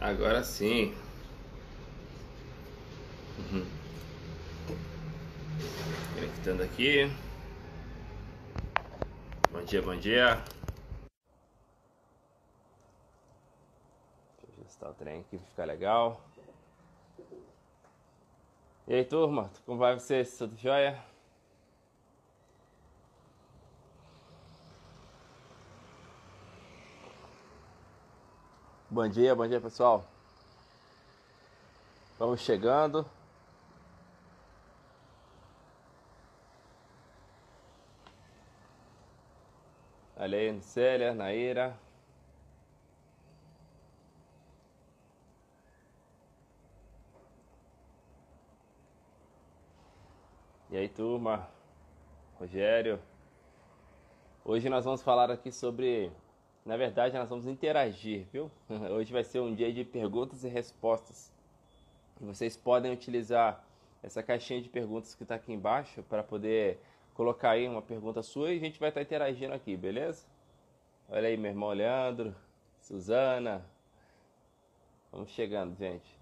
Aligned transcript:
Agora 0.00 0.42
sim. 0.42 0.94
Uhum. 3.38 3.66
Conectando 6.14 6.62
aqui. 6.62 7.04
Bom 9.52 9.62
dia, 9.62 9.82
bom 9.82 9.96
dia. 9.96 10.42
Deixa 14.38 14.56
eu 14.56 14.64
ajustar 14.64 14.90
o 14.90 14.94
trem 14.94 15.20
aqui 15.20 15.36
pra 15.36 15.46
ficar 15.48 15.64
legal. 15.66 16.18
E 18.88 18.94
aí, 18.94 19.04
turma, 19.04 19.50
como 19.66 19.78
vai 19.78 19.92
vocês? 19.92 20.38
Tudo 20.38 20.56
jóia? 20.56 21.09
Bom 28.92 29.06
dia, 29.08 29.36
bom 29.36 29.46
dia 29.46 29.60
pessoal. 29.60 30.04
Vamos 32.18 32.40
chegando. 32.40 33.06
Aí, 40.16 40.60
Célia, 40.60 41.14
Naira. 41.14 41.78
E 50.68 50.76
aí, 50.76 50.88
turma? 50.88 51.48
Rogério. 52.40 53.00
Hoje 54.44 54.68
nós 54.68 54.84
vamos 54.84 55.00
falar 55.00 55.30
aqui 55.30 55.52
sobre 55.52 56.10
na 56.64 56.76
verdade, 56.76 57.16
nós 57.16 57.28
vamos 57.28 57.46
interagir, 57.46 58.26
viu? 58.32 58.50
Hoje 58.92 59.12
vai 59.12 59.24
ser 59.24 59.40
um 59.40 59.54
dia 59.54 59.72
de 59.72 59.84
perguntas 59.84 60.44
e 60.44 60.48
respostas. 60.48 61.32
Vocês 62.20 62.56
podem 62.56 62.92
utilizar 62.92 63.64
essa 64.02 64.22
caixinha 64.22 64.60
de 64.60 64.68
perguntas 64.68 65.14
que 65.14 65.22
está 65.22 65.34
aqui 65.36 65.52
embaixo 65.52 66.02
para 66.02 66.22
poder 66.22 66.78
colocar 67.14 67.50
aí 67.50 67.66
uma 67.66 67.82
pergunta 67.82 68.22
sua 68.22 68.52
e 68.52 68.56
a 68.56 68.60
gente 68.60 68.78
vai 68.78 68.90
estar 68.90 69.00
tá 69.00 69.04
interagindo 69.04 69.54
aqui, 69.54 69.76
beleza? 69.76 70.26
Olha 71.08 71.28
aí, 71.28 71.36
meu 71.36 71.50
irmão 71.50 71.70
Leandro, 71.70 72.34
Suzana. 72.80 73.64
Vamos 75.10 75.30
chegando, 75.30 75.76
gente. 75.76 76.18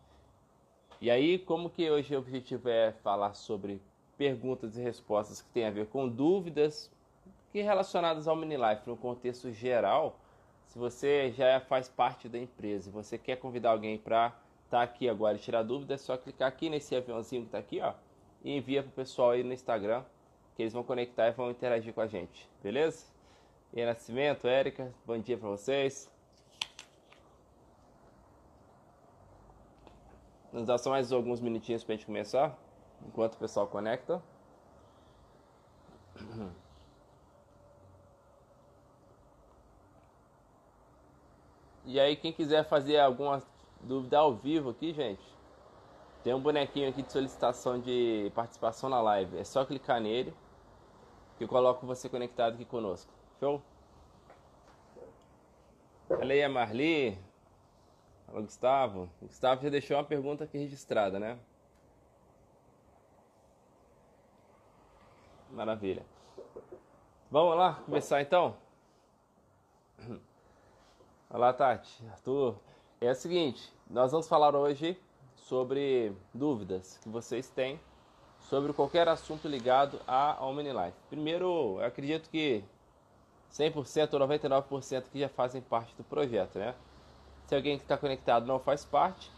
E 1.01 1.11
aí, 1.11 1.39
como 1.39 1.71
que 1.71 1.91
hoje 1.91 2.15
o 2.15 2.19
objetivo 2.19 2.69
é 2.69 2.93
falar 2.93 3.35
sobre 3.35 3.81
perguntas 4.17 4.77
e 4.77 4.81
respostas 4.81 5.43
que 5.43 5.49
tem 5.51 5.67
a 5.67 5.71
ver 5.71 5.87
com 5.87 6.09
dúvidas 6.09 6.91
que 7.53 7.61
relacionadas 7.63 8.27
ao 8.27 8.37
mini 8.37 8.57
life 8.57 8.83
no 8.87 8.97
contexto 8.97 9.53
geral, 9.53 10.19
se 10.69 10.79
você 10.79 11.31
já 11.33 11.61
faz 11.61 11.89
parte 11.89 12.29
da 12.29 12.39
empresa 12.39 12.91
e 12.91 12.93
você 12.93 13.17
quer 13.17 13.37
convidar 13.37 13.71
alguém 13.71 13.97
para 13.97 14.27
estar 14.67 14.79
tá 14.79 14.83
aqui 14.83 15.09
agora 15.09 15.37
e 15.37 15.41
tirar 15.41 15.63
dúvida, 15.63 15.95
é 15.95 15.97
só 15.97 16.17
clicar 16.17 16.47
aqui 16.47 16.69
nesse 16.69 16.95
aviãozinho 16.95 17.43
que 17.43 17.49
está 17.49 17.59
aqui, 17.59 17.81
ó, 17.81 17.95
e 18.45 18.55
envia 18.55 18.83
para 18.83 18.91
o 18.91 18.93
pessoal 18.93 19.31
aí 19.31 19.43
no 19.43 19.55
Instagram, 19.55 20.05
que 20.55 20.63
eles 20.63 20.75
vão 20.75 20.85
conectar 20.85 21.27
e 21.29 21.33
vão 21.33 21.51
interagir 21.51 21.95
com 21.95 22.03
a 22.03 22.07
gente, 22.07 22.49
beleza? 22.63 23.07
E 23.73 23.83
Nascimento, 23.85 24.47
Érica, 24.47 24.93
bom 25.07 25.19
dia 25.19 25.39
para 25.39 25.49
vocês. 25.49 26.11
Nos 30.53 30.67
dá 30.67 30.77
só 30.77 30.91
mais 30.91 31.11
alguns 31.13 31.41
minutinhos 31.41 31.83
para 31.83 31.95
a 31.95 31.97
gente 31.97 32.07
começar, 32.07 32.59
enquanto 33.07 33.35
o 33.35 33.39
pessoal 33.39 33.67
conecta. 33.67 34.23
E 41.91 41.99
aí, 41.99 42.17
quem 42.17 42.35
quiser 42.35 42.65
fazer 42.65 42.99
alguma 42.99 43.43
dúvida 43.81 44.19
ao 44.19 44.35
vivo 44.35 44.69
aqui, 44.69 44.93
gente, 44.93 45.25
tem 46.23 46.35
um 46.35 46.39
bonequinho 46.39 46.87
aqui 46.87 47.03
de 47.03 47.11
solicitação 47.11 47.81
de 47.81 48.31
participação 48.35 48.91
na 48.91 49.01
live. 49.01 49.39
É 49.39 49.43
só 49.43 49.65
clicar 49.65 49.99
nele 49.99 50.35
que 51.39 51.45
eu 51.45 51.49
coloco 51.49 51.87
você 51.87 52.07
conectado 52.07 52.57
aqui 52.57 52.67
conosco. 52.67 53.11
Show? 53.41 53.63
Olha 56.11 56.35
aí 56.35 56.43
a 56.43 56.49
Marli. 56.51 57.19
Alô, 58.29 58.43
Gustavo. 58.43 59.09
O 59.23 59.25
Gustavo 59.25 59.63
já 59.63 59.71
deixou 59.71 59.97
uma 59.97 60.05
pergunta 60.05 60.45
aqui 60.45 60.59
registrada, 60.59 61.19
né? 61.19 61.39
Maravilha. 65.49 66.05
Vamos 67.31 67.57
lá 67.57 67.77
começar 67.87 68.21
então? 68.21 68.68
Olá, 71.31 71.53
Tati, 71.53 72.03
Arthur. 72.11 72.57
É 73.03 73.11
o 73.11 73.15
seguinte, 73.15 73.71
nós 73.91 74.13
vamos 74.13 74.27
falar 74.27 74.57
hoje 74.57 74.99
sobre 75.37 76.11
dúvidas 76.33 76.99
que 77.03 77.09
vocês 77.11 77.51
têm 77.51 77.79
sobre 78.41 78.73
qualquer 78.73 79.07
assunto 79.09 79.47
ligado 79.47 80.01
à 80.07 80.43
OmniLife. 80.43 80.97
Primeiro, 81.11 81.77
eu 81.81 81.85
acredito 81.85 82.31
que 82.31 82.65
100% 83.53 84.15
ou 84.15 84.21
99% 84.27 85.11
que 85.13 85.21
já 85.21 85.29
fazem 85.29 85.61
parte 85.61 85.95
do 85.97 86.03
projeto, 86.03 86.59
né? 86.59 86.75
Se 87.45 87.55
alguém 87.55 87.77
que 87.77 87.85
está 87.85 87.99
conectado 87.99 88.47
não 88.47 88.59
faz 88.59 88.87
parte, 88.87 89.31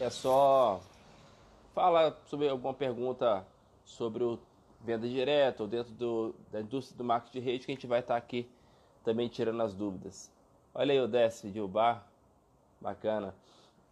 é 0.00 0.08
só 0.08 0.80
falar 1.74 2.16
sobre 2.26 2.48
alguma 2.48 2.72
pergunta 2.72 3.44
sobre 3.84 4.22
o 4.22 4.38
venda 4.82 5.08
direta 5.08 5.64
ou 5.64 5.68
dentro 5.68 5.92
do, 5.94 6.32
da 6.52 6.60
indústria 6.60 6.96
do 6.96 7.02
marketing 7.02 7.40
de 7.40 7.44
rede 7.44 7.66
que 7.66 7.72
a 7.72 7.74
gente 7.74 7.88
vai 7.88 7.98
estar 7.98 8.16
aqui 8.16 8.48
também 9.02 9.26
tirando 9.26 9.60
as 9.60 9.74
dúvidas. 9.74 10.35
Olha 10.78 10.92
aí 10.92 11.00
o 11.00 11.08
Décio 11.08 11.50
de 11.50 11.58
Ubar. 11.58 12.06
Bacana. 12.80 13.34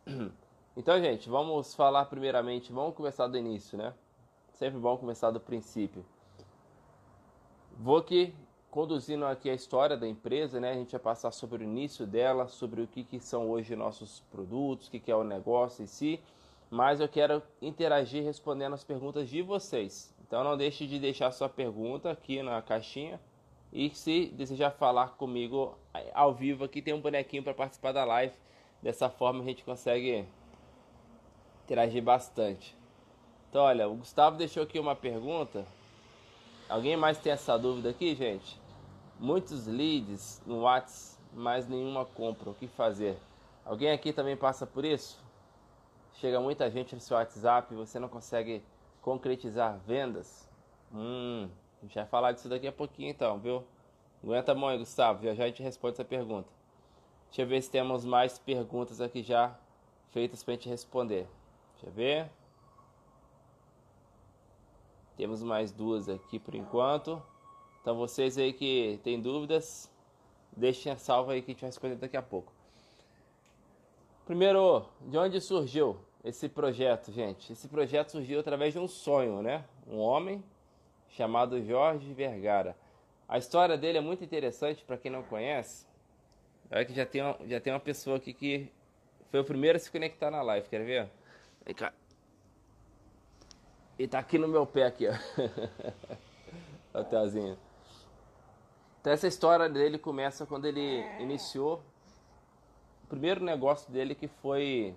Então, 0.77 1.00
gente, 1.00 1.28
vamos 1.28 1.72
falar 1.72 2.05
primeiramente, 2.06 2.72
vamos 2.72 2.97
começar 2.97 3.28
do 3.28 3.39
início, 3.39 3.78
né? 3.78 3.95
Sempre 4.55 4.81
bom 4.81 4.97
começar 4.97 5.31
do 5.31 5.39
princípio. 5.39 6.05
Vou 7.78 7.99
aqui 7.99 8.34
conduzindo 8.73 9.25
aqui 9.25 9.49
a 9.49 9.55
história 9.55 9.97
da 9.97 10.09
empresa, 10.09 10.59
né? 10.59 10.73
A 10.73 10.75
gente 10.75 10.91
vai 10.91 11.00
passar 11.00 11.31
sobre 11.31 11.62
o 11.62 11.65
início 11.65 12.05
dela, 12.05 12.49
sobre 12.49 12.83
o 12.83 12.89
que, 12.89 13.05
que 13.05 13.21
são 13.21 13.49
hoje 13.49 13.77
nossos 13.77 14.19
produtos, 14.33 14.89
o 14.89 14.91
que, 14.91 14.99
que 14.99 15.12
é 15.12 15.17
o 15.17 15.23
negócio 15.23 15.84
em 15.84 15.87
si. 15.87 16.21
Mas 16.69 16.99
eu 16.99 17.09
quero 17.09 17.41
interagir 17.62 18.25
respondendo 18.25 18.75
as 18.75 18.83
perguntas 18.83 19.28
de 19.28 19.43
vocês. 19.43 20.12
Então 20.27 20.43
não 20.43 20.56
deixe 20.56 20.89
de 20.89 20.99
deixar 20.99 21.31
sua 21.31 21.49
pergunta 21.49 22.11
aqui 22.11 22.43
na 22.43 22.61
caixinha 22.61 23.21
e 23.73 23.91
se 23.91 24.27
desejar 24.27 24.73
falar 24.73 25.11
comigo 25.11 25.78
ao 26.12 26.34
vivo 26.34 26.65
aqui, 26.65 26.82
tem 26.82 26.94
um 26.94 27.00
bonequinho 27.00 27.43
para 27.43 27.55
participar 27.55 27.93
da 27.93 28.05
live. 28.05 28.34
Dessa 28.82 29.09
forma 29.09 29.43
a 29.43 29.47
gente 29.47 29.65
consegue 29.65 30.27
interagir 31.65 32.03
bastante. 32.03 32.77
Então, 33.49 33.62
olha, 33.62 33.88
o 33.88 33.94
Gustavo 33.94 34.37
deixou 34.37 34.62
aqui 34.62 34.78
uma 34.78 34.97
pergunta. 34.97 35.65
Alguém 36.69 36.97
mais 36.97 37.19
tem 37.19 37.32
essa 37.32 37.56
dúvida 37.56 37.91
aqui, 37.91 38.15
gente? 38.15 38.60
Muitos 39.19 39.66
leads 39.66 40.43
no 40.44 40.62
WhatsApp, 40.62 41.22
mas 41.32 41.69
nenhuma 41.69 42.05
compra. 42.05 42.50
O 42.50 42.55
que 42.55 42.66
fazer? 42.66 43.16
Alguém 43.65 43.91
aqui 43.91 44.12
também 44.12 44.37
passa 44.37 44.66
por 44.66 44.84
isso? 44.84 45.22
Chega 46.15 46.41
muita 46.41 46.71
gente 46.71 46.94
no 46.94 47.00
seu 47.00 47.16
WhatsApp 47.16 47.72
e 47.72 47.76
você 47.76 47.99
não 47.99 48.09
consegue 48.09 48.62
concretizar 49.00 49.78
vendas? 49.87 50.49
Hum, 50.93 51.49
a 51.81 51.87
gente 51.87 51.94
vai 51.94 52.06
falar 52.06 52.32
disso 52.32 52.49
daqui 52.49 52.66
a 52.66 52.72
pouquinho 52.72 53.11
então, 53.11 53.38
viu? 53.38 53.65
Aguenta 54.25 54.53
a 54.53 54.55
aí, 54.55 54.79
Gustavo. 54.79 55.23
Já 55.23 55.35
já 55.35 55.45
a 55.45 55.47
gente 55.49 55.62
responde 55.62 55.97
essa 55.97 56.05
pergunta. 56.05 56.49
Deixa 57.27 57.43
eu 57.43 57.47
ver 57.47 57.62
se 57.62 57.71
temos 57.71 58.07
mais 58.07 58.39
perguntas 58.39 58.99
aqui 58.99 59.23
já 59.23 59.55
feitas 60.12 60.43
pra 60.43 60.55
gente 60.55 60.67
responder. 60.67 61.29
Deixa 61.75 61.89
eu 61.89 61.93
ver. 61.93 62.31
Temos 65.15 65.43
mais 65.43 65.73
duas 65.73 66.09
aqui 66.09 66.39
por 66.39 66.55
enquanto. 66.55 67.23
Então 67.83 67.97
vocês 67.97 68.39
aí 68.39 68.55
que 68.55 68.99
tem 69.05 69.21
dúvidas, 69.21 69.91
deixem 70.56 70.91
a 70.91 70.97
salva 70.97 71.32
aí 71.32 71.43
que 71.43 71.50
a 71.50 71.53
gente 71.53 71.61
vai 71.61 71.69
responder 71.69 71.97
daqui 71.97 72.17
a 72.17 72.23
pouco. 72.23 72.50
Primeiro, 74.25 74.87
de 75.03 75.19
onde 75.19 75.38
surgiu 75.38 75.99
esse 76.25 76.49
projeto, 76.49 77.12
gente? 77.12 77.53
Esse 77.53 77.69
projeto 77.69 78.12
surgiu 78.12 78.41
através 78.41 78.73
de 78.73 78.79
um 78.79 78.88
sonho, 78.88 79.43
né? 79.43 79.67
Um 79.87 79.99
homem 79.99 80.43
chamado 81.11 81.62
Jorge 81.62 82.11
Vergara. 82.15 82.75
A 83.34 83.38
história 83.38 83.76
dele 83.76 83.98
é 83.98 84.00
muito 84.00 84.22
interessante 84.22 84.84
para 84.84 84.96
quem 84.96 85.10
não 85.10 85.25
conhece. 85.25 85.84
Olha 86.70 86.84
que 86.84 86.94
já 86.94 87.04
tem, 87.04 87.20
uma, 87.20 87.36
já 87.48 87.58
tem 87.60 87.72
uma 87.72 87.81
pessoa 87.81 88.16
aqui 88.16 88.32
que 88.32 88.70
foi 89.28 89.40
o 89.40 89.44
primeiro 89.44 89.75
a 89.75 89.81
se 89.81 89.90
conectar 89.90 90.31
na 90.31 90.40
live, 90.40 90.69
quer 90.69 90.84
ver? 90.84 91.10
Vem 91.66 91.75
cá. 91.75 91.92
E 93.98 94.06
tá 94.06 94.20
aqui 94.20 94.38
no 94.38 94.46
meu 94.46 94.64
pé 94.64 94.86
aqui, 94.86 95.08
ó. 95.08 95.14
o 97.00 97.02
Teozinho. 97.02 97.58
Então 99.00 99.12
essa 99.12 99.26
história 99.26 99.69
dele 99.69 99.98
começa 99.98 100.46
quando 100.46 100.66
ele 100.66 101.04
iniciou 101.19 101.82
o 103.02 103.06
primeiro 103.08 103.42
negócio 103.42 103.92
dele 103.92 104.14
que 104.14 104.28
foi 104.28 104.94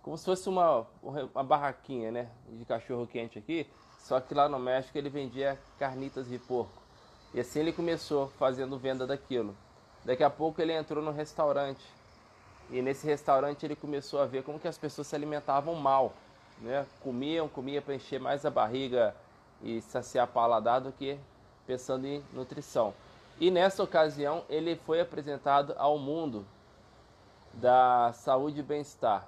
como 0.00 0.16
se 0.16 0.24
fosse 0.24 0.48
uma, 0.48 0.86
uma 1.02 1.44
barraquinha, 1.44 2.10
né? 2.10 2.30
De 2.48 2.64
cachorro 2.64 3.06
quente 3.06 3.38
aqui. 3.38 3.66
Só 3.98 4.18
que 4.18 4.32
lá 4.32 4.48
no 4.48 4.58
México 4.58 4.96
ele 4.96 5.10
vendia 5.10 5.58
carnitas 5.78 6.26
de 6.26 6.38
porco. 6.38 6.79
E 7.32 7.40
assim 7.40 7.60
ele 7.60 7.72
começou 7.72 8.28
fazendo 8.38 8.78
venda 8.78 9.06
daquilo. 9.06 9.56
Daqui 10.04 10.24
a 10.24 10.30
pouco 10.30 10.60
ele 10.60 10.72
entrou 10.72 11.02
no 11.02 11.10
restaurante. 11.10 11.84
E 12.70 12.80
nesse 12.82 13.06
restaurante 13.06 13.64
ele 13.64 13.76
começou 13.76 14.20
a 14.20 14.26
ver 14.26 14.42
como 14.42 14.58
que 14.58 14.68
as 14.68 14.78
pessoas 14.78 15.06
se 15.06 15.14
alimentavam 15.14 15.74
mal, 15.74 16.12
né? 16.60 16.86
Comiam, 17.02 17.48
comiam 17.48 17.82
para 17.82 17.94
encher 17.94 18.20
mais 18.20 18.44
a 18.46 18.50
barriga 18.50 19.14
e 19.62 19.80
saciar 19.80 20.26
paladar 20.26 20.80
do 20.80 20.92
que 20.92 21.18
pensando 21.66 22.06
em 22.06 22.22
nutrição. 22.32 22.94
E 23.38 23.50
nessa 23.50 23.82
ocasião 23.82 24.44
ele 24.48 24.76
foi 24.76 25.00
apresentado 25.00 25.74
ao 25.78 25.98
mundo 25.98 26.44
da 27.54 28.12
saúde 28.12 28.60
e 28.60 28.62
bem-estar 28.62 29.26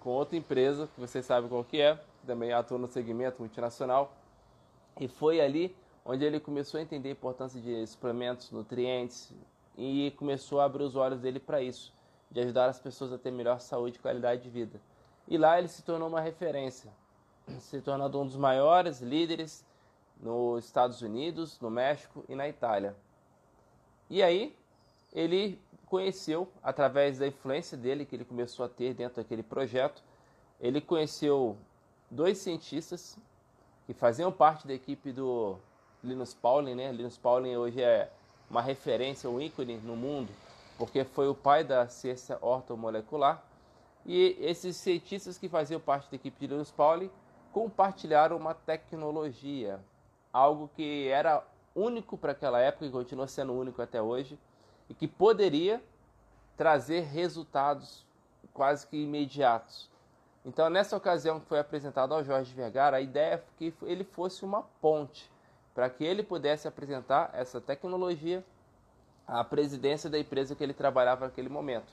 com 0.00 0.10
outra 0.10 0.36
empresa 0.36 0.88
que 0.94 1.00
vocês 1.00 1.24
sabem 1.24 1.48
qual 1.48 1.64
que 1.64 1.80
é, 1.80 1.98
também 2.26 2.52
atua 2.52 2.78
no 2.78 2.86
segmento 2.86 3.40
multinacional. 3.40 4.12
E 5.00 5.08
foi 5.08 5.40
ali 5.40 5.74
onde 6.04 6.24
ele 6.24 6.40
começou 6.40 6.78
a 6.78 6.82
entender 6.82 7.10
a 7.10 7.12
importância 7.12 7.60
de 7.60 7.86
suplementos, 7.86 8.50
nutrientes 8.50 9.32
e 9.76 10.12
começou 10.16 10.60
a 10.60 10.64
abrir 10.64 10.82
os 10.82 10.96
olhos 10.96 11.20
dele 11.20 11.38
para 11.38 11.62
isso, 11.62 11.92
de 12.30 12.40
ajudar 12.40 12.68
as 12.68 12.80
pessoas 12.80 13.12
a 13.12 13.18
ter 13.18 13.30
melhor 13.30 13.60
saúde 13.60 13.96
e 13.96 14.00
qualidade 14.00 14.42
de 14.42 14.50
vida. 14.50 14.80
E 15.26 15.36
lá 15.36 15.58
ele 15.58 15.68
se 15.68 15.82
tornou 15.82 16.08
uma 16.08 16.20
referência, 16.20 16.90
se 17.60 17.80
tornando 17.80 18.20
um 18.20 18.26
dos 18.26 18.36
maiores 18.36 19.00
líderes 19.00 19.64
nos 20.20 20.64
Estados 20.64 21.02
Unidos, 21.02 21.60
no 21.60 21.70
México 21.70 22.24
e 22.28 22.34
na 22.34 22.48
Itália. 22.48 22.96
E 24.10 24.22
aí 24.22 24.56
ele 25.12 25.60
conheceu, 25.86 26.48
através 26.62 27.18
da 27.18 27.26
influência 27.26 27.76
dele 27.76 28.04
que 28.04 28.16
ele 28.16 28.24
começou 28.24 28.64
a 28.64 28.68
ter 28.68 28.94
dentro 28.94 29.22
daquele 29.22 29.42
projeto, 29.42 30.02
ele 30.60 30.80
conheceu 30.80 31.56
dois 32.10 32.38
cientistas 32.38 33.16
que 33.86 33.94
faziam 33.94 34.30
parte 34.30 34.66
da 34.66 34.74
equipe 34.74 35.12
do 35.12 35.58
Linus 36.02 36.32
Pauling, 36.32 36.74
né? 36.74 36.92
Linus 36.92 37.16
Pauling 37.16 37.56
hoje 37.56 37.82
é 37.82 38.10
uma 38.48 38.62
referência, 38.62 39.28
um 39.28 39.40
ícone 39.40 39.78
no 39.78 39.96
mundo, 39.96 40.32
porque 40.76 41.04
foi 41.04 41.28
o 41.28 41.34
pai 41.34 41.64
da 41.64 41.88
ciência 41.88 42.38
ortomolecular. 42.40 43.42
E 44.06 44.36
esses 44.40 44.76
cientistas 44.76 45.36
que 45.36 45.48
faziam 45.48 45.80
parte 45.80 46.08
da 46.10 46.16
equipe 46.16 46.38
de 46.38 46.46
Linus 46.46 46.70
Pauling 46.70 47.10
compartilharam 47.52 48.36
uma 48.36 48.54
tecnologia, 48.54 49.80
algo 50.32 50.70
que 50.76 51.08
era 51.08 51.44
único 51.74 52.16
para 52.16 52.32
aquela 52.32 52.60
época 52.60 52.86
e 52.86 52.90
continua 52.90 53.26
sendo 53.26 53.52
único 53.52 53.82
até 53.82 54.00
hoje, 54.00 54.38
e 54.88 54.94
que 54.94 55.08
poderia 55.08 55.82
trazer 56.56 57.00
resultados 57.00 58.06
quase 58.54 58.86
que 58.86 58.96
imediatos. 58.96 59.90
Então, 60.44 60.70
nessa 60.70 60.96
ocasião 60.96 61.40
que 61.40 61.46
foi 61.46 61.58
apresentado 61.58 62.14
ao 62.14 62.24
Jorge 62.24 62.54
Vergara, 62.54 62.96
a 62.96 63.00
ideia 63.00 63.34
é 63.34 63.42
que 63.58 63.74
ele 63.82 64.04
fosse 64.04 64.44
uma 64.44 64.62
ponte 64.80 65.30
para 65.78 65.88
que 65.88 66.02
ele 66.02 66.24
pudesse 66.24 66.66
apresentar 66.66 67.30
essa 67.32 67.60
tecnologia 67.60 68.44
à 69.24 69.44
presidência 69.44 70.10
da 70.10 70.18
empresa 70.18 70.56
que 70.56 70.64
ele 70.64 70.74
trabalhava 70.74 71.26
naquele 71.26 71.48
momento. 71.48 71.92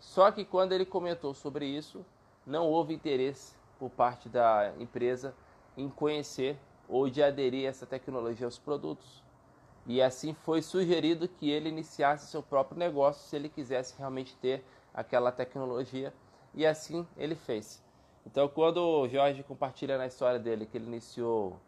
Só 0.00 0.30
que 0.32 0.42
quando 0.42 0.72
ele 0.72 0.86
comentou 0.86 1.34
sobre 1.34 1.66
isso, 1.66 2.02
não 2.46 2.66
houve 2.66 2.94
interesse 2.94 3.54
por 3.78 3.90
parte 3.90 4.30
da 4.30 4.72
empresa 4.78 5.34
em 5.76 5.86
conhecer 5.86 6.56
ou 6.88 7.10
de 7.10 7.22
aderir 7.22 7.68
essa 7.68 7.84
tecnologia 7.84 8.46
aos 8.46 8.58
produtos. 8.58 9.22
E 9.84 10.00
assim 10.00 10.32
foi 10.32 10.62
sugerido 10.62 11.28
que 11.28 11.50
ele 11.50 11.68
iniciasse 11.68 12.30
seu 12.30 12.42
próprio 12.42 12.78
negócio 12.78 13.28
se 13.28 13.36
ele 13.36 13.50
quisesse 13.50 13.98
realmente 13.98 14.34
ter 14.36 14.64
aquela 14.94 15.30
tecnologia. 15.30 16.10
E 16.54 16.64
assim 16.64 17.06
ele 17.18 17.34
fez. 17.34 17.84
Então, 18.24 18.48
quando 18.48 18.78
o 18.78 19.06
Jorge 19.06 19.42
compartilha 19.42 19.98
na 19.98 20.06
história 20.06 20.38
dele 20.38 20.64
que 20.64 20.78
ele 20.78 20.86
iniciou 20.86 21.60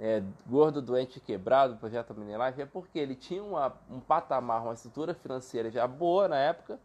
é, 0.00 0.22
gordo, 0.46 0.82
doente 0.82 1.20
quebrado, 1.20 1.74
o 1.74 1.76
projeto 1.76 2.14
Mini 2.14 2.32
Life, 2.36 2.60
é 2.60 2.66
porque 2.66 2.98
ele 2.98 3.14
tinha 3.14 3.42
uma, 3.42 3.72
um 3.90 4.00
patamar, 4.00 4.62
uma 4.62 4.74
estrutura 4.74 5.14
financeira 5.14 5.70
já 5.70 5.86
boa 5.86 6.28
na 6.28 6.36
época, 6.36 6.78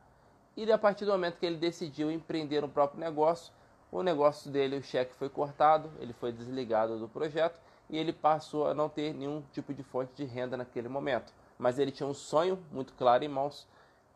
e 0.56 0.72
a 0.72 0.78
partir 0.78 1.06
do 1.06 1.12
momento 1.12 1.38
que 1.38 1.46
ele 1.46 1.58
decidiu 1.58 2.12
empreender 2.12 2.64
um 2.64 2.70
próprio 2.70 3.00
negócio, 3.00 3.54
o 3.92 4.02
negócio 4.04 4.52
dele, 4.52 4.78
o 4.78 4.84
cheque 4.84 5.14
foi 5.14 5.30
cortado, 5.30 5.90
ele 6.00 6.14
foi 6.14 6.32
desligado 6.32 7.00
do 7.00 7.08
projeto 7.08 7.60
e 7.90 7.98
ele 7.98 8.12
passou 8.12 8.68
a 8.68 8.74
não 8.74 8.90
ter 8.90 9.14
nenhum 9.14 9.42
tipo 9.54 9.74
de 9.74 9.82
fonte 9.82 10.12
de 10.16 10.26
renda 10.26 10.58
naquele 10.58 10.90
momento. 10.90 11.32
Mas 11.58 11.80
ele 11.80 11.92
tinha 11.92 12.08
um 12.08 12.14
sonho 12.14 12.60
muito 12.72 12.94
claro 12.94 13.24
em 13.24 13.28
mãos, 13.28 13.68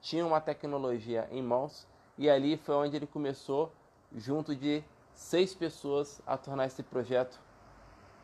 tinha 0.02 0.26
uma 0.26 0.42
tecnologia 0.42 1.28
em 1.32 1.42
mãos, 1.42 1.88
e 2.18 2.30
ali 2.30 2.58
foi 2.58 2.76
onde 2.76 2.96
ele 2.96 3.08
começou, 3.08 3.72
junto 4.16 4.56
de 4.56 4.84
seis 5.14 5.56
pessoas, 5.56 6.22
a 6.26 6.38
tornar 6.38 6.66
esse 6.66 6.84
projeto 6.84 7.40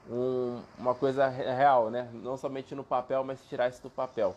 um, 0.09 0.62
uma 0.77 0.95
coisa 0.95 1.27
real, 1.27 1.89
né? 1.89 2.09
Não 2.13 2.38
somente 2.38 2.74
no 2.74 2.83
papel, 2.83 3.24
mas 3.24 3.44
tirar 3.45 3.69
isso 3.69 3.81
do 3.81 3.89
papel. 3.89 4.36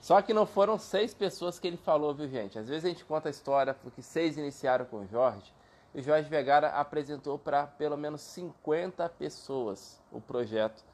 Só 0.00 0.20
que 0.20 0.34
não 0.34 0.44
foram 0.44 0.78
seis 0.78 1.14
pessoas 1.14 1.58
que 1.58 1.66
ele 1.66 1.78
falou, 1.78 2.14
viu, 2.14 2.28
gente? 2.28 2.58
Às 2.58 2.68
vezes 2.68 2.84
a 2.84 2.88
gente 2.88 3.04
conta 3.04 3.28
a 3.28 3.30
história 3.30 3.72
porque 3.72 4.02
seis 4.02 4.36
iniciaram 4.36 4.84
com 4.84 4.98
o 4.98 5.06
Jorge. 5.06 5.52
E 5.94 6.00
o 6.00 6.02
Jorge 6.02 6.28
Vegara 6.28 6.68
apresentou 6.70 7.38
para 7.38 7.66
pelo 7.66 7.96
menos 7.96 8.20
50 8.20 9.08
pessoas 9.10 10.00
o 10.12 10.20
projeto. 10.20 10.84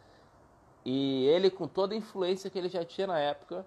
E 0.84 1.26
ele, 1.26 1.50
com 1.50 1.66
toda 1.66 1.94
a 1.94 1.96
influência 1.96 2.48
que 2.48 2.58
ele 2.58 2.68
já 2.68 2.84
tinha 2.84 3.06
na 3.06 3.18
época, 3.18 3.66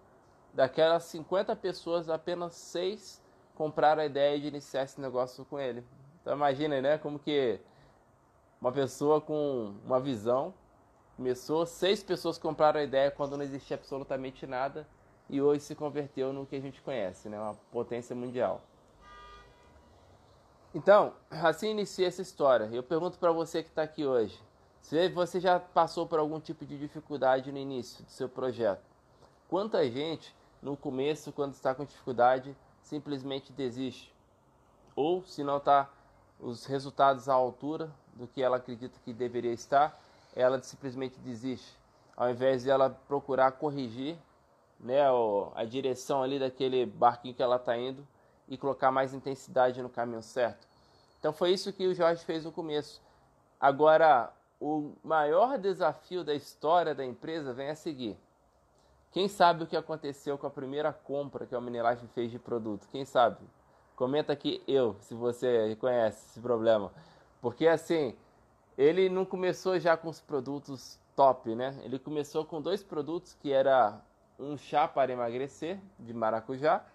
daquelas 0.54 1.04
50 1.06 1.56
pessoas, 1.56 2.10
apenas 2.10 2.54
seis 2.54 3.22
compraram 3.56 4.02
a 4.02 4.06
ideia 4.06 4.40
de 4.40 4.48
iniciar 4.48 4.84
esse 4.84 5.02
negócio 5.02 5.46
com 5.46 5.60
ele. 5.60 5.84
Então 6.22 6.34
imagina, 6.34 6.82
né? 6.82 6.98
Como 6.98 7.20
que 7.20 7.60
uma 8.63 8.71
pessoa 8.71 9.19
com 9.19 9.75
uma 9.86 10.00
visão 10.00 10.54
começou, 11.18 11.65
seis 11.65 12.01
pessoas 12.01 12.38
compraram 12.38 12.80
a 12.80 12.83
ideia 12.83 13.12
quando 13.12 13.36
não 13.36 13.44
existia 13.44 13.75
absolutamente 13.75 14.48
nada 14.48 14.88
e 15.30 15.42
hoje 15.42 15.65
se 15.65 15.75
converteu 15.75 16.31
no 16.31 16.45
que 16.45 16.56
a 16.56 16.62
gente 16.62 16.81
conhece, 16.81 17.27
né? 17.27 17.38
Uma 17.38 17.56
potência 17.74 18.15
mundial. 18.15 18.62
Então, 20.74 21.13
assim 21.30 21.71
inicia 21.71 22.07
essa 22.07 22.21
história. 22.21 22.69
Eu 22.71 22.81
pergunto 22.81 23.19
para 23.19 23.33
você 23.33 23.62
que 23.62 23.68
está 23.68 23.83
aqui 23.83 24.06
hoje, 24.06 24.42
se 24.80 25.10
você 25.10 25.42
já 25.42 25.60
passou 25.60 26.07
por 26.07 26.18
algum 26.18 26.39
tipo 26.39 26.65
de 26.65 26.80
dificuldade 26.80 27.51
no 27.51 27.57
início 27.57 28.06
do 28.06 28.12
seu 28.12 28.30
projeto, 28.30 28.89
quanta 29.50 29.86
gente 29.92 30.33
no 30.62 30.77
começo, 30.77 31.33
quando 31.33 31.51
está 31.51 31.75
com 31.75 31.83
dificuldade, 31.83 32.56
simplesmente 32.81 33.51
desiste? 33.51 34.15
Ou 34.95 35.21
se 35.25 35.44
não 35.44 35.57
está 35.57 35.92
os 36.39 36.65
resultados 36.65 37.27
à 37.27 37.33
altura 37.33 37.92
do 38.15 38.27
que 38.27 38.42
ela 38.42 38.57
acredita 38.57 39.00
que 39.04 39.13
deveria 39.13 39.51
estar, 39.51 40.00
ela 40.36 40.62
simplesmente 40.62 41.19
desiste. 41.19 41.77
Ao 42.15 42.30
invés 42.30 42.63
de 42.63 42.69
ela 42.69 42.89
procurar 43.07 43.51
corrigir 43.54 44.18
né, 44.79 45.00
a 45.55 45.63
direção 45.63 46.22
ali 46.22 46.39
daquele 46.39 46.86
barquinho 46.86 47.34
que 47.34 47.41
ela 47.41 47.55
está 47.55 47.77
indo 47.77 48.05
e 48.48 48.58
colocar 48.58 48.91
mais 48.91 49.13
intensidade 49.13 49.82
no 49.82 49.89
caminho 49.89 50.22
certo. 50.22 50.67
Então 51.20 51.32
foi 51.32 51.51
isso 51.51 51.72
que 51.72 51.88
o 51.88 51.96
Jorge 51.96 52.24
fez 52.25 52.43
no 52.43 52.51
começo. 52.51 53.01
Agora, 53.60 54.32
o 54.60 54.91
maior 55.03 55.58
desafio 55.58 56.24
da 56.24 56.34
história 56.34 56.93
da 56.93 57.05
empresa 57.05 57.53
vem 57.53 57.70
a 57.70 57.75
seguir. 57.75 58.17
Quem 59.12 59.27
sabe 59.27 59.63
o 59.63 59.67
que 59.67 59.77
aconteceu 59.77 60.38
com 60.38 60.48
a 60.48 60.50
primeira 60.50 60.91
compra 60.91 61.46
que 61.46 61.55
a 61.55 61.62
Minilife 61.62 62.08
fez 62.08 62.32
de 62.32 62.39
produto? 62.39 62.88
Quem 62.91 63.05
sabe? 63.05 63.38
Comenta 63.96 64.34
aqui 64.34 64.62
eu, 64.67 64.96
se 65.01 65.13
você 65.13 65.75
conhece 65.79 66.25
esse 66.29 66.39
problema. 66.39 66.91
Porque 67.44 67.68
assim, 67.68 68.16
ele 68.78 69.10
não 69.10 69.26
começou 69.26 69.78
já 69.78 69.98
com 69.98 70.08
os 70.08 70.22
produtos 70.22 70.98
top, 71.14 71.54
né? 71.54 71.78
Ele 71.84 72.00
começou 72.00 72.46
com 72.46 72.62
dois 72.62 72.82
produtos 72.82 73.34
que 73.34 73.52
era 73.52 74.00
um 74.40 74.58
chá 74.58 74.88
para 74.88 75.12
emagrecer 75.12 75.78
de 76.00 76.14
maracujá 76.14 76.86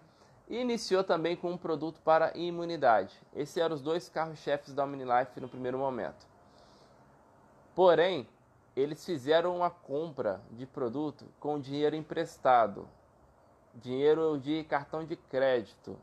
e 0.47 0.57
iniciou 0.57 1.03
também 1.03 1.35
com 1.35 1.51
um 1.51 1.57
produto 1.57 2.01
para 2.01 2.35
imunidade. 2.35 3.15
Esses 3.35 3.57
eram 3.57 3.75
os 3.75 3.81
dois 3.83 4.09
carros-chefes 4.09 4.73
da 4.73 4.83
OmniLife 4.85 5.39
no 5.39 5.47
primeiro 5.47 5.77
momento. 5.77 6.25
Porém, 7.75 8.27
eles 8.75 9.05
fizeram 9.05 9.55
uma 9.55 9.69
compra 9.69 10.41
de 10.49 10.65
produto 10.65 11.25
com 11.39 11.59
dinheiro 11.59 11.95
emprestado, 11.95 12.89
dinheiro 13.75 14.39
de 14.39 14.63
cartão 14.63 15.05
de 15.05 15.15
crédito. 15.15 15.95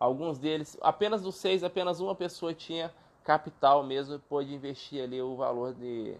Alguns 0.00 0.36
deles, 0.36 0.76
apenas 0.80 1.22
dos 1.22 1.36
seis, 1.36 1.62
apenas 1.62 2.00
uma 2.00 2.16
pessoa 2.16 2.52
tinha 2.52 2.92
capital 3.28 3.82
mesmo 3.82 4.18
pôde 4.20 4.54
investir 4.54 5.04
ali 5.04 5.20
o 5.20 5.36
valor 5.36 5.74
de, 5.74 6.16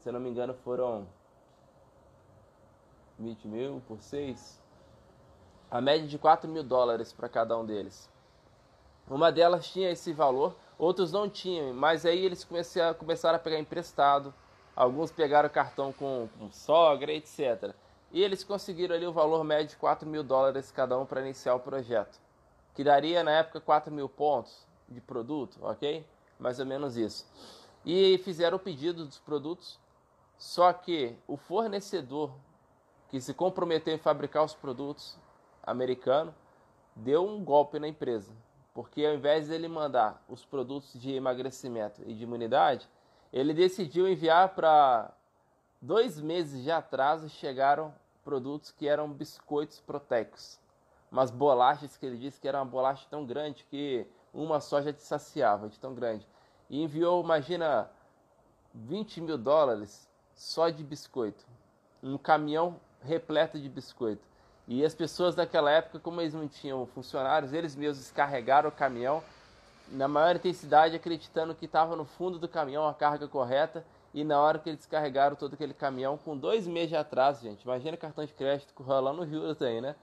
se 0.00 0.08
eu 0.08 0.12
não 0.12 0.18
me 0.18 0.28
engano, 0.28 0.52
foram 0.52 1.06
20 3.20 3.46
mil 3.46 3.80
por 3.86 4.02
6. 4.02 4.60
A 5.70 5.80
média 5.80 6.08
de 6.08 6.18
4 6.18 6.50
mil 6.50 6.64
dólares 6.64 7.12
para 7.12 7.28
cada 7.28 7.56
um 7.56 7.64
deles. 7.64 8.10
Uma 9.08 9.30
delas 9.30 9.70
tinha 9.70 9.92
esse 9.92 10.12
valor, 10.12 10.56
outros 10.76 11.12
não 11.12 11.30
tinham, 11.30 11.72
mas 11.72 12.04
aí 12.04 12.18
eles 12.24 12.44
começaram 12.98 13.36
a 13.36 13.38
pegar 13.38 13.60
emprestado. 13.60 14.34
Alguns 14.74 15.12
pegaram 15.12 15.48
cartão 15.48 15.92
com, 15.92 16.28
com 16.36 16.50
sogra, 16.50 17.12
etc. 17.12 17.72
E 18.10 18.20
eles 18.20 18.42
conseguiram 18.42 18.96
ali 18.96 19.06
o 19.06 19.12
valor 19.12 19.44
médio 19.44 19.68
de 19.68 19.76
4 19.76 20.04
mil 20.04 20.24
dólares 20.24 20.72
cada 20.72 20.98
um 20.98 21.06
para 21.06 21.20
iniciar 21.20 21.54
o 21.54 21.60
projeto. 21.60 22.18
Que 22.74 22.82
daria 22.82 23.22
na 23.22 23.30
época 23.30 23.60
4 23.60 23.94
mil 23.94 24.08
pontos 24.08 24.66
de 24.88 25.00
produto, 25.00 25.56
ok? 25.62 26.04
Mais 26.40 26.58
ou 26.58 26.66
menos 26.66 26.96
isso. 26.96 27.26
E 27.84 28.18
fizeram 28.24 28.56
o 28.56 28.60
pedido 28.60 29.04
dos 29.04 29.18
produtos, 29.18 29.78
só 30.36 30.72
que 30.72 31.16
o 31.28 31.36
fornecedor 31.36 32.32
que 33.08 33.20
se 33.20 33.34
comprometeu 33.34 33.94
em 33.94 33.98
fabricar 33.98 34.44
os 34.44 34.54
produtos 34.54 35.18
americano 35.62 36.34
deu 36.96 37.26
um 37.26 37.44
golpe 37.44 37.78
na 37.78 37.88
empresa, 37.88 38.34
porque 38.72 39.04
ao 39.04 39.14
invés 39.14 39.48
dele 39.48 39.68
mandar 39.68 40.22
os 40.28 40.44
produtos 40.44 40.98
de 40.98 41.12
emagrecimento 41.12 42.02
e 42.06 42.14
de 42.14 42.22
imunidade, 42.24 42.88
ele 43.32 43.52
decidiu 43.52 44.08
enviar 44.08 44.54
para 44.54 45.12
dois 45.80 46.20
meses 46.20 46.62
de 46.62 46.70
atraso 46.70 47.28
chegaram 47.28 47.94
produtos 48.24 48.70
que 48.70 48.86
eram 48.86 49.10
biscoitos 49.10 49.80
proteicos, 49.80 50.58
umas 51.10 51.30
bolachas 51.30 51.96
que 51.96 52.06
ele 52.06 52.16
disse 52.16 52.40
que 52.40 52.46
era 52.46 52.58
uma 52.58 52.66
bolacha 52.66 53.06
tão 53.10 53.24
grande 53.24 53.64
que 53.64 54.06
uma 54.32 54.60
só 54.60 54.80
já 54.80 54.92
te 54.92 55.02
saciava, 55.02 55.68
de 55.68 55.78
tão 55.78 55.94
grande. 55.94 56.26
E 56.68 56.82
enviou, 56.82 57.22
imagina, 57.22 57.90
20 58.74 59.20
mil 59.20 59.38
dólares 59.38 60.08
só 60.34 60.68
de 60.68 60.82
biscoito, 60.82 61.44
um 62.02 62.16
caminhão 62.16 62.76
repleto 63.02 63.58
de 63.58 63.68
biscoito. 63.68 64.22
E 64.68 64.84
as 64.84 64.94
pessoas 64.94 65.34
daquela 65.34 65.70
época, 65.70 65.98
como 65.98 66.20
eles 66.20 66.34
não 66.34 66.46
tinham 66.46 66.86
funcionários, 66.86 67.52
eles 67.52 67.74
mesmos 67.74 67.98
descarregaram 67.98 68.68
o 68.68 68.72
caminhão 68.72 69.22
na 69.90 70.06
maior 70.06 70.36
intensidade, 70.36 70.94
acreditando 70.94 71.54
que 71.54 71.64
estava 71.64 71.96
no 71.96 72.04
fundo 72.04 72.38
do 72.38 72.48
caminhão 72.48 72.86
a 72.86 72.94
carga 72.94 73.26
correta. 73.26 73.84
E 74.14 74.24
na 74.24 74.40
hora 74.40 74.58
que 74.58 74.68
eles 74.68 74.78
descarregaram 74.78 75.36
todo 75.36 75.54
aquele 75.54 75.74
caminhão, 75.74 76.16
com 76.18 76.36
dois 76.36 76.66
meses 76.66 76.90
de 76.90 76.96
atraso, 76.96 77.42
gente, 77.42 77.62
imagina 77.62 77.96
cartão 77.96 78.24
de 78.24 78.32
crédito 78.32 78.72
rolando 78.82 79.26
juros 79.26 79.60
aí, 79.62 79.80
né? 79.80 79.94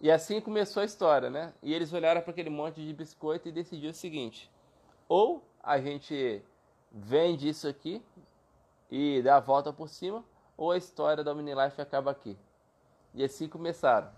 E 0.00 0.10
assim 0.10 0.40
começou 0.40 0.82
a 0.82 0.86
história, 0.86 1.30
né? 1.30 1.54
E 1.62 1.72
eles 1.72 1.92
olharam 1.92 2.20
para 2.20 2.30
aquele 2.30 2.50
monte 2.50 2.84
de 2.84 2.92
biscoito 2.92 3.48
e 3.48 3.52
decidiram 3.52 3.92
o 3.92 3.94
seguinte: 3.94 4.50
ou 5.08 5.42
a 5.62 5.80
gente 5.80 6.42
vende 6.92 7.48
isso 7.48 7.66
aqui 7.66 8.02
e 8.90 9.22
dá 9.22 9.36
a 9.36 9.40
volta 9.40 9.72
por 9.72 9.88
cima, 9.88 10.24
ou 10.56 10.70
a 10.70 10.76
história 10.76 11.24
da 11.24 11.32
Life 11.32 11.80
acaba 11.80 12.10
aqui. 12.10 12.36
E 13.14 13.24
assim 13.24 13.48
começaram. 13.48 14.08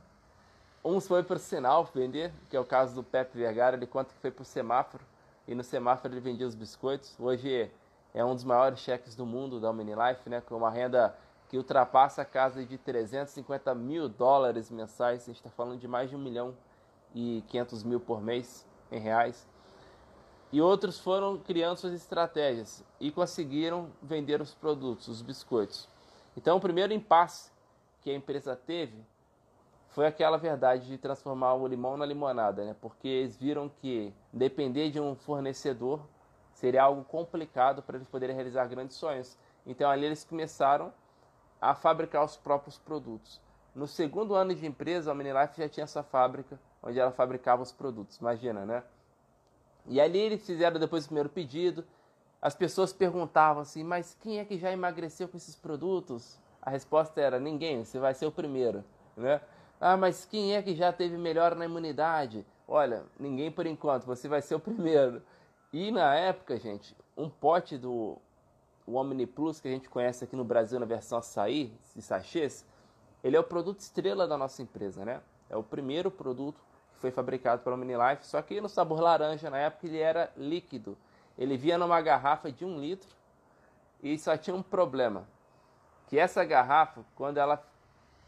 Uns 0.84 1.06
foi 1.06 1.22
para 1.22 1.36
o 1.36 1.40
sinal 1.40 1.84
vender, 1.84 2.32
que 2.48 2.56
é 2.56 2.60
o 2.60 2.64
caso 2.64 2.94
do 2.94 3.02
Pepe 3.02 3.36
Vergara, 3.36 3.76
ele 3.76 3.86
conta 3.86 4.12
que 4.12 4.20
foi 4.20 4.30
para 4.30 4.42
o 4.42 4.44
semáforo, 4.44 5.04
e 5.46 5.54
no 5.54 5.64
semáforo 5.64 6.12
ele 6.12 6.20
vendia 6.20 6.46
os 6.46 6.54
biscoitos. 6.54 7.18
Hoje 7.18 7.70
é 8.14 8.24
um 8.24 8.34
dos 8.34 8.44
maiores 8.44 8.80
cheques 8.80 9.14
do 9.14 9.26
mundo 9.26 9.60
da 9.60 9.72
Life, 9.72 10.28
né, 10.28 10.40
com 10.40 10.56
uma 10.56 10.70
renda 10.70 11.16
que 11.48 11.56
ultrapassa 11.56 12.22
a 12.22 12.24
casa 12.24 12.64
de 12.64 12.76
350 12.76 13.74
mil 13.74 14.08
dólares 14.08 14.70
mensais. 14.70 15.22
A 15.22 15.26
gente 15.26 15.36
está 15.36 15.50
falando 15.50 15.78
de 15.78 15.88
mais 15.88 16.10
de 16.10 16.16
1 16.16 16.18
milhão 16.18 16.54
e 17.14 17.42
500 17.48 17.82
mil 17.84 18.00
por 18.00 18.20
mês 18.20 18.66
em 18.92 18.98
reais. 18.98 19.48
E 20.52 20.60
outros 20.60 20.98
foram 20.98 21.38
criando 21.38 21.76
suas 21.76 21.92
estratégias 21.92 22.84
e 22.98 23.10
conseguiram 23.10 23.90
vender 24.02 24.40
os 24.40 24.54
produtos, 24.54 25.08
os 25.08 25.22
biscoitos. 25.22 25.88
Então, 26.36 26.56
o 26.56 26.60
primeiro 26.60 26.92
impasse 26.92 27.50
que 28.00 28.10
a 28.10 28.14
empresa 28.14 28.56
teve 28.56 29.04
foi 29.88 30.06
aquela 30.06 30.36
verdade 30.38 30.86
de 30.86 30.96
transformar 30.96 31.54
o 31.54 31.66
limão 31.66 31.96
na 31.96 32.06
limonada, 32.06 32.64
né? 32.64 32.76
Porque 32.80 33.08
eles 33.08 33.36
viram 33.36 33.68
que 33.68 34.12
depender 34.32 34.90
de 34.90 35.00
um 35.00 35.16
fornecedor 35.16 36.00
seria 36.52 36.82
algo 36.82 37.04
complicado 37.04 37.82
para 37.82 37.96
eles 37.96 38.08
poderem 38.08 38.34
realizar 38.34 38.66
grandes 38.66 38.96
sonhos. 38.96 39.36
Então 39.66 39.90
ali 39.90 40.06
eles 40.06 40.24
começaram 40.24 40.92
a 41.60 41.74
fabricar 41.74 42.24
os 42.24 42.36
próprios 42.36 42.78
produtos. 42.78 43.40
No 43.74 43.86
segundo 43.86 44.34
ano 44.34 44.54
de 44.54 44.66
empresa, 44.66 45.12
a 45.12 45.14
Minilife 45.14 45.60
já 45.60 45.68
tinha 45.68 45.84
essa 45.84 46.02
fábrica 46.02 46.58
onde 46.82 46.98
ela 46.98 47.10
fabricava 47.10 47.62
os 47.62 47.72
produtos. 47.72 48.18
Imagina, 48.18 48.64
né? 48.64 48.82
E 49.86 50.00
ali 50.00 50.18
eles 50.18 50.44
fizeram 50.44 50.78
depois 50.78 51.04
o 51.04 51.08
primeiro 51.08 51.28
pedido. 51.28 51.84
As 52.40 52.54
pessoas 52.54 52.92
perguntavam 52.92 53.62
assim: 53.62 53.82
"Mas 53.82 54.16
quem 54.20 54.38
é 54.38 54.44
que 54.44 54.58
já 54.58 54.70
emagreceu 54.70 55.28
com 55.28 55.36
esses 55.36 55.56
produtos?" 55.56 56.38
A 56.60 56.70
resposta 56.70 57.20
era: 57.20 57.38
ninguém, 57.38 57.84
você 57.84 57.98
vai 57.98 58.14
ser 58.14 58.26
o 58.26 58.32
primeiro, 58.32 58.84
né? 59.16 59.40
Ah, 59.80 59.96
mas 59.96 60.24
quem 60.24 60.54
é 60.54 60.62
que 60.62 60.74
já 60.74 60.92
teve 60.92 61.16
melhor 61.16 61.54
na 61.54 61.64
imunidade? 61.64 62.44
Olha, 62.66 63.04
ninguém 63.18 63.50
por 63.50 63.66
enquanto, 63.66 64.04
você 64.04 64.28
vai 64.28 64.42
ser 64.42 64.54
o 64.54 64.60
primeiro. 64.60 65.22
E 65.72 65.90
na 65.90 66.14
época, 66.14 66.58
gente, 66.58 66.96
um 67.16 67.28
pote 67.30 67.78
do 67.78 68.18
Omni 68.96 69.26
Plus 69.26 69.60
que 69.60 69.68
a 69.68 69.70
gente 69.70 69.88
conhece 69.88 70.24
aqui 70.24 70.36
no 70.36 70.44
Brasil 70.44 70.78
na 70.78 70.86
versão 70.86 71.18
açaí, 71.18 71.72
de 71.94 72.02
sachês, 72.02 72.64
ele 73.22 73.36
é 73.36 73.40
o 73.40 73.44
produto 73.44 73.80
estrela 73.80 74.26
da 74.26 74.36
nossa 74.36 74.62
empresa, 74.62 75.04
né? 75.04 75.20
É 75.50 75.56
o 75.56 75.62
primeiro 75.62 76.10
produto 76.10 76.60
que 76.94 77.00
foi 77.00 77.10
fabricado 77.10 77.62
pela 77.62 77.76
Life, 77.76 78.26
só 78.26 78.40
que 78.40 78.60
no 78.60 78.68
sabor 78.68 79.00
laranja, 79.00 79.50
na 79.50 79.58
época 79.58 79.86
ele 79.86 79.98
era 79.98 80.32
líquido. 80.36 80.96
Ele 81.36 81.56
vinha 81.56 81.78
numa 81.78 82.00
garrafa 82.00 82.50
de 82.50 82.64
um 82.64 82.80
litro 82.80 83.08
e 84.02 84.18
só 84.18 84.36
tinha 84.36 84.54
um 84.54 84.62
problema 84.62 85.26
que 86.08 86.18
essa 86.18 86.44
garrafa, 86.44 87.04
quando 87.14 87.38
ela 87.38 87.62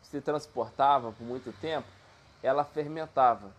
se 0.02 0.21
transportava 0.21 1.12
por 1.12 1.25
muito 1.25 1.52
tempo, 1.61 1.88
ela 2.43 2.64
fermentava. 2.64 3.50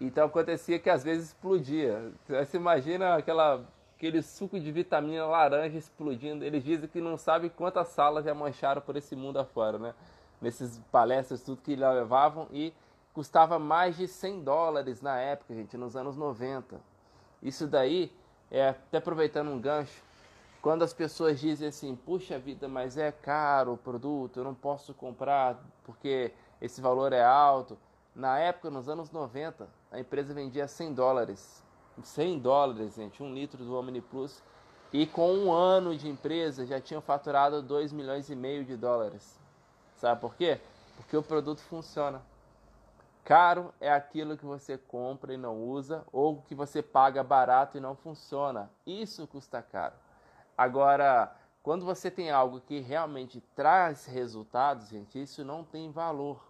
Então 0.00 0.26
acontecia 0.26 0.78
que 0.78 0.90
às 0.90 1.02
vezes 1.02 1.28
explodia. 1.28 2.12
Você 2.28 2.56
imagina 2.56 3.16
aquela, 3.16 3.64
aquele 4.02 4.20
suco 4.20 4.58
de 4.58 4.72
vitamina 4.72 5.24
laranja 5.26 5.78
explodindo. 5.78 6.44
Eles 6.44 6.64
dizem 6.64 6.88
que 6.88 7.00
não 7.00 7.16
sabe 7.16 7.48
quantas 7.48 7.86
salas 7.90 8.24
já 8.24 8.34
mancharam 8.34 8.82
por 8.82 8.96
esse 8.96 9.14
mundo 9.14 9.38
afora, 9.38 9.78
né? 9.78 9.94
Nesses 10.40 10.80
palestras, 10.90 11.40
tudo 11.42 11.62
que 11.62 11.76
levavam 11.76 12.48
e 12.50 12.74
custava 13.14 13.60
mais 13.60 13.96
de 13.96 14.08
100 14.08 14.42
dólares 14.42 15.00
na 15.00 15.20
época, 15.20 15.54
gente, 15.54 15.76
nos 15.76 15.94
anos 15.94 16.16
90. 16.16 16.80
Isso 17.40 17.68
daí, 17.68 18.10
é, 18.50 18.70
até 18.70 18.98
aproveitando 18.98 19.52
um 19.52 19.60
gancho, 19.60 20.02
quando 20.60 20.82
as 20.82 20.92
pessoas 20.92 21.38
dizem 21.38 21.68
assim, 21.68 21.94
puxa 21.94 22.40
vida, 22.40 22.66
mas 22.66 22.98
é 22.98 23.12
caro 23.12 23.74
o 23.74 23.78
produto, 23.78 24.40
eu 24.40 24.44
não 24.44 24.54
posso 24.54 24.92
comprar 24.94 25.62
porque 25.84 26.32
esse 26.60 26.80
valor 26.80 27.12
é 27.12 27.22
alto. 27.22 27.78
Na 28.16 28.36
época, 28.36 28.68
nos 28.68 28.88
anos 28.88 29.12
90, 29.12 29.68
a 29.92 30.00
empresa 30.00 30.34
vendia 30.34 30.66
100 30.66 30.92
dólares. 30.92 31.62
100 32.06 32.38
dólares, 32.38 32.94
gente, 32.94 33.22
um 33.22 33.32
litro 33.32 33.64
do 33.64 33.76
Omni 33.76 34.00
Plus. 34.00 34.42
E 34.92 35.06
com 35.06 35.32
um 35.32 35.52
ano 35.52 35.96
de 35.96 36.08
empresa 36.08 36.66
já 36.66 36.80
tinham 36.80 37.00
faturado 37.00 37.62
2 37.62 37.92
milhões 37.92 38.28
e 38.28 38.36
meio 38.36 38.64
de 38.64 38.76
dólares. 38.76 39.38
Sabe 39.96 40.20
por 40.20 40.34
quê? 40.34 40.60
Porque 40.96 41.16
o 41.16 41.22
produto 41.22 41.60
funciona. 41.60 42.20
Caro 43.24 43.72
é 43.80 43.90
aquilo 43.90 44.36
que 44.36 44.44
você 44.44 44.76
compra 44.76 45.32
e 45.32 45.36
não 45.36 45.62
usa, 45.62 46.04
ou 46.12 46.42
que 46.42 46.54
você 46.54 46.82
paga 46.82 47.22
barato 47.22 47.78
e 47.78 47.80
não 47.80 47.94
funciona. 47.94 48.68
Isso 48.84 49.26
custa 49.26 49.62
caro. 49.62 49.94
Agora, 50.58 51.34
quando 51.62 51.84
você 51.84 52.10
tem 52.10 52.30
algo 52.30 52.60
que 52.60 52.80
realmente 52.80 53.40
traz 53.54 54.06
resultados, 54.06 54.88
gente, 54.88 55.22
isso 55.22 55.44
não 55.44 55.62
tem 55.62 55.90
valor. 55.90 56.42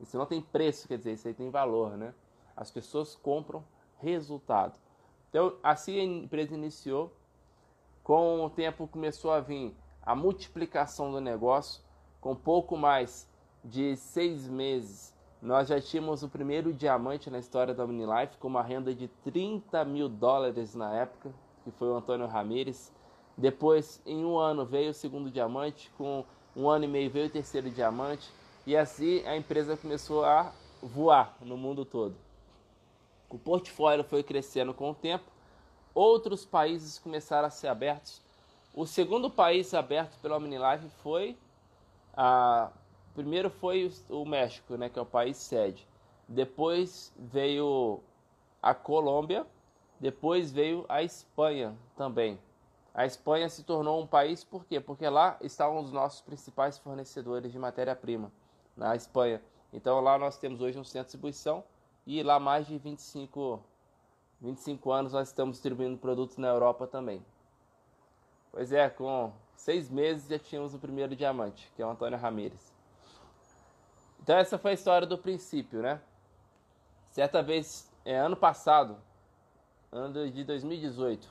Isso 0.00 0.18
não 0.18 0.26
tem 0.26 0.42
preço, 0.42 0.88
quer 0.88 0.98
dizer, 0.98 1.12
isso 1.12 1.28
aí 1.28 1.34
tem 1.34 1.50
valor, 1.50 1.96
né? 1.96 2.12
As 2.56 2.70
pessoas 2.70 3.14
compram 3.14 3.64
resultado. 3.98 4.78
Então, 5.28 5.54
assim 5.62 5.98
a 5.98 6.04
empresa 6.04 6.54
iniciou. 6.54 7.12
Com 8.02 8.44
o 8.44 8.50
tempo 8.50 8.88
começou 8.88 9.30
a 9.30 9.40
vir 9.40 9.74
a 10.02 10.14
multiplicação 10.14 11.12
do 11.12 11.20
negócio. 11.20 11.82
Com 12.20 12.34
pouco 12.34 12.76
mais 12.76 13.28
de 13.62 13.96
seis 13.96 14.48
meses, 14.48 15.14
nós 15.40 15.68
já 15.68 15.80
tínhamos 15.80 16.22
o 16.22 16.28
primeiro 16.28 16.72
diamante 16.72 17.30
na 17.30 17.38
história 17.38 17.72
da 17.72 17.84
Unilife, 17.84 18.38
com 18.38 18.48
uma 18.48 18.62
renda 18.62 18.94
de 18.94 19.08
30 19.22 19.84
mil 19.84 20.08
dólares 20.08 20.74
na 20.74 20.92
época, 20.94 21.30
que 21.62 21.70
foi 21.70 21.88
o 21.88 21.94
Antônio 21.94 22.26
Ramírez. 22.26 22.92
Depois, 23.36 24.02
em 24.04 24.24
um 24.24 24.36
ano, 24.36 24.64
veio 24.64 24.90
o 24.90 24.94
segundo 24.94 25.30
diamante, 25.30 25.90
com 25.96 26.24
um 26.56 26.68
ano 26.68 26.86
e 26.86 26.88
meio 26.88 27.10
veio 27.10 27.26
o 27.26 27.30
terceiro 27.30 27.70
diamante, 27.70 28.28
e 28.66 28.76
assim 28.76 29.24
a 29.26 29.36
empresa 29.36 29.76
começou 29.76 30.24
a 30.24 30.52
voar 30.82 31.36
no 31.40 31.56
mundo 31.56 31.84
todo. 31.84 32.16
O 33.28 33.38
portfólio 33.38 34.04
foi 34.04 34.22
crescendo 34.22 34.72
com 34.72 34.90
o 34.90 34.94
tempo, 34.94 35.30
outros 35.94 36.44
países 36.44 36.98
começaram 36.98 37.46
a 37.46 37.50
ser 37.50 37.68
abertos. 37.68 38.22
O 38.74 38.86
segundo 38.86 39.30
país 39.30 39.74
aberto 39.74 40.18
pela 40.20 40.36
OmniLife 40.36 40.88
foi 41.02 41.36
a 42.16 42.70
primeiro 43.14 43.50
foi 43.50 43.92
o 44.08 44.24
México, 44.24 44.76
né, 44.76 44.88
que 44.88 44.98
é 44.98 45.02
o 45.02 45.06
país 45.06 45.36
sede. 45.36 45.86
Depois 46.28 47.12
veio 47.18 48.00
a 48.62 48.74
Colômbia, 48.74 49.44
depois 49.98 50.52
veio 50.52 50.84
a 50.88 51.02
Espanha 51.02 51.76
também. 51.96 52.38
A 52.94 53.04
Espanha 53.06 53.48
se 53.48 53.64
tornou 53.64 54.00
um 54.00 54.06
país 54.06 54.44
por 54.44 54.64
quê? 54.64 54.80
Porque 54.80 55.08
lá 55.08 55.36
estavam 55.40 55.80
os 55.80 55.92
nossos 55.92 56.20
principais 56.20 56.78
fornecedores 56.78 57.50
de 57.50 57.58
matéria-prima, 57.58 58.30
na 58.76 58.94
Espanha. 58.94 59.42
Então 59.72 60.00
lá 60.00 60.16
nós 60.16 60.38
temos 60.38 60.60
hoje 60.60 60.78
um 60.78 60.84
centro 60.84 61.06
de 61.06 61.12
distribuição 61.12 61.64
e 62.08 62.22
lá 62.22 62.40
mais 62.40 62.66
de 62.66 62.78
25, 62.78 63.62
25 64.40 64.90
anos 64.90 65.12
nós 65.12 65.28
estamos 65.28 65.56
distribuindo 65.56 65.98
produtos 65.98 66.38
na 66.38 66.48
Europa 66.48 66.86
também. 66.86 67.22
Pois 68.50 68.72
é, 68.72 68.88
com 68.88 69.30
seis 69.54 69.90
meses 69.90 70.26
já 70.26 70.38
tínhamos 70.38 70.72
o 70.72 70.78
primeiro 70.78 71.14
diamante, 71.14 71.70
que 71.76 71.82
é 71.82 71.86
o 71.86 71.90
Antônio 71.90 72.18
Ramírez. 72.18 72.72
Então 74.22 74.34
essa 74.38 74.56
foi 74.56 74.70
a 74.70 74.74
história 74.74 75.06
do 75.06 75.18
princípio, 75.18 75.82
né? 75.82 76.00
Certa 77.10 77.42
vez, 77.42 77.92
é, 78.06 78.16
ano 78.16 78.36
passado, 78.36 78.96
ano 79.92 80.30
de 80.30 80.44
2018, 80.44 81.30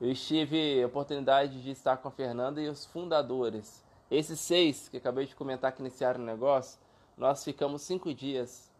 eu 0.00 0.14
tive 0.14 0.82
a 0.82 0.86
oportunidade 0.86 1.62
de 1.62 1.70
estar 1.70 1.98
com 1.98 2.08
a 2.08 2.10
Fernanda 2.10 2.62
e 2.62 2.68
os 2.70 2.86
fundadores. 2.86 3.84
Esses 4.10 4.40
seis 4.40 4.88
que 4.88 4.96
acabei 4.96 5.26
de 5.26 5.36
comentar 5.36 5.72
que 5.72 5.82
iniciaram 5.82 6.20
o 6.20 6.24
negócio, 6.24 6.80
nós 7.14 7.44
ficamos 7.44 7.82
cinco 7.82 8.14
dias 8.14 8.72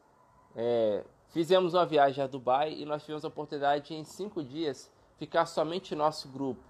é, 0.56 1.04
Fizemos 1.34 1.74
uma 1.74 1.84
viagem 1.84 2.22
a 2.22 2.28
Dubai 2.28 2.72
e 2.74 2.84
nós 2.84 3.02
tivemos 3.02 3.24
a 3.24 3.28
oportunidade 3.28 3.88
de, 3.88 3.94
em 3.96 4.04
cinco 4.04 4.40
dias, 4.40 4.88
ficar 5.18 5.46
somente 5.46 5.92
nosso 5.92 6.28
grupo. 6.28 6.62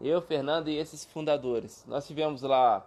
Eu, 0.00 0.22
Fernando 0.22 0.68
e 0.68 0.78
esses 0.78 1.04
fundadores. 1.04 1.84
Nós 1.88 2.06
tivemos 2.06 2.42
lá 2.42 2.86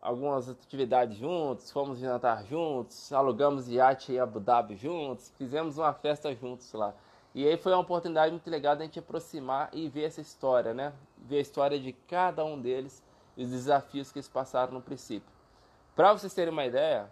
algumas 0.00 0.48
atividades 0.48 1.18
juntos, 1.18 1.72
fomos 1.72 1.98
jantar 1.98 2.44
juntos, 2.44 3.12
alugamos 3.12 3.68
iate 3.68 4.12
em 4.12 4.20
Abu 4.20 4.38
Dhabi 4.38 4.76
juntos, 4.76 5.32
fizemos 5.36 5.78
uma 5.78 5.92
festa 5.92 6.32
juntos 6.32 6.72
lá. 6.72 6.94
E 7.34 7.44
aí 7.44 7.56
foi 7.56 7.72
uma 7.72 7.80
oportunidade 7.80 8.30
muito 8.30 8.48
legal 8.48 8.76
da 8.76 8.84
gente 8.84 9.00
aproximar 9.00 9.68
e 9.72 9.88
ver 9.88 10.04
essa 10.04 10.20
história, 10.20 10.72
né? 10.72 10.92
Ver 11.18 11.38
a 11.38 11.40
história 11.40 11.76
de 11.76 11.92
cada 11.92 12.44
um 12.44 12.60
deles 12.60 13.02
e 13.36 13.42
os 13.42 13.50
desafios 13.50 14.12
que 14.12 14.18
eles 14.20 14.28
passaram 14.28 14.74
no 14.74 14.80
princípio. 14.80 15.28
Para 15.96 16.12
vocês 16.12 16.32
terem 16.32 16.52
uma 16.52 16.64
ideia, 16.64 17.10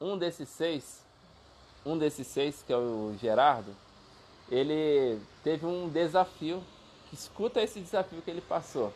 um 0.00 0.16
desses 0.16 0.48
seis 0.48 1.04
um 1.84 1.98
desses 1.98 2.26
seis, 2.26 2.62
que 2.62 2.72
é 2.72 2.76
o 2.76 3.14
Gerardo, 3.20 3.74
ele 4.50 5.20
teve 5.42 5.66
um 5.66 5.88
desafio. 5.88 6.62
Escuta 7.12 7.60
esse 7.60 7.80
desafio 7.80 8.22
que 8.22 8.30
ele 8.30 8.40
passou. 8.40 8.92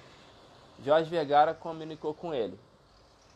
Jorge 0.84 1.08
Vergara 1.08 1.54
comunicou 1.54 2.14
com 2.14 2.34
ele. 2.34 2.58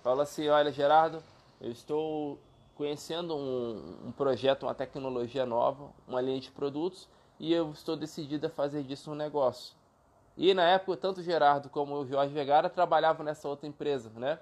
Falou 0.02 0.22
assim: 0.22 0.48
Olha, 0.48 0.72
Gerardo, 0.72 1.22
eu 1.60 1.70
estou 1.70 2.38
conhecendo 2.74 3.36
um, 3.36 4.08
um 4.08 4.12
projeto, 4.12 4.62
uma 4.64 4.74
tecnologia 4.74 5.44
nova, 5.44 5.90
uma 6.08 6.20
linha 6.20 6.40
de 6.40 6.50
produtos, 6.50 7.08
e 7.38 7.52
eu 7.52 7.70
estou 7.72 7.96
decidido 7.96 8.46
a 8.46 8.50
fazer 8.50 8.82
disso 8.82 9.10
um 9.10 9.14
negócio. 9.14 9.74
E 10.36 10.54
na 10.54 10.62
época, 10.62 10.96
tanto 10.96 11.20
o 11.20 11.22
Gerardo 11.22 11.68
como 11.68 11.96
o 11.96 12.06
Jorge 12.06 12.32
Vergara 12.32 12.70
trabalhavam 12.70 13.24
nessa 13.24 13.48
outra 13.48 13.66
empresa, 13.66 14.10
né? 14.16 14.38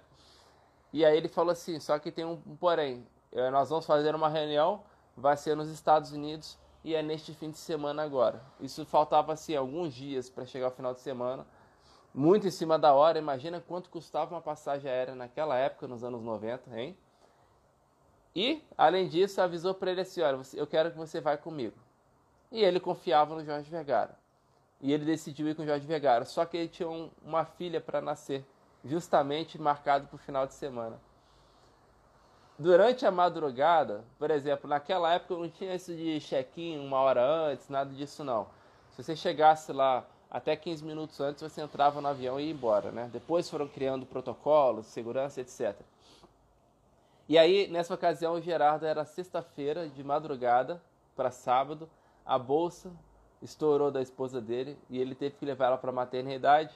E 0.92 1.04
aí 1.04 1.16
ele 1.16 1.28
falou 1.28 1.52
assim: 1.52 1.80
só 1.80 1.98
que 1.98 2.12
tem 2.12 2.24
um, 2.24 2.36
porém, 2.36 3.06
eh, 3.32 3.50
nós 3.50 3.70
vamos 3.70 3.86
fazer 3.86 4.14
uma 4.14 4.28
reunião 4.28 4.82
vai 5.18 5.36
ser 5.36 5.56
nos 5.56 5.68
Estados 5.68 6.12
Unidos 6.12 6.56
e 6.84 6.94
é 6.94 7.02
neste 7.02 7.34
fim 7.34 7.50
de 7.50 7.58
semana 7.58 8.02
agora. 8.02 8.40
Isso 8.60 8.84
faltava 8.86 9.32
assim 9.32 9.54
alguns 9.54 9.92
dias 9.92 10.30
para 10.30 10.46
chegar 10.46 10.66
ao 10.66 10.72
final 10.72 10.94
de 10.94 11.00
semana, 11.00 11.46
muito 12.14 12.46
em 12.46 12.50
cima 12.50 12.78
da 12.78 12.94
hora. 12.94 13.18
Imagina 13.18 13.60
quanto 13.60 13.90
custava 13.90 14.34
uma 14.34 14.40
passagem 14.40 14.90
aérea 14.90 15.14
naquela 15.14 15.56
época, 15.56 15.88
nos 15.88 16.04
anos 16.04 16.22
90, 16.22 16.78
hein? 16.78 16.96
E, 18.34 18.62
além 18.76 19.08
disso, 19.08 19.40
avisou 19.40 19.74
para 19.74 19.90
ele 19.90 20.02
assim: 20.02 20.20
olha, 20.20 20.40
eu 20.54 20.66
quero 20.66 20.90
que 20.92 20.96
você 20.96 21.20
vá 21.20 21.36
comigo. 21.36 21.76
E 22.52 22.62
ele 22.62 22.78
confiava 22.78 23.34
no 23.34 23.44
Jorge 23.44 23.68
Vergara. 23.68 24.16
E 24.80 24.92
ele 24.92 25.04
decidiu 25.04 25.48
ir 25.48 25.56
com 25.56 25.62
o 25.62 25.66
Jorge 25.66 25.86
Vergara. 25.86 26.24
Só 26.24 26.44
que 26.46 26.56
ele 26.56 26.68
tinha 26.68 26.88
um, 26.88 27.10
uma 27.22 27.44
filha 27.44 27.80
para 27.80 28.00
nascer, 28.00 28.44
justamente 28.84 29.60
marcado 29.60 30.06
para 30.06 30.14
o 30.14 30.18
final 30.18 30.46
de 30.46 30.54
semana 30.54 31.00
durante 32.58 33.06
a 33.06 33.10
madrugada, 33.10 34.04
por 34.18 34.30
exemplo, 34.30 34.68
naquela 34.68 35.14
época 35.14 35.34
não 35.34 35.48
tinha 35.48 35.74
isso 35.74 35.94
de 35.94 36.18
check-in 36.20 36.78
uma 36.78 36.98
hora 36.98 37.24
antes, 37.24 37.68
nada 37.68 37.90
disso 37.94 38.24
não. 38.24 38.46
Se 38.90 39.02
você 39.02 39.14
chegasse 39.14 39.72
lá 39.72 40.04
até 40.30 40.56
15 40.56 40.84
minutos 40.84 41.20
antes, 41.20 41.40
você 41.42 41.62
entrava 41.62 42.00
no 42.00 42.08
avião 42.08 42.40
e 42.40 42.46
ia 42.46 42.52
embora, 42.52 42.90
né? 42.90 43.08
Depois 43.12 43.48
foram 43.48 43.68
criando 43.68 44.04
protocolos, 44.04 44.86
segurança, 44.86 45.40
etc. 45.40 45.76
E 47.28 47.38
aí, 47.38 47.68
nessa 47.68 47.94
ocasião, 47.94 48.34
o 48.34 48.40
Gerardo 48.40 48.84
era 48.84 49.04
sexta-feira, 49.04 49.88
de 49.88 50.02
madrugada 50.02 50.82
para 51.14 51.30
sábado, 51.30 51.88
a 52.26 52.38
bolsa 52.38 52.90
estourou 53.40 53.90
da 53.90 54.02
esposa 54.02 54.40
dele 54.40 54.76
e 54.90 54.98
ele 54.98 55.14
teve 55.14 55.36
que 55.36 55.44
levar 55.44 55.66
ela 55.66 55.78
para 55.78 55.90
a 55.90 55.94
maternidade. 55.94 56.74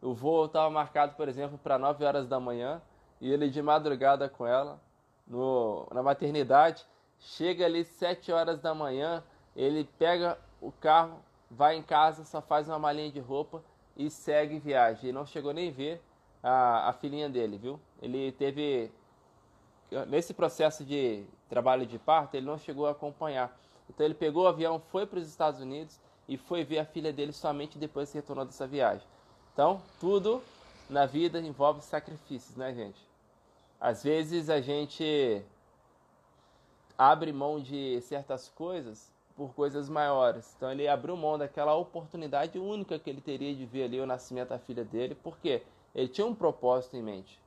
O 0.00 0.14
voo 0.14 0.46
estava 0.46 0.70
marcado, 0.70 1.14
por 1.16 1.28
exemplo, 1.28 1.58
para 1.58 1.78
9 1.78 2.04
horas 2.04 2.28
da 2.28 2.38
manhã 2.38 2.80
e 3.20 3.32
ele 3.32 3.50
de 3.50 3.60
madrugada 3.60 4.28
com 4.28 4.46
ela 4.46 4.78
no, 5.26 5.86
na 5.92 6.02
maternidade, 6.02 6.84
chega 7.18 7.64
ali 7.64 7.84
7 7.84 8.32
horas 8.32 8.60
da 8.60 8.74
manhã, 8.74 9.22
ele 9.56 9.88
pega 9.98 10.38
o 10.60 10.70
carro, 10.72 11.18
vai 11.50 11.76
em 11.76 11.82
casa, 11.82 12.24
só 12.24 12.40
faz 12.40 12.68
uma 12.68 12.78
malinha 12.78 13.10
de 13.10 13.20
roupa 13.20 13.62
e 13.96 14.10
segue 14.10 14.58
viagem. 14.58 15.10
E 15.10 15.12
não 15.12 15.26
chegou 15.26 15.52
nem 15.52 15.70
ver 15.70 16.02
a, 16.42 16.88
a 16.88 16.92
filhinha 16.92 17.28
dele, 17.28 17.56
viu? 17.56 17.80
Ele 18.02 18.32
teve. 18.32 18.90
Nesse 20.08 20.34
processo 20.34 20.84
de 20.84 21.24
trabalho 21.48 21.86
de 21.86 21.98
parto, 21.98 22.34
ele 22.34 22.46
não 22.46 22.58
chegou 22.58 22.86
a 22.86 22.90
acompanhar. 22.90 23.56
Então 23.88 24.04
ele 24.04 24.14
pegou 24.14 24.44
o 24.44 24.48
avião, 24.48 24.80
foi 24.90 25.06
para 25.06 25.18
os 25.18 25.28
Estados 25.28 25.60
Unidos 25.60 26.00
e 26.26 26.36
foi 26.36 26.64
ver 26.64 26.78
a 26.78 26.84
filha 26.84 27.12
dele 27.12 27.32
somente 27.32 27.78
depois 27.78 28.10
que 28.10 28.18
retornou 28.18 28.44
dessa 28.44 28.66
viagem. 28.66 29.06
Então, 29.52 29.80
tudo 30.00 30.42
na 30.88 31.06
vida 31.06 31.38
envolve 31.38 31.80
sacrifícios, 31.80 32.56
né, 32.56 32.74
gente? 32.74 33.00
Às 33.84 34.02
vezes 34.02 34.48
a 34.48 34.62
gente 34.62 35.44
abre 36.96 37.34
mão 37.34 37.60
de 37.60 38.00
certas 38.00 38.48
coisas 38.48 39.12
por 39.36 39.52
coisas 39.52 39.90
maiores. 39.90 40.54
Então 40.56 40.72
ele 40.72 40.88
abriu 40.88 41.14
mão 41.18 41.36
daquela 41.36 41.74
oportunidade 41.74 42.58
única 42.58 42.98
que 42.98 43.10
ele 43.10 43.20
teria 43.20 43.54
de 43.54 43.66
ver 43.66 43.84
ali 43.84 44.00
o 44.00 44.06
nascimento 44.06 44.48
da 44.48 44.58
filha 44.58 44.86
dele, 44.86 45.14
porque 45.14 45.60
ele 45.94 46.08
tinha 46.08 46.26
um 46.26 46.34
propósito 46.34 46.96
em 46.96 47.02
mente. 47.02 47.38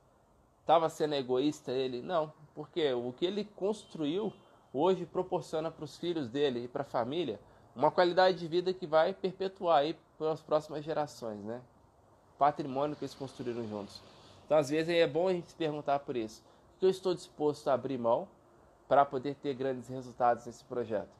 Estava 0.60 0.88
sendo 0.88 1.16
egoísta 1.16 1.72
ele? 1.72 2.00
Não, 2.02 2.32
porque 2.54 2.92
o 2.92 3.12
que 3.12 3.26
ele 3.26 3.44
construiu 3.56 4.32
hoje 4.72 5.04
proporciona 5.04 5.72
para 5.72 5.84
os 5.84 5.96
filhos 5.96 6.28
dele 6.28 6.66
e 6.66 6.68
para 6.68 6.82
a 6.82 6.84
família 6.86 7.40
uma 7.74 7.90
qualidade 7.90 8.38
de 8.38 8.46
vida 8.46 8.72
que 8.72 8.86
vai 8.86 9.12
perpetuar 9.12 9.78
aí 9.78 9.96
pelas 10.16 10.40
próximas 10.40 10.84
gerações, 10.84 11.42
né? 11.42 11.60
Patrimônio 12.38 12.94
que 12.94 13.04
eles 13.04 13.14
construíram 13.16 13.66
juntos. 13.66 14.00
Então, 14.48 14.56
às 14.56 14.70
vezes, 14.70 14.88
é 14.88 15.06
bom 15.06 15.28
a 15.28 15.32
gente 15.34 15.50
se 15.50 15.54
perguntar 15.54 15.98
por 15.98 16.16
isso. 16.16 16.42
O 16.74 16.78
que 16.78 16.86
eu 16.86 16.88
estou 16.88 17.14
disposto 17.14 17.68
a 17.68 17.74
abrir 17.74 17.98
mão 17.98 18.26
para 18.88 19.04
poder 19.04 19.34
ter 19.34 19.52
grandes 19.52 19.90
resultados 19.90 20.46
nesse 20.46 20.64
projeto? 20.64 21.10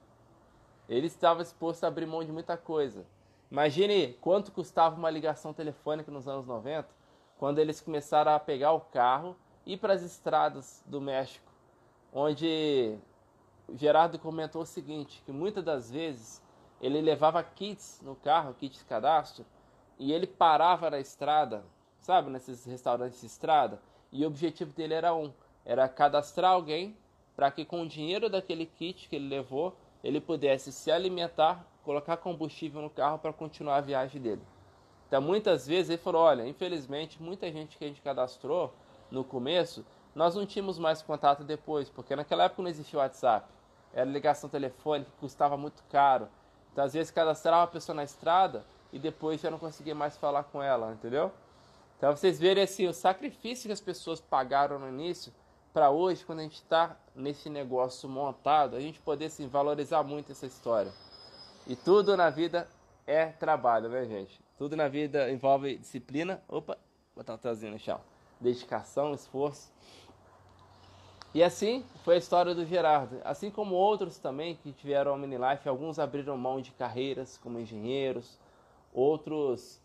Ele 0.88 1.08
estava 1.08 1.42
disposto 1.42 1.84
a 1.84 1.88
abrir 1.88 2.06
mão 2.06 2.24
de 2.24 2.32
muita 2.32 2.56
coisa. 2.56 3.04
Imagine 3.50 4.14
quanto 4.14 4.50
custava 4.50 4.96
uma 4.96 5.10
ligação 5.10 5.52
telefônica 5.52 6.10
nos 6.10 6.26
anos 6.26 6.46
90, 6.46 6.88
quando 7.36 7.58
eles 7.58 7.82
começaram 7.82 8.32
a 8.32 8.40
pegar 8.40 8.72
o 8.72 8.80
carro 8.80 9.36
e 9.66 9.74
ir 9.74 9.76
para 9.76 9.92
as 9.92 10.00
estradas 10.00 10.82
do 10.86 10.98
México, 10.98 11.52
onde 12.10 12.96
Gerardo 13.74 14.18
comentou 14.18 14.62
o 14.62 14.66
seguinte, 14.66 15.22
que 15.26 15.32
muitas 15.32 15.62
das 15.62 15.90
vezes 15.90 16.42
ele 16.80 17.02
levava 17.02 17.42
kits 17.42 18.00
no 18.02 18.16
carro, 18.16 18.54
kits 18.54 18.82
cadastro, 18.84 19.44
e 19.98 20.14
ele 20.14 20.26
parava 20.26 20.88
na 20.88 20.98
estrada 20.98 21.62
sabe, 22.08 22.30
nesses 22.30 22.64
restaurantes 22.64 23.20
de 23.20 23.26
estrada. 23.26 23.78
E 24.10 24.24
o 24.24 24.28
objetivo 24.28 24.72
dele 24.72 24.94
era 24.94 25.14
um, 25.14 25.30
era 25.62 25.86
cadastrar 25.86 26.52
alguém 26.52 26.96
para 27.36 27.50
que 27.50 27.66
com 27.66 27.82
o 27.82 27.86
dinheiro 27.86 28.30
daquele 28.30 28.64
kit 28.64 29.10
que 29.10 29.16
ele 29.16 29.28
levou, 29.28 29.76
ele 30.02 30.18
pudesse 30.18 30.72
se 30.72 30.90
alimentar, 30.90 31.66
colocar 31.84 32.16
combustível 32.16 32.80
no 32.80 32.88
carro 32.88 33.18
para 33.18 33.30
continuar 33.30 33.76
a 33.76 33.80
viagem 33.82 34.22
dele. 34.22 34.40
Então 35.06 35.20
muitas 35.20 35.66
vezes 35.66 35.90
ele 35.90 35.98
falou, 35.98 36.22
olha, 36.22 36.48
infelizmente 36.48 37.22
muita 37.22 37.52
gente 37.52 37.76
que 37.76 37.84
a 37.84 37.88
gente 37.88 38.00
cadastrou 38.00 38.72
no 39.10 39.22
começo, 39.22 39.84
nós 40.14 40.34
não 40.34 40.46
tínhamos 40.46 40.78
mais 40.78 41.02
contato 41.02 41.44
depois, 41.44 41.90
porque 41.90 42.16
naquela 42.16 42.44
época 42.44 42.62
não 42.62 42.70
existia 42.70 43.00
WhatsApp. 43.00 43.46
Era 43.92 44.08
ligação 44.10 44.48
telefônica, 44.48 45.10
custava 45.20 45.58
muito 45.58 45.84
caro. 45.90 46.26
Então 46.72 46.82
às 46.82 46.94
vezes 46.94 47.10
cadastrava 47.10 47.64
a 47.64 47.66
pessoa 47.66 47.94
na 47.94 48.04
estrada 48.04 48.64
e 48.90 48.98
depois 48.98 49.42
já 49.42 49.50
não 49.50 49.58
conseguia 49.58 49.94
mais 49.94 50.16
falar 50.16 50.44
com 50.44 50.62
ela, 50.62 50.92
entendeu? 50.92 51.30
Então 51.98 52.16
vocês 52.16 52.38
verem 52.38 52.62
assim, 52.62 52.86
o 52.86 52.94
sacrifício 52.94 53.66
que 53.66 53.72
as 53.72 53.80
pessoas 53.80 54.20
pagaram 54.20 54.78
no 54.78 54.88
início 54.88 55.32
para 55.74 55.90
hoje, 55.90 56.24
quando 56.24 56.38
a 56.38 56.42
gente 56.42 56.54
está 56.54 56.96
nesse 57.14 57.50
negócio 57.50 58.08
montado, 58.08 58.76
a 58.76 58.80
gente 58.80 59.00
poder 59.00 59.26
assim, 59.26 59.48
valorizar 59.48 60.02
muito 60.04 60.32
essa 60.32 60.46
história. 60.46 60.92
E 61.66 61.74
tudo 61.76 62.16
na 62.16 62.30
vida 62.30 62.68
é 63.06 63.26
trabalho, 63.26 63.88
né, 63.88 64.06
gente? 64.06 64.40
Tudo 64.56 64.76
na 64.76 64.88
vida 64.88 65.30
envolve 65.30 65.76
disciplina. 65.76 66.40
Opa, 66.48 66.78
botar 67.14 67.34
um 67.34 67.38
trazinho 67.38 67.72
no 67.72 67.78
chão. 67.78 68.00
Dedicação, 68.40 69.12
esforço. 69.12 69.70
E 71.34 71.42
assim 71.42 71.84
foi 72.04 72.14
a 72.14 72.18
história 72.18 72.54
do 72.54 72.64
Gerardo. 72.64 73.20
Assim 73.24 73.50
como 73.50 73.74
outros 73.74 74.18
também 74.18 74.54
que 74.56 74.72
tiveram 74.72 75.14
a 75.14 75.18
mini 75.18 75.36
life, 75.36 75.68
alguns 75.68 75.98
abriram 75.98 76.36
mão 76.38 76.60
de 76.60 76.70
carreiras 76.70 77.36
como 77.36 77.58
engenheiros, 77.58 78.38
outros 78.92 79.80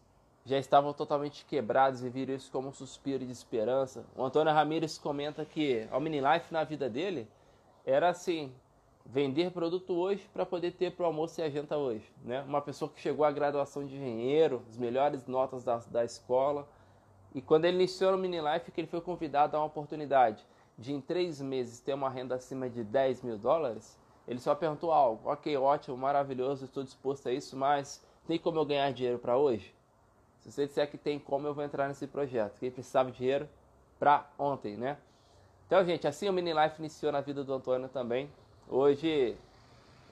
já 0.46 0.58
estavam 0.58 0.92
totalmente 0.94 1.46
quebrados 1.46 2.04
e 2.04 2.10
viram 2.10 2.36
isso 2.36 2.52
como 2.52 2.70
um 2.70 2.74
suspiro 2.74 3.26
de 3.26 3.32
esperança. 3.32 4.06
O 4.16 4.24
Antônio 4.24 4.54
Ramírez 4.54 4.98
comenta 4.98 5.46
que 5.46 5.88
a 5.92 6.00
life 6.00 6.52
na 6.52 6.64
vida 6.64 6.90
dele 6.90 7.28
era 7.86 8.10
assim, 8.10 8.52
vender 9.06 9.52
produto 9.52 9.94
hoje 9.94 10.28
para 10.34 10.46
poder 10.46 10.72
ter 10.72 10.92
para 10.92 11.04
o 11.04 11.06
almoço 11.06 11.40
e 11.40 11.44
a 11.44 11.50
janta 11.50 11.78
hoje. 11.78 12.06
Né? 12.24 12.42
Uma 12.42 12.62
pessoa 12.62 12.90
que 12.90 13.00
chegou 13.00 13.26
à 13.26 13.32
graduação 13.32 13.86
de 13.86 13.96
engenheiro, 13.96 14.62
as 14.70 14.78
melhores 14.78 15.26
notas 15.28 15.64
da, 15.64 15.78
da 15.78 16.04
escola. 16.04 16.68
E 17.34 17.42
quando 17.42 17.66
ele 17.66 17.78
iniciou 17.78 18.12
no 18.12 18.18
mini 18.18 18.40
life, 18.40 18.72
que 18.72 18.82
ele 18.82 18.88
foi 18.88 19.02
convidado 19.02 19.56
a 19.56 19.60
uma 19.60 19.66
oportunidade 19.66 20.46
de 20.78 20.94
em 20.94 21.00
três 21.00 21.42
meses 21.42 21.80
ter 21.80 21.94
uma 21.94 22.10
renda 22.10 22.36
acima 22.36 22.70
de 22.70 22.84
10 22.84 23.22
mil 23.22 23.38
dólares, 23.38 23.98
ele 24.28 24.40
só 24.40 24.56
perguntou 24.56 24.92
algo, 24.92 25.30
ok, 25.30 25.56
ótimo, 25.58 25.98
maravilhoso, 25.98 26.66
estou 26.66 26.84
disposto 26.84 27.28
a 27.28 27.32
isso, 27.32 27.56
mas 27.56 28.04
tem 28.26 28.40
como 28.40 28.58
eu 28.58 28.66
ganhar 28.66 28.92
dinheiro 28.92 29.20
para 29.20 29.38
hoje? 29.38 29.74
Se 30.44 30.52
você 30.52 30.68
disser 30.68 30.92
que 30.92 30.98
tem 30.98 31.18
como, 31.18 31.48
eu 31.48 31.54
vou 31.54 31.64
entrar 31.64 31.88
nesse 31.88 32.06
projeto. 32.06 32.60
Que 32.60 32.66
ele 32.66 32.76
precisava 32.76 33.10
de 33.10 33.18
dinheiro 33.18 33.48
para 33.98 34.30
ontem, 34.38 34.76
né? 34.76 34.98
Então, 35.66 35.84
gente, 35.86 36.06
assim 36.06 36.28
o 36.28 36.34
Mini 36.34 36.54
Life 36.54 36.76
iniciou 36.80 37.12
na 37.12 37.22
vida 37.22 37.44
do 37.44 37.54
Antônio 37.54 37.88
também. 37.88 38.30
Hoje 38.70 39.38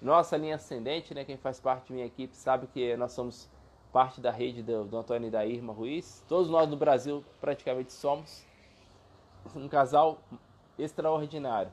Nossa 0.01 0.37
linha 0.37 0.55
ascendente, 0.55 1.13
né? 1.13 1.25
Quem 1.25 1.37
faz 1.37 1.59
parte 1.59 1.89
da 1.89 1.93
minha 1.93 2.07
equipe 2.07 2.35
sabe 2.35 2.65
que 2.67 2.95
nós 2.95 3.11
somos 3.11 3.49
parte 3.91 4.21
da 4.21 4.31
rede 4.31 4.63
do, 4.63 4.85
do 4.85 4.97
Antônio 4.97 5.27
e 5.27 5.31
da 5.31 5.45
Irma 5.45 5.73
Ruiz. 5.73 6.23
Todos 6.27 6.49
nós 6.49 6.69
no 6.69 6.77
Brasil 6.77 7.23
praticamente 7.39 7.91
somos 7.91 8.45
um 9.55 9.67
casal 9.67 10.19
extraordinário. 10.79 11.71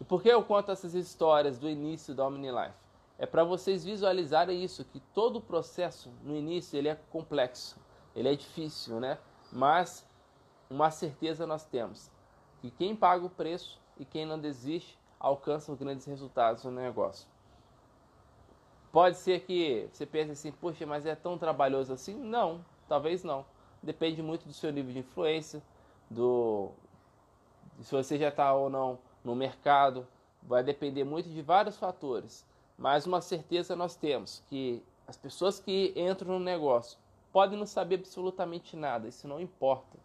E 0.00 0.04
por 0.04 0.22
que 0.22 0.28
eu 0.28 0.44
conto 0.44 0.70
essas 0.70 0.94
histórias 0.94 1.58
do 1.58 1.68
início 1.68 2.14
da 2.14 2.26
OmniLife? 2.26 2.83
É 3.18 3.26
para 3.26 3.44
vocês 3.44 3.84
visualizarem 3.84 4.62
isso, 4.64 4.84
que 4.84 5.00
todo 5.14 5.36
o 5.36 5.40
processo 5.40 6.10
no 6.22 6.36
início 6.36 6.76
ele 6.76 6.88
é 6.88 6.96
complexo, 7.10 7.78
ele 8.14 8.28
é 8.28 8.34
difícil, 8.34 8.98
né? 8.98 9.18
Mas 9.52 10.06
uma 10.68 10.90
certeza 10.90 11.46
nós 11.46 11.64
temos, 11.64 12.10
que 12.60 12.70
quem 12.70 12.96
paga 12.96 13.24
o 13.24 13.30
preço 13.30 13.80
e 13.98 14.04
quem 14.04 14.26
não 14.26 14.38
desiste 14.38 14.98
alcança 15.20 15.72
os 15.72 15.78
grandes 15.78 16.06
resultados 16.06 16.64
no 16.64 16.70
negócio. 16.72 17.28
Pode 18.90 19.16
ser 19.16 19.40
que 19.40 19.88
você 19.92 20.06
pense 20.06 20.32
assim, 20.32 20.52
poxa, 20.52 20.86
mas 20.86 21.06
é 21.06 21.14
tão 21.14 21.38
trabalhoso 21.38 21.92
assim? 21.92 22.14
Não, 22.14 22.64
talvez 22.88 23.24
não. 23.24 23.44
Depende 23.82 24.22
muito 24.22 24.46
do 24.46 24.52
seu 24.52 24.72
nível 24.72 24.92
de 24.92 25.00
influência, 25.00 25.62
do 26.10 26.70
se 27.80 27.92
você 27.92 28.18
já 28.18 28.28
está 28.28 28.52
ou 28.54 28.70
não 28.70 28.98
no 29.24 29.34
mercado, 29.34 30.06
vai 30.42 30.62
depender 30.62 31.04
muito 31.04 31.28
de 31.28 31.42
vários 31.42 31.76
fatores. 31.76 32.46
Mas 32.76 33.06
uma 33.06 33.20
certeza 33.20 33.76
nós 33.76 33.94
temos 33.96 34.42
que 34.48 34.82
as 35.06 35.16
pessoas 35.16 35.60
que 35.60 35.92
entram 35.96 36.38
no 36.38 36.44
negócio 36.44 36.98
podem 37.32 37.58
não 37.58 37.66
saber 37.66 37.96
absolutamente 37.96 38.76
nada, 38.76 39.08
isso 39.08 39.26
não 39.28 39.40
importa. 39.40 39.98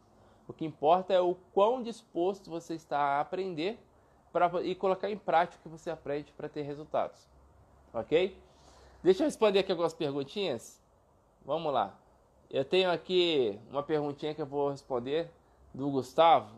O 0.48 0.54
que 0.54 0.66
importa 0.66 1.14
é 1.14 1.20
o 1.20 1.36
quão 1.54 1.82
disposto 1.82 2.50
você 2.50 2.74
está 2.74 2.98
a 2.98 3.22
aprender 3.22 3.80
pra, 4.32 4.50
e 4.64 4.74
colocar 4.74 5.10
em 5.10 5.18
prática 5.18 5.60
o 5.60 5.62
que 5.62 5.70
você 5.70 5.90
aprende 5.90 6.32
para 6.32 6.50
ter 6.50 6.64
resultados. 6.64 7.28
Ok? 7.94 8.36
Deixa 9.04 9.24
eu 9.24 9.28
responder 9.28 9.60
aqui 9.60 9.72
algumas 9.72 9.94
perguntinhas. 9.94 10.82
Vamos 11.46 11.72
lá. 11.72 11.96
Eu 12.50 12.66
tenho 12.66 12.92
aqui 12.92 13.60
uma 13.70 13.84
perguntinha 13.84 14.34
que 14.34 14.42
eu 14.42 14.46
vou 14.46 14.72
responder 14.72 15.30
do 15.74 15.90
Gustavo. 15.90 16.56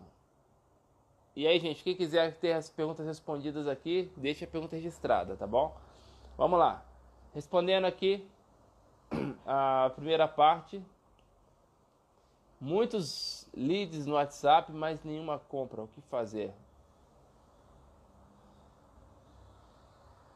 E 1.36 1.46
aí, 1.46 1.60
gente, 1.60 1.84
quem 1.84 1.96
quiser 1.96 2.38
ter 2.38 2.54
as 2.54 2.70
perguntas 2.70 3.06
respondidas 3.06 3.68
aqui, 3.68 4.12
deixa 4.18 4.46
a 4.46 4.48
pergunta 4.48 4.76
registrada, 4.76 5.36
tá 5.36 5.46
bom? 5.46 5.76
Vamos 6.38 6.60
lá. 6.60 6.84
Respondendo 7.34 7.86
aqui 7.86 8.28
a 9.46 9.92
primeira 9.96 10.28
parte. 10.28 10.84
Muitos 12.60 13.50
leads 13.54 14.06
no 14.06 14.14
WhatsApp, 14.14 14.72
mas 14.72 15.04
nenhuma 15.04 15.40
compra. 15.40 15.82
O 15.82 15.88
que 15.88 16.02
fazer? 16.02 16.54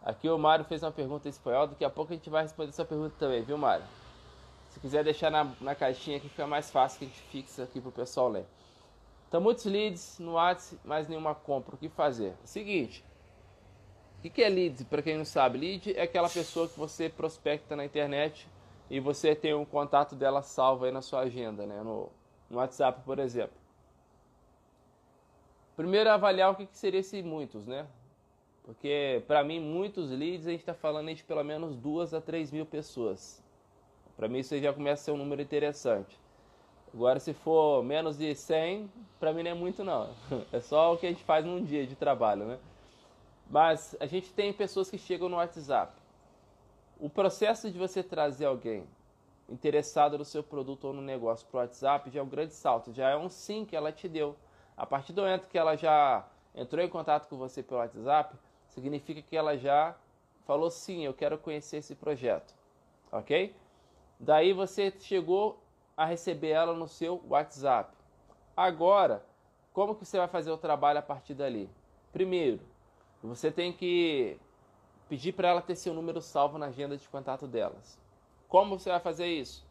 Aqui 0.04 0.30
o 0.30 0.38
Mário 0.38 0.66
fez 0.66 0.84
uma 0.84 0.92
pergunta 0.92 1.28
em 1.28 1.32
espanhol. 1.32 1.68
Daqui 1.68 1.84
a 1.84 1.90
pouco 1.90 2.14
a 2.14 2.16
gente 2.16 2.30
vai 2.30 2.44
responder 2.44 2.70
essa 2.70 2.86
pergunta 2.86 3.16
também, 3.18 3.44
viu, 3.44 3.58
Mário? 3.58 3.86
Se 4.70 4.80
quiser 4.80 5.04
deixar 5.04 5.32
na, 5.32 5.52
na 5.62 5.74
caixinha 5.74 6.18
aqui, 6.18 6.30
fica 6.30 6.46
mais 6.46 6.70
fácil 6.70 7.00
que 7.00 7.06
a 7.06 7.08
gente 7.08 7.22
fixa 7.22 7.64
aqui 7.64 7.80
para 7.80 7.90
o 7.90 7.92
pessoal 7.92 8.30
ler. 8.30 8.46
Então, 9.28 9.42
muitos 9.42 9.66
leads 9.66 10.20
no 10.20 10.34
WhatsApp, 10.34 10.80
mas 10.86 11.08
nenhuma 11.08 11.34
compra. 11.34 11.76
O 11.76 11.78
que 11.78 11.90
fazer? 11.90 12.36
Seguinte, 12.44 13.04
o 14.28 14.32
que 14.32 14.44
é 14.44 14.50
lead? 14.50 14.86
Para 14.86 15.02
quem 15.02 15.18
não 15.18 15.26
sabe, 15.26 15.58
lead 15.58 15.98
é 15.98 16.04
aquela 16.04 16.30
pessoa 16.30 16.68
que 16.68 16.78
você 16.78 17.10
prospecta 17.10 17.76
na 17.76 17.86
internet 17.86 18.48
e 18.90 19.00
você 19.00 19.36
tem 19.36 19.54
um 19.54 19.66
contato 19.66 20.16
dela 20.16 20.42
salvo 20.42 20.86
aí 20.86 20.92
na 20.92 21.02
sua 21.02 21.22
agenda, 21.22 21.66
né? 21.66 21.82
no, 21.82 22.10
no 22.50 22.58
WhatsApp, 22.58 23.02
por 23.06 23.20
exemplo. 23.20 23.56
Primeiro, 25.76 26.10
avaliar 26.10 26.52
o 26.52 26.56
que, 26.56 26.66
que 26.66 26.78
seria 26.78 27.02
esse 27.02 27.22
muitos, 27.22 27.68
né? 27.68 27.86
Porque, 28.64 29.22
para 29.28 29.44
mim, 29.44 29.60
muitos 29.60 30.10
leads, 30.10 30.48
a 30.48 30.52
gente 30.52 30.62
está 30.62 30.74
falando 30.74 31.14
de 31.14 31.24
pelo 31.24 31.44
menos 31.44 31.76
duas 31.76 32.14
a 32.14 32.22
três 32.22 32.52
mil 32.52 32.66
pessoas. 32.66 33.44
Para 34.16 34.28
mim, 34.28 34.40
isso 34.40 34.58
já 34.58 34.74
começa 34.74 35.02
a 35.02 35.06
ser 35.06 35.12
um 35.12 35.18
número 35.18 35.42
interessante. 35.42 36.18
Agora, 36.94 37.20
se 37.20 37.34
for 37.34 37.84
menos 37.84 38.18
de 38.18 38.34
100, 38.34 38.90
para 39.20 39.34
mim 39.34 39.44
não 39.44 39.52
é 39.52 39.54
muito, 39.54 39.84
não. 39.84 40.10
É 40.54 40.62
só 40.62 40.94
o 40.94 40.98
que 40.98 41.06
a 41.06 41.10
gente 41.10 41.24
faz 41.24 41.46
num 41.46 41.62
dia 41.62 41.86
de 41.86 41.96
trabalho, 41.96 42.46
né? 42.46 42.58
Mas 43.50 43.96
a 44.00 44.06
gente 44.06 44.34
tem 44.34 44.52
pessoas 44.52 44.90
que 44.90 44.98
chegam 44.98 45.30
no 45.30 45.38
WhatsApp. 45.38 45.94
O 47.00 47.10
processo 47.10 47.70
de 47.70 47.78
você 47.78 48.02
trazer 48.02 48.46
alguém 48.46 48.88
interessado 49.48 50.18
no 50.18 50.26
seu 50.26 50.44
produto 50.44 50.86
ou 50.86 50.94
no 50.94 51.02
negócio 51.02 51.48
para 51.48 51.58
o 51.58 51.62
WhatsApp 51.62 52.10
já 52.10 52.20
é 52.20 52.24
um 52.24 52.30
grande 52.30 52.54
salto, 52.54 52.92
já 52.92 53.10
é 53.10 53.18
um 53.18 53.30
sim 53.30 53.66
que 53.66 53.76
ela 53.76 53.92
te 53.92 54.08
deu. 54.08 54.36
A 54.76 54.86
partir 54.86 55.14
do 55.14 55.22
momento 55.22 55.48
que 55.48 55.58
ela 55.58 55.76
já 55.76 56.26
entrou 56.54 56.84
em 56.84 56.90
contato 56.90 57.28
com 57.28 57.38
você 57.38 57.62
pelo 57.62 57.80
WhatsApp, 57.80 58.36
significa 58.70 59.22
que 59.22 59.38
ela 59.38 59.58
já 59.58 59.96
falou 60.46 60.70
sim, 60.70 61.04
eu 61.04 61.14
quero 61.14 61.38
conhecer 61.38 61.78
esse 61.78 61.96
projeto, 61.96 62.54
ok? 63.12 63.56
Daí 64.20 64.54
você 64.54 64.92
chegou 65.00 65.62
a 65.96 66.06
receber 66.06 66.50
ela 66.50 66.74
no 66.74 66.88
seu 66.88 67.22
WhatsApp. 67.28 67.96
Agora, 68.56 69.24
como 69.74 69.96
que 69.96 70.06
você 70.06 70.18
vai 70.18 70.28
fazer 70.28 70.52
o 70.52 70.58
trabalho 70.58 71.00
a 71.00 71.02
partir 71.02 71.34
dali? 71.34 71.70
Primeiro, 72.12 72.62
você 73.28 73.52
tem 73.52 73.72
que 73.72 74.38
pedir 75.08 75.34
para 75.34 75.50
ela 75.50 75.62
ter 75.62 75.76
seu 75.76 75.94
número 75.94 76.22
salvo 76.22 76.58
na 76.58 76.68
agenda 76.68 76.98
de 76.98 77.08
contato 77.08 77.48
delas. 77.48 78.00
Como 78.48 78.80
você 78.80 78.90
vai 78.90 79.00
fazer 79.00 79.28
isso? 79.28 79.66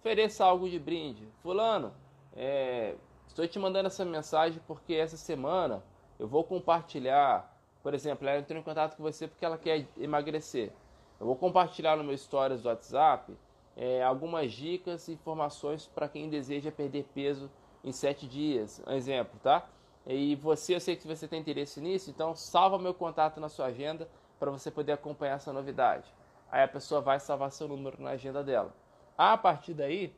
Ofereça 0.00 0.44
algo 0.44 0.68
de 0.68 0.78
brinde. 0.78 1.26
Fulano, 1.42 1.92
é, 2.34 2.94
estou 3.26 3.46
te 3.46 3.58
mandando 3.58 3.86
essa 3.86 4.04
mensagem 4.04 4.60
porque 4.66 4.94
essa 4.94 5.16
semana 5.16 5.82
eu 6.18 6.26
vou 6.26 6.44
compartilhar. 6.44 7.56
Por 7.82 7.94
exemplo, 7.94 8.28
ela 8.28 8.38
entrou 8.38 8.58
em 8.58 8.62
contato 8.62 8.96
com 8.96 9.02
você 9.02 9.26
porque 9.26 9.44
ela 9.44 9.58
quer 9.58 9.86
emagrecer. 9.98 10.72
Eu 11.18 11.26
vou 11.26 11.36
compartilhar 11.36 11.96
no 11.96 12.04
meu 12.04 12.16
stories 12.16 12.62
do 12.62 12.68
WhatsApp 12.68 13.36
é, 13.76 14.02
algumas 14.02 14.52
dicas 14.52 15.08
e 15.08 15.12
informações 15.12 15.86
para 15.86 16.08
quem 16.08 16.28
deseja 16.28 16.70
perder 16.70 17.06
peso 17.14 17.50
em 17.84 17.92
sete 17.92 18.26
dias. 18.26 18.82
Um 18.86 18.92
exemplo, 18.92 19.38
tá? 19.42 19.66
E 20.06 20.34
você, 20.36 20.74
eu 20.74 20.80
sei 20.80 20.96
que 20.96 21.06
você 21.06 21.28
tem 21.28 21.40
interesse 21.40 21.80
nisso, 21.80 22.10
então 22.10 22.34
salva 22.34 22.78
meu 22.78 22.94
contato 22.94 23.38
na 23.40 23.48
sua 23.48 23.66
agenda 23.66 24.08
para 24.38 24.50
você 24.50 24.70
poder 24.70 24.92
acompanhar 24.92 25.34
essa 25.34 25.52
novidade. 25.52 26.12
Aí 26.50 26.62
a 26.62 26.68
pessoa 26.68 27.00
vai 27.00 27.20
salvar 27.20 27.52
seu 27.52 27.68
número 27.68 28.02
na 28.02 28.10
agenda 28.10 28.42
dela. 28.42 28.74
A 29.16 29.36
partir 29.36 29.74
daí, 29.74 30.14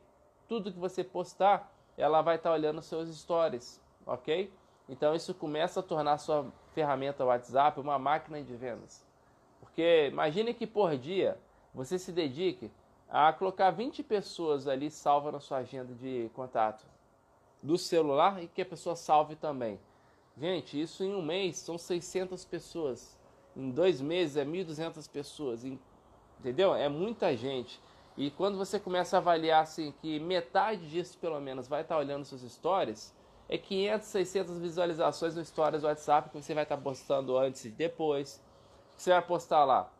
tudo 0.47 0.71
que 0.71 0.79
você 0.79 1.03
postar, 1.03 1.71
ela 1.97 2.21
vai 2.21 2.37
estar 2.37 2.49
tá 2.49 2.55
olhando 2.55 2.81
seus 2.81 3.09
stories, 3.15 3.81
ok? 4.05 4.51
Então 4.87 5.13
isso 5.13 5.33
começa 5.33 5.81
a 5.81 5.83
tornar 5.83 6.13
a 6.13 6.17
sua 6.17 6.45
ferramenta 6.73 7.25
WhatsApp 7.25 7.79
uma 7.79 7.99
máquina 7.99 8.41
de 8.41 8.55
vendas. 8.55 9.05
Porque 9.59 10.07
imagine 10.07 10.53
que 10.53 10.65
por 10.65 10.97
dia 10.97 11.37
você 11.73 11.99
se 11.99 12.11
dedique 12.11 12.71
a 13.09 13.31
colocar 13.33 13.69
20 13.71 14.01
pessoas 14.03 14.67
ali 14.67 14.89
salva 14.89 15.31
na 15.31 15.39
sua 15.39 15.59
agenda 15.59 15.93
de 15.93 16.31
contato 16.33 16.92
do 17.63 17.77
celular 17.77 18.43
e 18.43 18.47
que 18.47 18.61
a 18.61 18.65
pessoa 18.65 18.95
salve 18.95 19.35
também. 19.35 19.79
Gente, 20.37 20.79
isso 20.79 21.03
em 21.03 21.15
um 21.15 21.21
mês 21.21 21.57
são 21.57 21.77
600 21.77 22.43
pessoas. 22.43 23.17
Em 23.55 23.71
dois 23.71 24.01
meses 24.01 24.35
é 24.35 24.43
1.200 24.43 25.09
pessoas. 25.09 25.63
Entendeu? 26.39 26.75
É 26.75 26.89
muita 26.89 27.35
gente. 27.37 27.79
E 28.17 28.29
quando 28.31 28.57
você 28.57 28.79
começa 28.79 29.17
a 29.17 29.19
avaliar 29.19 29.63
assim 29.63 29.93
que 30.01 30.19
metade 30.19 30.89
disso 30.89 31.17
pelo 31.19 31.39
menos 31.39 31.67
vai 31.67 31.81
estar 31.81 31.97
olhando 31.97 32.25
suas 32.25 32.41
stories, 32.41 33.13
é 33.47 33.57
500, 33.57 34.07
600 34.07 34.59
visualizações 34.59 35.35
no 35.35 35.45
stories 35.45 35.81
do 35.81 35.87
WhatsApp 35.87 36.29
que 36.29 36.41
você 36.41 36.53
vai 36.53 36.63
estar 36.63 36.77
postando 36.77 37.37
antes 37.37 37.65
e 37.65 37.69
depois. 37.69 38.41
Você 38.97 39.11
vai 39.11 39.21
postar 39.21 39.63
lá 39.65 39.91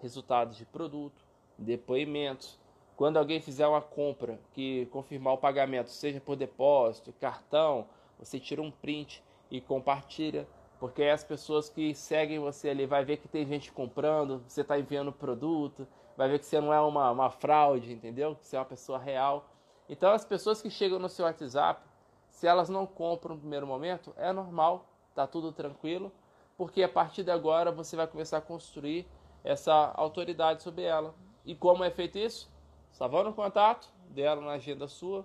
resultados 0.00 0.56
de 0.56 0.64
produto, 0.64 1.22
depoimentos, 1.58 2.58
quando 3.00 3.16
alguém 3.16 3.40
fizer 3.40 3.66
uma 3.66 3.80
compra 3.80 4.38
que 4.52 4.84
confirmar 4.92 5.32
o 5.32 5.38
pagamento, 5.38 5.88
seja 5.88 6.20
por 6.20 6.36
depósito, 6.36 7.14
cartão, 7.14 7.86
você 8.18 8.38
tira 8.38 8.60
um 8.60 8.70
print 8.70 9.24
e 9.50 9.58
compartilha, 9.58 10.46
porque 10.78 11.04
as 11.04 11.24
pessoas 11.24 11.70
que 11.70 11.94
seguem 11.94 12.38
você 12.38 12.68
ali 12.68 12.84
vai 12.84 13.02
ver 13.02 13.16
que 13.16 13.26
tem 13.26 13.46
gente 13.46 13.72
comprando, 13.72 14.42
você 14.46 14.60
está 14.60 14.78
enviando 14.78 15.10
produto, 15.12 15.88
vai 16.14 16.28
ver 16.28 16.40
que 16.40 16.44
você 16.44 16.60
não 16.60 16.74
é 16.74 16.80
uma, 16.82 17.10
uma 17.10 17.30
fraude, 17.30 17.90
entendeu? 17.90 18.36
Que 18.36 18.44
você 18.44 18.56
é 18.56 18.58
uma 18.58 18.66
pessoa 18.66 18.98
real. 18.98 19.48
Então 19.88 20.12
as 20.12 20.26
pessoas 20.26 20.60
que 20.60 20.68
chegam 20.68 20.98
no 20.98 21.08
seu 21.08 21.24
WhatsApp, 21.24 21.82
se 22.28 22.46
elas 22.46 22.68
não 22.68 22.84
compram 22.84 23.34
no 23.34 23.40
primeiro 23.40 23.66
momento, 23.66 24.12
é 24.18 24.30
normal, 24.30 24.84
tá 25.14 25.26
tudo 25.26 25.52
tranquilo, 25.52 26.12
porque 26.54 26.82
a 26.82 26.88
partir 26.88 27.22
de 27.22 27.30
agora 27.30 27.72
você 27.72 27.96
vai 27.96 28.06
começar 28.06 28.36
a 28.36 28.42
construir 28.42 29.08
essa 29.42 29.90
autoridade 29.94 30.62
sobre 30.62 30.82
ela. 30.82 31.14
E 31.46 31.54
como 31.54 31.82
é 31.82 31.90
feito 31.90 32.18
isso? 32.18 32.49
Salvando 32.92 33.30
o 33.30 33.34
contato 33.34 33.88
dela 34.08 34.40
na 34.40 34.52
agenda 34.52 34.86
sua, 34.88 35.24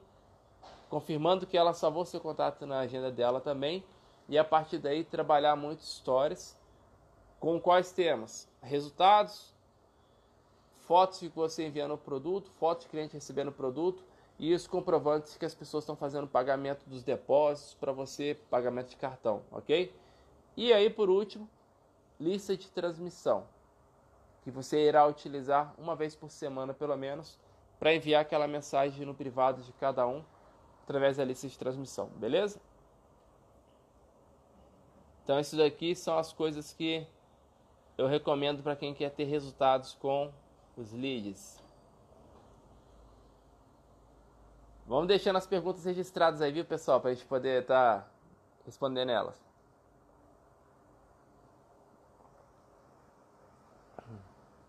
confirmando 0.89 1.47
que 1.47 1.58
ela 1.58 1.73
salvou 1.73 2.06
seu 2.06 2.19
contato 2.19 2.65
na 2.65 2.80
agenda 2.80 3.12
dela 3.12 3.41
também, 3.41 3.84
e 4.28 4.38
a 4.38 4.43
partir 4.43 4.80
daí 4.80 5.04
trabalhar 5.04 5.56
muitas 5.56 5.86
histórias 5.86 6.58
com 7.39 7.60
quais 7.60 7.91
temas? 7.91 8.47
Resultados, 8.62 9.54
fotos 10.88 11.19
que 11.19 11.30
você 11.30 11.67
enviando 11.67 11.93
o 11.93 11.97
produto, 11.97 12.49
fotos 12.51 12.86
de 12.86 12.89
cliente 12.89 13.13
recebendo 13.13 13.49
o 13.49 13.51
produto 13.51 14.04
e 14.39 14.54
os 14.54 14.67
comprovantes 14.67 15.38
que 15.38 15.45
as 15.45 15.54
pessoas 15.56 15.84
estão 15.84 15.95
fazendo 15.95 16.28
pagamento 16.28 16.84
dos 16.88 17.04
depósitos 17.04 17.73
para 17.75 17.91
você, 17.91 18.38
pagamento 18.49 18.89
de 18.89 18.95
cartão, 18.95 19.43
ok? 19.51 19.93
E 20.58 20.73
aí, 20.73 20.89
por 20.89 21.10
último, 21.10 21.49
lista 22.19 22.56
de 22.56 22.69
transmissão. 22.69 23.45
que 24.45 24.51
você 24.51 24.88
irá 24.88 25.08
utilizar 25.08 25.73
uma 25.75 25.95
vez 25.95 26.15
por 26.15 26.30
semana, 26.30 26.71
pelo 26.71 26.95
menos, 26.95 27.39
para 27.80 27.94
enviar 27.94 28.22
aquela 28.22 28.48
mensagem 28.48 29.06
no 29.06 29.14
privado 29.14 29.62
de 29.62 29.72
cada 29.74 30.08
um 30.08 30.24
através 30.84 31.18
da 31.18 31.26
lista 31.26 31.48
de 31.48 31.58
transmissão, 31.58 32.08
beleza? 32.16 32.60
Então, 35.24 35.40
isso 35.40 35.58
daqui 35.58 35.96
são 35.96 36.18
as 36.18 36.32
coisas 36.32 36.72
que 36.72 37.06
eu 37.98 38.08
recomendo 38.08 38.62
para 38.62 38.76
quem 38.76 38.94
quer 38.94 39.10
ter 39.10 39.24
resultados 39.24 39.96
com 39.96 40.32
os 40.78 40.92
leads. 40.94 41.64
Vamos 44.86 45.08
deixando 45.08 45.38
as 45.38 45.48
perguntas 45.48 45.84
registradas 45.84 46.42
aí, 46.42 46.52
viu, 46.52 46.64
pessoal, 46.64 47.02
para 47.02 47.10
a 47.10 47.14
gente 47.14 47.26
poder 47.26 47.64
estar 47.64 48.02
tá 48.02 48.08
respondendo 48.66 49.10
elas. 49.10 49.36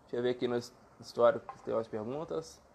Deixa 0.01 0.15
eu 0.15 0.23
ver 0.23 0.31
aqui 0.31 0.47
no 0.47 0.57
histórico 0.99 1.55
se 1.57 1.63
tem 1.63 1.73
umas 1.73 1.87
perguntas. 1.87 2.66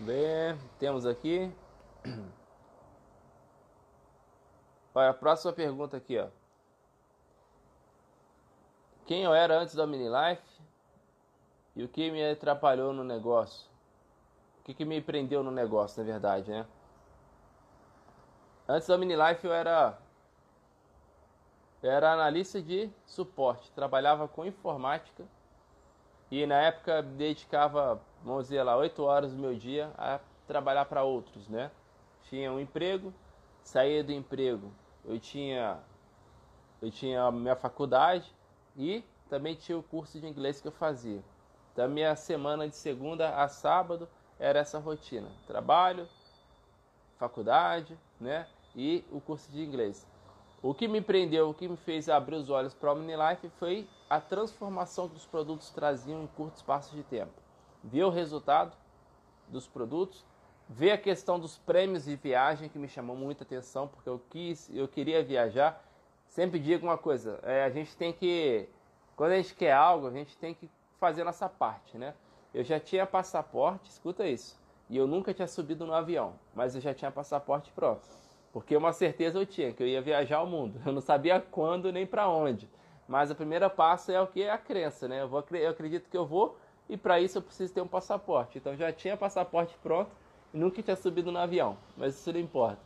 Ver. 0.00 0.56
Temos 0.78 1.04
aqui. 1.04 1.52
Olha, 4.94 5.10
a 5.10 5.14
próxima 5.14 5.52
pergunta 5.52 5.98
aqui, 5.98 6.18
ó. 6.18 6.28
Quem 9.04 9.24
eu 9.24 9.34
era 9.34 9.58
antes 9.58 9.74
da 9.74 9.86
Mini 9.86 10.08
Life 10.08 10.62
e 11.76 11.84
o 11.84 11.88
que 11.88 12.10
me 12.10 12.26
atrapalhou 12.30 12.94
no 12.94 13.04
negócio? 13.04 13.68
O 14.60 14.62
que, 14.64 14.72
que 14.72 14.86
me 14.86 15.02
prendeu 15.02 15.42
no 15.42 15.50
negócio, 15.50 16.02
na 16.02 16.10
verdade, 16.10 16.50
né? 16.50 16.66
Antes 18.66 18.88
da 18.88 18.96
Mini 18.96 19.16
Life 19.16 19.46
eu 19.46 19.52
era 19.52 19.98
eu 21.82 21.90
era 21.90 22.12
analista 22.12 22.60
de 22.60 22.90
suporte, 23.04 23.70
trabalhava 23.72 24.28
com 24.28 24.46
informática 24.46 25.26
e 26.30 26.46
na 26.46 26.56
época 26.56 27.02
dedicava, 27.02 28.00
vamos 28.22 28.44
dizer 28.44 28.62
lá, 28.62 28.76
8 28.76 29.02
horas 29.02 29.32
do 29.32 29.38
meu 29.38 29.54
dia 29.54 29.92
a 29.98 30.20
trabalhar 30.46 30.84
para 30.84 31.02
outros, 31.02 31.48
né? 31.48 31.70
Tinha 32.28 32.52
um 32.52 32.60
emprego, 32.60 33.12
saía 33.62 34.04
do 34.04 34.12
emprego, 34.12 34.72
eu 35.04 35.18
tinha 35.18 35.78
eu 36.80 36.90
tinha 36.90 37.24
a 37.24 37.30
minha 37.30 37.56
faculdade 37.56 38.34
e 38.76 39.04
também 39.28 39.54
tinha 39.54 39.76
o 39.76 39.82
curso 39.82 40.18
de 40.18 40.26
inglês 40.26 40.60
que 40.60 40.68
eu 40.68 40.72
fazia. 40.72 41.22
Então 41.72 41.88
minha 41.88 42.16
semana 42.16 42.68
de 42.68 42.74
segunda 42.74 43.36
a 43.36 43.48
sábado 43.48 44.08
era 44.38 44.60
essa 44.60 44.78
rotina: 44.78 45.28
trabalho, 45.46 46.08
faculdade, 47.18 47.98
né? 48.18 48.46
E 48.74 49.04
o 49.10 49.20
curso 49.20 49.50
de 49.50 49.62
inglês. 49.62 50.06
O 50.62 50.74
que 50.74 50.86
me 50.86 51.00
prendeu, 51.00 51.48
o 51.48 51.54
que 51.54 51.66
me 51.66 51.76
fez 51.76 52.06
abrir 52.06 52.36
os 52.36 52.50
olhos 52.50 52.74
para 52.74 52.90
o 52.90 52.92
OmniLife 52.92 53.48
foi 53.58 53.88
a 54.10 54.20
transformação 54.20 55.08
que 55.08 55.16
os 55.16 55.24
produtos 55.24 55.70
traziam 55.70 56.22
em 56.22 56.26
curto 56.26 56.56
espaço 56.56 56.94
de 56.94 57.02
tempo. 57.02 57.32
Ver 57.82 58.04
o 58.04 58.10
resultado 58.10 58.76
dos 59.48 59.66
produtos, 59.66 60.22
ver 60.68 60.90
a 60.90 60.98
questão 60.98 61.40
dos 61.40 61.56
prêmios 61.56 62.04
de 62.04 62.14
viagem 62.14 62.68
que 62.68 62.78
me 62.78 62.88
chamou 62.88 63.16
muita 63.16 63.42
atenção, 63.42 63.88
porque 63.88 64.08
eu 64.08 64.20
quis, 64.28 64.68
eu 64.74 64.86
queria 64.86 65.24
viajar. 65.24 65.82
Sempre 66.28 66.58
digo 66.58 66.86
uma 66.86 66.98
coisa, 66.98 67.40
é, 67.42 67.64
a 67.64 67.70
gente 67.70 67.96
tem 67.96 68.12
que, 68.12 68.68
quando 69.16 69.32
a 69.32 69.36
gente 69.36 69.54
quer 69.54 69.72
algo, 69.72 70.08
a 70.08 70.12
gente 70.12 70.36
tem 70.36 70.52
que 70.52 70.70
fazer 70.98 71.22
a 71.22 71.24
nossa 71.24 71.48
parte, 71.48 71.96
né? 71.96 72.14
Eu 72.52 72.62
já 72.64 72.78
tinha 72.78 73.06
passaporte, 73.06 73.88
escuta 73.88 74.28
isso, 74.28 74.60
e 74.90 74.96
eu 74.96 75.06
nunca 75.06 75.32
tinha 75.32 75.48
subido 75.48 75.86
no 75.86 75.94
avião, 75.94 76.34
mas 76.54 76.74
eu 76.74 76.82
já 76.82 76.92
tinha 76.92 77.10
passaporte 77.10 77.72
pronto. 77.72 78.06
Porque 78.52 78.76
uma 78.76 78.92
certeza 78.92 79.38
eu 79.38 79.46
tinha, 79.46 79.72
que 79.72 79.82
eu 79.82 79.86
ia 79.86 80.02
viajar 80.02 80.38
ao 80.38 80.46
mundo. 80.46 80.80
Eu 80.84 80.92
não 80.92 81.00
sabia 81.00 81.40
quando 81.40 81.92
nem 81.92 82.06
para 82.06 82.28
onde. 82.28 82.68
Mas 83.06 83.30
o 83.30 83.34
primeiro 83.34 83.68
passo 83.70 84.12
é 84.12 84.20
o 84.20 84.26
que? 84.26 84.42
É 84.42 84.50
a 84.50 84.58
crença, 84.58 85.08
né? 85.08 85.22
Eu, 85.22 85.28
vou, 85.28 85.44
eu 85.50 85.70
acredito 85.70 86.08
que 86.08 86.16
eu 86.16 86.24
vou 86.24 86.56
e 86.88 86.96
para 86.96 87.20
isso 87.20 87.38
eu 87.38 87.42
preciso 87.42 87.72
ter 87.72 87.80
um 87.80 87.88
passaporte. 87.88 88.58
Então 88.58 88.76
já 88.76 88.92
tinha 88.92 89.16
passaporte 89.16 89.76
pronto 89.82 90.10
e 90.54 90.56
nunca 90.56 90.82
tinha 90.82 90.96
subido 90.96 91.32
no 91.32 91.38
avião. 91.38 91.76
Mas 91.96 92.14
isso 92.14 92.32
não 92.32 92.38
importa. 92.38 92.78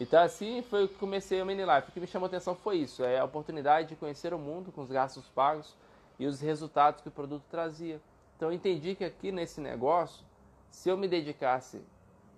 Então 0.00 0.20
assim 0.22 0.62
foi 0.62 0.88
que 0.88 0.94
comecei 0.94 1.40
o 1.40 1.46
Mini 1.46 1.62
Life. 1.62 1.88
O 1.88 1.92
que 1.92 2.00
me 2.00 2.06
chamou 2.06 2.26
a 2.26 2.28
atenção 2.28 2.54
foi 2.54 2.78
isso. 2.78 3.04
É 3.04 3.18
a 3.18 3.24
oportunidade 3.24 3.90
de 3.90 3.96
conhecer 3.96 4.32
o 4.32 4.38
mundo 4.38 4.72
com 4.72 4.80
os 4.80 4.90
gastos 4.90 5.28
pagos 5.28 5.76
e 6.18 6.26
os 6.26 6.40
resultados 6.40 7.02
que 7.02 7.08
o 7.08 7.12
produto 7.12 7.44
trazia. 7.50 8.00
Então 8.36 8.48
eu 8.48 8.54
entendi 8.54 8.94
que 8.94 9.04
aqui 9.04 9.30
nesse 9.30 9.60
negócio, 9.60 10.24
se 10.70 10.88
eu 10.88 10.96
me 10.96 11.06
dedicasse 11.06 11.82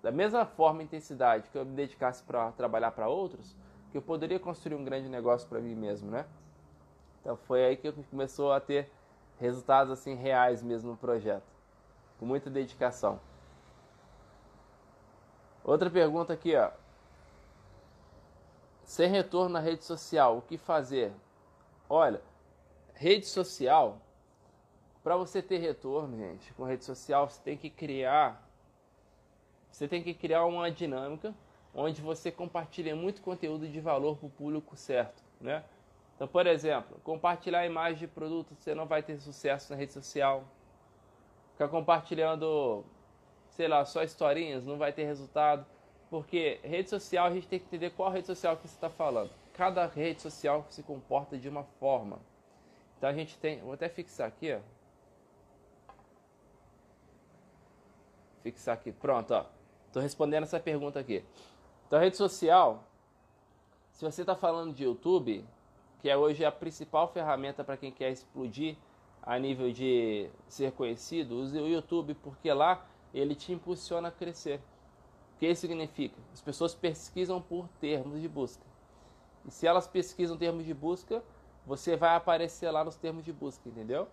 da 0.05 0.11
mesma 0.11 0.45
forma 0.45 0.83
intensidade 0.83 1.49
que 1.49 1.57
eu 1.57 1.65
me 1.65 1.75
dedicasse 1.75 2.21
para 2.21 2.51
trabalhar 2.51 2.91
para 2.91 3.07
outros, 3.07 3.55
que 3.91 3.97
eu 3.97 4.03
poderia 4.03 4.39
construir 4.39 4.75
um 4.75 4.83
grande 4.83 5.09
negócio 5.09 5.49
para 5.49 5.59
mim 5.59 5.73
mesmo, 5.73 6.11
né? 6.11 6.27
Então 7.19 7.35
foi 7.35 7.65
aí 7.65 7.75
que 7.75 7.91
começou 7.91 8.53
a 8.53 8.59
ter 8.59 8.87
resultados 9.39 9.91
assim 9.91 10.13
reais 10.13 10.61
mesmo 10.61 10.91
no 10.91 10.95
projeto, 10.95 11.51
com 12.19 12.25
muita 12.27 12.51
dedicação. 12.51 13.19
Outra 15.63 15.89
pergunta 15.89 16.33
aqui, 16.33 16.55
ó. 16.55 16.69
Sem 18.83 19.09
retorno 19.09 19.53
na 19.53 19.59
rede 19.59 19.83
social, 19.85 20.37
o 20.37 20.41
que 20.43 20.55
fazer? 20.55 21.11
Olha, 21.89 22.21
rede 22.93 23.25
social, 23.25 23.97
para 25.03 25.17
você 25.17 25.41
ter 25.41 25.57
retorno, 25.57 26.15
gente, 26.15 26.53
com 26.53 26.63
rede 26.63 26.85
social, 26.85 27.27
você 27.27 27.41
tem 27.41 27.57
que 27.57 27.71
criar 27.71 28.44
você 29.75 29.89
tem 29.89 30.01
que 30.01 30.13
criar 30.13 30.45
uma 30.45 30.71
dinâmica 30.71 31.35
onde 31.73 32.01
você 32.01 32.31
compartilha 32.31 32.95
muito 32.95 33.21
conteúdo 33.21 33.67
de 33.67 33.81
valor 33.81 34.15
para 34.15 34.27
o 34.27 34.29
público 34.29 34.77
certo, 34.77 35.21
né? 35.41 35.65
Então, 36.15 36.29
por 36.29 36.47
exemplo, 36.47 36.97
compartilhar 37.03 37.65
imagem 37.65 37.99
de 37.99 38.07
produto, 38.07 38.55
você 38.55 38.73
não 38.73 38.85
vai 38.85 39.03
ter 39.03 39.19
sucesso 39.19 39.73
na 39.73 39.77
rede 39.77 39.91
social. 39.91 40.45
Ficar 41.51 41.67
compartilhando, 41.67 42.85
sei 43.49 43.67
lá, 43.67 43.83
só 43.83 44.01
historinhas, 44.01 44.65
não 44.65 44.77
vai 44.77 44.93
ter 44.93 45.03
resultado. 45.03 45.65
Porque 46.09 46.61
rede 46.63 46.89
social, 46.89 47.27
a 47.27 47.31
gente 47.31 47.45
tem 47.45 47.59
que 47.59 47.65
entender 47.65 47.89
qual 47.89 48.09
rede 48.09 48.27
social 48.27 48.55
que 48.55 48.65
você 48.65 48.75
está 48.75 48.89
falando. 48.89 49.31
Cada 49.51 49.85
rede 49.87 50.21
social 50.21 50.65
se 50.69 50.83
comporta 50.83 51.37
de 51.37 51.49
uma 51.49 51.65
forma. 51.81 52.21
Então 52.97 53.09
a 53.09 53.13
gente 53.13 53.37
tem, 53.37 53.59
vou 53.59 53.73
até 53.73 53.89
fixar 53.89 54.29
aqui, 54.29 54.53
ó. 54.53 54.61
Fixar 58.41 58.75
aqui, 58.75 58.93
pronto, 58.93 59.33
ó. 59.33 59.64
Estou 59.95 60.03
respondendo 60.03 60.43
essa 60.43 60.59
pergunta 60.59 60.99
aqui. 60.99 61.23
Então, 61.87 61.97
rede 61.97 62.17
social, 62.17 62.83
se 63.93 64.03
você 64.03 64.23
está 64.23 64.35
falando 64.35 64.73
de 64.73 64.83
YouTube, 64.83 65.45
que 66.01 66.09
é 66.09 66.17
hoje 66.17 66.43
a 66.43 66.51
principal 66.51 67.07
ferramenta 67.07 67.63
para 67.63 67.77
quem 67.77 67.93
quer 67.93 68.11
explodir 68.11 68.75
a 69.23 69.39
nível 69.39 69.71
de 69.71 70.29
ser 70.49 70.73
conhecido, 70.73 71.39
use 71.39 71.57
o 71.57 71.65
YouTube, 71.65 72.13
porque 72.15 72.51
lá 72.51 72.85
ele 73.13 73.35
te 73.35 73.53
impulsiona 73.53 74.09
a 74.09 74.11
crescer. 74.11 74.59
O 75.33 75.39
que 75.39 75.47
isso 75.47 75.61
significa? 75.61 76.17
As 76.33 76.41
pessoas 76.41 76.75
pesquisam 76.75 77.41
por 77.41 77.69
termos 77.79 78.19
de 78.19 78.27
busca. 78.27 78.65
E 79.45 79.49
se 79.49 79.65
elas 79.65 79.87
pesquisam 79.87 80.35
termos 80.35 80.65
de 80.65 80.73
busca, 80.73 81.23
você 81.65 81.95
vai 81.95 82.17
aparecer 82.17 82.69
lá 82.69 82.83
nos 82.83 82.97
termos 82.97 83.23
de 83.23 83.31
busca, 83.31 83.69
entendeu? 83.69 84.09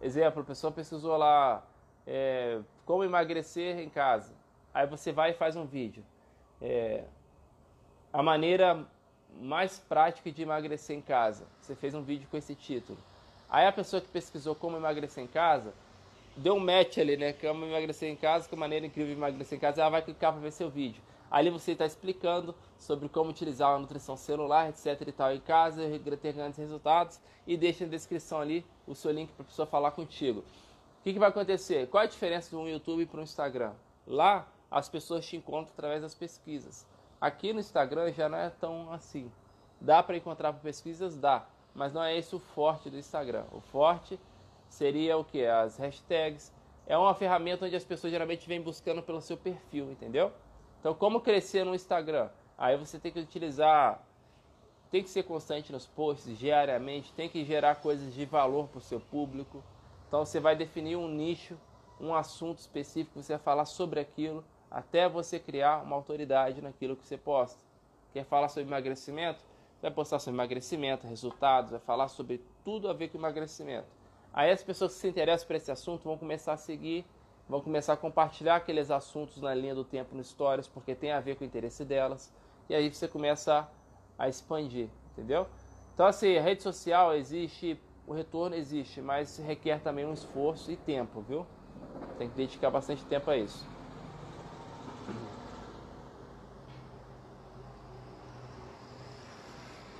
Exemplo, 0.00 0.42
a 0.42 0.44
pessoa 0.44 0.72
pesquisou 0.72 1.16
lá 1.16 1.66
é, 2.06 2.60
como 2.84 3.02
emagrecer 3.02 3.80
em 3.80 3.90
casa. 3.90 4.45
Aí 4.76 4.86
você 4.86 5.10
vai 5.10 5.30
e 5.30 5.32
faz 5.32 5.56
um 5.56 5.64
vídeo. 5.64 6.04
É, 6.60 7.04
a 8.12 8.22
maneira 8.22 8.86
mais 9.40 9.78
prática 9.78 10.30
de 10.30 10.42
emagrecer 10.42 10.94
em 10.94 11.00
casa. 11.00 11.46
Você 11.62 11.74
fez 11.74 11.94
um 11.94 12.02
vídeo 12.02 12.28
com 12.30 12.36
esse 12.36 12.54
título. 12.54 12.98
Aí 13.48 13.66
a 13.66 13.72
pessoa 13.72 14.02
que 14.02 14.08
pesquisou 14.08 14.54
como 14.54 14.76
emagrecer 14.76 15.24
em 15.24 15.26
casa, 15.26 15.72
deu 16.36 16.56
um 16.56 16.60
match 16.60 16.98
ali, 16.98 17.16
né? 17.16 17.32
Como 17.32 17.64
emagrecer 17.64 18.10
em 18.10 18.16
casa, 18.16 18.46
que 18.46 18.54
maneira 18.54 18.84
incrível 18.84 19.14
de 19.14 19.18
emagrecer 19.18 19.56
em 19.56 19.60
casa, 19.62 19.80
ela 19.80 19.88
vai 19.88 20.02
clicar 20.02 20.30
para 20.30 20.42
ver 20.42 20.52
seu 20.52 20.68
vídeo. 20.68 21.02
Ali 21.30 21.48
você 21.48 21.72
está 21.72 21.86
explicando 21.86 22.54
sobre 22.78 23.08
como 23.08 23.30
utilizar 23.30 23.70
a 23.70 23.78
nutrição 23.78 24.14
celular, 24.14 24.68
etc 24.68 25.08
e 25.08 25.12
tal 25.12 25.34
em 25.34 25.40
casa, 25.40 25.80
ter 26.20 26.34
grandes 26.34 26.58
resultados 26.58 27.18
e 27.46 27.56
deixa 27.56 27.86
na 27.86 27.90
descrição 27.90 28.42
ali 28.42 28.62
o 28.86 28.94
seu 28.94 29.10
link 29.10 29.32
para 29.32 29.42
a 29.42 29.46
pessoa 29.46 29.64
falar 29.64 29.92
contigo. 29.92 30.40
O 30.40 31.02
que, 31.02 31.14
que 31.14 31.18
vai 31.18 31.30
acontecer? 31.30 31.86
Qual 31.88 32.02
a 32.02 32.06
diferença 32.06 32.50
de 32.50 32.56
um 32.56 32.68
YouTube 32.68 33.06
para 33.06 33.20
um 33.20 33.22
Instagram? 33.22 33.72
Lá 34.06 34.46
as 34.70 34.88
pessoas 34.88 35.26
te 35.26 35.36
encontram 35.36 35.72
através 35.72 36.02
das 36.02 36.14
pesquisas. 36.14 36.86
Aqui 37.20 37.52
no 37.52 37.60
Instagram 37.60 38.12
já 38.12 38.28
não 38.28 38.38
é 38.38 38.50
tão 38.50 38.92
assim. 38.92 39.30
Dá 39.80 40.02
para 40.02 40.16
encontrar 40.16 40.52
por 40.52 40.60
pesquisas? 40.60 41.16
Dá. 41.16 41.46
Mas 41.74 41.92
não 41.92 42.02
é 42.02 42.16
esse 42.16 42.34
o 42.34 42.38
forte 42.38 42.90
do 42.90 42.98
Instagram. 42.98 43.44
O 43.52 43.60
forte 43.60 44.18
seria 44.68 45.16
o 45.16 45.24
que? 45.24 45.44
As 45.44 45.76
hashtags. 45.78 46.52
É 46.86 46.96
uma 46.96 47.14
ferramenta 47.14 47.66
onde 47.66 47.76
as 47.76 47.84
pessoas 47.84 48.12
geralmente 48.12 48.46
vêm 48.46 48.60
buscando 48.60 49.02
pelo 49.02 49.20
seu 49.20 49.36
perfil, 49.36 49.90
entendeu? 49.90 50.32
Então, 50.80 50.94
como 50.94 51.20
crescer 51.20 51.64
no 51.64 51.74
Instagram? 51.74 52.30
Aí 52.56 52.76
você 52.76 52.98
tem 52.98 53.10
que 53.10 53.18
utilizar, 53.18 54.00
tem 54.90 55.02
que 55.02 55.10
ser 55.10 55.24
constante 55.24 55.72
nos 55.72 55.86
posts 55.86 56.38
diariamente, 56.38 57.12
tem 57.12 57.28
que 57.28 57.44
gerar 57.44 57.76
coisas 57.76 58.14
de 58.14 58.24
valor 58.24 58.68
para 58.68 58.78
o 58.78 58.82
seu 58.82 59.00
público. 59.00 59.62
Então, 60.06 60.24
você 60.24 60.38
vai 60.38 60.54
definir 60.54 60.96
um 60.96 61.08
nicho, 61.08 61.58
um 62.00 62.14
assunto 62.14 62.58
específico, 62.58 63.20
você 63.20 63.32
vai 63.32 63.42
falar 63.42 63.64
sobre 63.64 63.98
aquilo 63.98 64.44
até 64.70 65.08
você 65.08 65.38
criar 65.38 65.82
uma 65.82 65.96
autoridade 65.96 66.60
naquilo 66.60 66.96
que 66.96 67.06
você 67.06 67.16
posta. 67.16 67.58
Quer 68.12 68.24
falar 68.24 68.48
sobre 68.48 68.68
emagrecimento? 68.68 69.44
Vai 69.80 69.90
postar 69.90 70.18
sobre 70.18 70.36
emagrecimento, 70.36 71.06
resultados, 71.06 71.72
vai 71.72 71.80
falar 71.80 72.08
sobre 72.08 72.42
tudo 72.64 72.88
a 72.88 72.92
ver 72.92 73.08
com 73.08 73.18
emagrecimento. 73.18 73.86
Aí 74.32 74.50
as 74.50 74.62
pessoas 74.62 74.94
que 74.94 75.00
se 75.00 75.08
interessam 75.08 75.46
por 75.46 75.56
esse 75.56 75.70
assunto 75.70 76.04
vão 76.04 76.18
começar 76.18 76.54
a 76.54 76.56
seguir, 76.56 77.04
vão 77.48 77.60
começar 77.60 77.92
a 77.92 77.96
compartilhar 77.96 78.56
aqueles 78.56 78.90
assuntos 78.90 79.40
na 79.40 79.54
linha 79.54 79.74
do 79.74 79.84
tempo 79.84 80.14
no 80.14 80.24
Stories, 80.24 80.66
porque 80.66 80.94
tem 80.94 81.12
a 81.12 81.20
ver 81.20 81.36
com 81.36 81.44
o 81.44 81.46
interesse 81.46 81.84
delas. 81.84 82.32
E 82.68 82.74
aí 82.74 82.92
você 82.92 83.06
começa 83.06 83.68
a 84.18 84.28
expandir, 84.28 84.88
entendeu? 85.12 85.46
Então 85.94 86.06
assim, 86.06 86.36
a 86.36 86.42
rede 86.42 86.62
social 86.62 87.14
existe, 87.14 87.80
o 88.06 88.12
retorno 88.12 88.56
existe, 88.56 89.00
mas 89.00 89.38
requer 89.38 89.80
também 89.80 90.04
um 90.04 90.12
esforço 90.12 90.70
e 90.70 90.76
tempo, 90.76 91.20
viu? 91.20 91.46
Tem 92.18 92.28
que 92.28 92.36
dedicar 92.36 92.70
bastante 92.70 93.04
tempo 93.04 93.30
a 93.30 93.36
isso. 93.36 93.75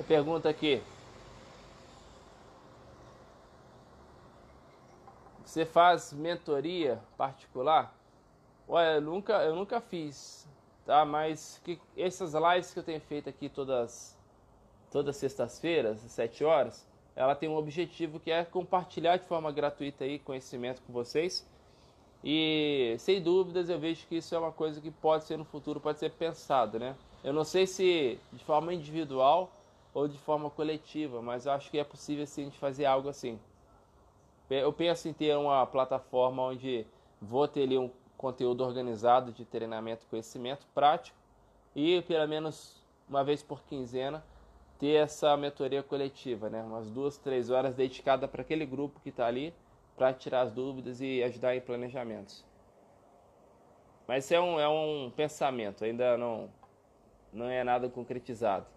Pergunta 0.06 0.48
aqui. 0.48 0.82
Você 5.44 5.64
faz 5.64 6.12
mentoria 6.12 7.00
particular? 7.16 7.94
Olha, 8.68 8.96
eu 8.96 9.00
nunca, 9.00 9.44
eu 9.44 9.54
nunca 9.54 9.80
fiz, 9.80 10.48
tá? 10.84 11.04
Mas 11.04 11.60
que, 11.64 11.80
essas 11.96 12.34
lives 12.34 12.72
que 12.72 12.78
eu 12.78 12.82
tenho 12.82 13.00
feito 13.00 13.28
aqui 13.28 13.48
todas, 13.48 14.16
todas 14.90 15.16
sextas-feiras, 15.16 16.04
às 16.04 16.12
7 16.12 16.44
horas, 16.44 16.86
ela 17.14 17.34
tem 17.34 17.48
um 17.48 17.56
objetivo 17.56 18.20
que 18.20 18.30
é 18.30 18.44
compartilhar 18.44 19.16
de 19.16 19.24
forma 19.24 19.50
gratuita 19.50 20.04
aí 20.04 20.18
conhecimento 20.18 20.82
com 20.82 20.92
vocês. 20.92 21.46
E 22.24 22.96
sem 22.98 23.22
dúvidas 23.22 23.68
eu 23.68 23.78
vejo 23.78 24.06
que 24.06 24.16
isso 24.16 24.34
é 24.34 24.38
uma 24.38 24.52
coisa 24.52 24.80
que 24.80 24.90
pode 24.90 25.24
ser 25.24 25.36
no 25.36 25.44
futuro, 25.44 25.80
pode 25.80 25.98
ser 25.98 26.10
pensado, 26.10 26.78
né? 26.78 26.96
Eu 27.22 27.32
não 27.32 27.44
sei 27.44 27.66
se 27.66 28.18
de 28.32 28.44
forma 28.44 28.74
individual 28.74 29.50
ou 29.96 30.06
de 30.06 30.18
forma 30.18 30.50
coletiva, 30.50 31.22
mas 31.22 31.46
acho 31.46 31.70
que 31.70 31.78
é 31.78 31.82
possível 31.82 32.26
sim 32.26 32.50
de 32.50 32.58
fazer 32.58 32.84
algo 32.84 33.08
assim. 33.08 33.40
Eu 34.50 34.70
penso 34.70 35.08
em 35.08 35.12
ter 35.14 35.34
uma 35.34 35.66
plataforma 35.66 36.42
onde 36.42 36.86
vou 37.18 37.48
ter 37.48 37.62
ali 37.62 37.78
um 37.78 37.90
conteúdo 38.14 38.62
organizado 38.62 39.32
de 39.32 39.46
treinamento 39.46 40.04
conhecimento 40.10 40.66
prático 40.74 41.16
e 41.74 42.02
pelo 42.02 42.28
menos 42.28 42.76
uma 43.08 43.24
vez 43.24 43.42
por 43.42 43.62
quinzena 43.62 44.22
ter 44.78 44.96
essa 44.96 45.34
mentoria 45.34 45.82
coletiva, 45.82 46.50
né? 46.50 46.62
Umas 46.62 46.90
duas, 46.90 47.16
três 47.16 47.48
horas 47.48 47.74
dedicada 47.74 48.28
para 48.28 48.42
aquele 48.42 48.66
grupo 48.66 49.00
que 49.00 49.08
está 49.08 49.26
ali 49.26 49.54
para 49.96 50.12
tirar 50.12 50.42
as 50.42 50.52
dúvidas 50.52 51.00
e 51.00 51.22
ajudar 51.22 51.56
em 51.56 51.60
planejamentos. 51.62 52.44
Mas 54.06 54.30
é 54.30 54.38
um, 54.38 54.60
é 54.60 54.68
um 54.68 55.10
pensamento, 55.16 55.86
ainda 55.86 56.18
não, 56.18 56.50
não 57.32 57.48
é 57.48 57.64
nada 57.64 57.88
concretizado. 57.88 58.75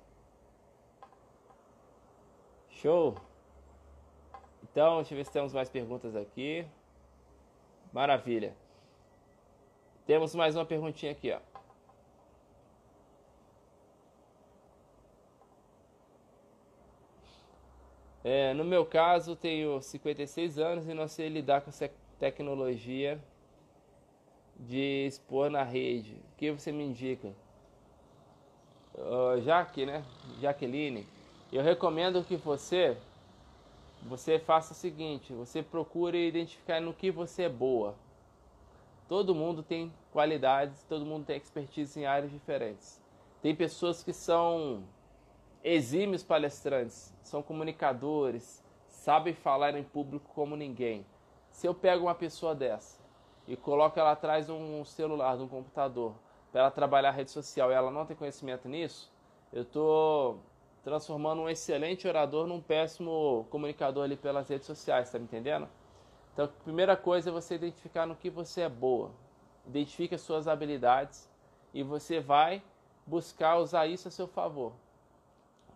Show! 2.82 3.14
Então, 4.64 4.98
deixa 4.98 5.14
eu 5.14 5.18
ver 5.18 5.26
se 5.26 5.32
temos 5.34 5.54
mais 5.54 5.70
perguntas 5.70 6.16
aqui. 6.16 6.66
Maravilha. 7.92 8.56
Temos 10.06 10.34
mais 10.34 10.56
uma 10.56 10.66
perguntinha 10.66 11.12
aqui, 11.12 11.30
ó. 11.30 11.40
É, 18.24 18.54
no 18.54 18.64
meu 18.64 18.86
caso, 18.86 19.36
tenho 19.36 19.82
56 19.82 20.58
anos 20.58 20.88
e 20.88 20.94
não 20.94 21.08
sei 21.10 21.28
lidar 21.28 21.60
com 21.60 21.70
essa 21.70 21.92
tecnologia 22.18 23.20
de 24.58 25.06
expor 25.06 25.50
na 25.50 25.64
rede. 25.64 26.14
O 26.14 26.38
que 26.38 26.50
você 26.50 26.72
me 26.72 26.86
indica? 26.86 27.34
Uh, 28.96 29.42
Jaque, 29.42 29.86
né? 29.86 30.06
Jaqueline, 30.40 31.06
eu 31.52 31.64
recomendo 31.64 32.24
que 32.24 32.36
você 32.36 32.98
você 34.04 34.40
faça 34.40 34.72
o 34.72 34.76
seguinte, 34.76 35.34
você 35.34 35.62
procure 35.62 36.28
identificar 36.28 36.80
no 36.80 36.94
que 36.94 37.12
você 37.12 37.44
é 37.44 37.50
boa. 37.50 37.96
Todo 39.10 39.36
mundo 39.36 39.62
tem 39.62 39.92
qualidades, 40.12 40.84
todo 40.88 41.06
mundo 41.06 41.26
tem 41.26 41.36
expertise 41.36 42.00
em 42.00 42.06
áreas 42.06 42.32
diferentes. 42.32 43.02
Tem 43.42 43.54
pessoas 43.54 44.02
que 44.04 44.14
são 44.14 44.84
exímios 45.64 46.24
palestrantes, 46.24 47.14
são 47.24 47.42
comunicadores, 47.42 48.64
sabem 48.88 49.34
falar 49.34 49.76
em 49.76 49.84
público 49.84 50.30
como 50.34 50.56
ninguém. 50.56 51.06
Se 51.52 51.68
eu 51.68 51.74
pego 51.74 52.06
uma 52.06 52.16
pessoa 52.16 52.56
dessa 52.56 53.00
e 53.48 53.58
coloco 53.58 54.00
ela 54.00 54.12
atrás 54.12 54.46
de 54.46 54.52
um 54.52 54.86
celular, 54.86 55.36
de 55.36 55.44
um 55.44 55.48
computador, 55.48 56.14
para 56.52 56.62
ela 56.62 56.72
trabalhar 56.72 57.12
rede 57.12 57.32
social 57.32 57.72
e 57.72 57.74
ela 57.74 57.92
não 57.92 58.06
tem 58.06 58.16
conhecimento 58.16 58.70
nisso, 58.70 59.12
eu 59.52 59.64
estou 59.64 60.40
transformando 60.84 61.42
um 61.42 61.50
excelente 61.50 62.08
orador 62.08 62.48
num 62.48 62.62
péssimo 62.62 63.46
comunicador 63.50 64.04
ali 64.04 64.16
pelas 64.16 64.50
redes 64.50 64.66
sociais, 64.66 65.10
tá 65.10 65.18
me 65.18 65.26
entendendo? 65.26 65.68
Então, 66.34 66.46
a 66.46 66.64
primeira 66.64 66.96
coisa 66.96 67.30
é 67.30 67.34
você 67.34 67.56
identificar 67.56 68.06
no 68.06 68.16
que 68.16 68.30
você 68.30 68.62
é 68.62 68.70
boa. 68.70 69.12
Identifique 69.68 70.16
as 70.16 70.22
suas 70.22 70.48
habilidades 70.48 71.30
e 71.74 71.84
você 71.84 72.20
vai 72.20 72.64
buscar 73.06 73.58
usar 73.58 73.88
isso 73.88 74.08
a 74.08 74.12
seu 74.12 74.28
favor. 74.28 74.74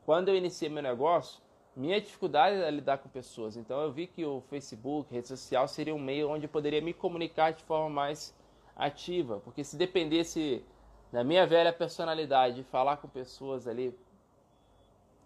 Quando 0.05 0.29
eu 0.29 0.35
iniciei 0.35 0.69
meu 0.69 0.83
negócio, 0.83 1.41
minha 1.75 1.99
dificuldade 1.99 2.57
era 2.57 2.69
lidar 2.69 2.99
com 2.99 3.09
pessoas. 3.09 3.57
Então 3.57 3.81
eu 3.81 3.91
vi 3.91 4.07
que 4.07 4.23
o 4.25 4.41
Facebook, 4.41 5.13
rede 5.13 5.27
social, 5.27 5.67
seria 5.67 5.93
um 5.93 5.99
meio 5.99 6.29
onde 6.29 6.45
eu 6.45 6.49
poderia 6.49 6.81
me 6.81 6.93
comunicar 6.93 7.51
de 7.51 7.63
forma 7.63 7.89
mais 7.89 8.35
ativa. 8.75 9.39
Porque 9.39 9.63
se 9.63 9.75
dependesse 9.75 10.63
da 11.11 11.23
minha 11.23 11.45
velha 11.45 11.73
personalidade 11.73 12.55
de 12.57 12.63
falar 12.63 12.97
com 12.97 13.07
pessoas 13.07 13.67
ali 13.67 13.95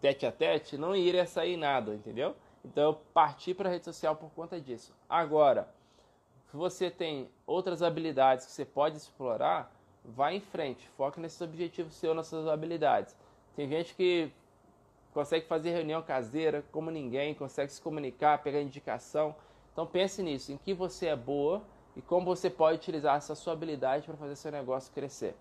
tete 0.01 0.25
a 0.25 0.31
tete, 0.31 0.77
não 0.77 0.95
iria 0.95 1.25
sair 1.25 1.57
nada, 1.57 1.93
entendeu? 1.93 2.35
Então 2.63 2.83
eu 2.83 2.93
parti 3.13 3.53
para 3.53 3.69
a 3.69 3.71
rede 3.71 3.85
social 3.85 4.15
por 4.15 4.29
conta 4.31 4.59
disso. 4.59 4.93
Agora, 5.09 5.69
se 6.49 6.55
você 6.55 6.89
tem 6.89 7.29
outras 7.45 7.81
habilidades 7.81 8.45
que 8.45 8.51
você 8.51 8.65
pode 8.65 8.97
explorar, 8.97 9.71
vá 10.03 10.31
em 10.31 10.39
frente, 10.39 10.87
foque 10.89 11.19
nesses 11.19 11.41
objetivos 11.41 11.93
seus, 11.95 12.15
nessas 12.15 12.47
habilidades. 12.47 13.15
Tem 13.55 13.67
gente 13.67 13.95
que 13.95 14.31
consegue 15.13 15.47
fazer 15.47 15.71
reunião 15.71 16.01
caseira 16.01 16.63
como 16.71 16.91
ninguém, 16.91 17.33
consegue 17.33 17.71
se 17.71 17.81
comunicar, 17.81 18.43
pegar 18.43 18.61
indicação. 18.61 19.35
Então 19.73 19.85
pense 19.85 20.21
nisso, 20.21 20.51
em 20.51 20.57
que 20.57 20.73
você 20.73 21.07
é 21.07 21.15
boa 21.15 21.61
e 21.95 22.01
como 22.01 22.25
você 22.25 22.49
pode 22.49 22.77
utilizar 22.77 23.17
essa 23.17 23.33
sua 23.35 23.53
habilidade 23.53 24.05
para 24.05 24.15
fazer 24.15 24.35
seu 24.35 24.51
negócio 24.51 24.93
crescer. 24.93 25.35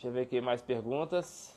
Deixa 0.00 0.08
eu 0.08 0.12
ver 0.12 0.22
aqui 0.22 0.40
mais 0.40 0.62
perguntas. 0.62 1.54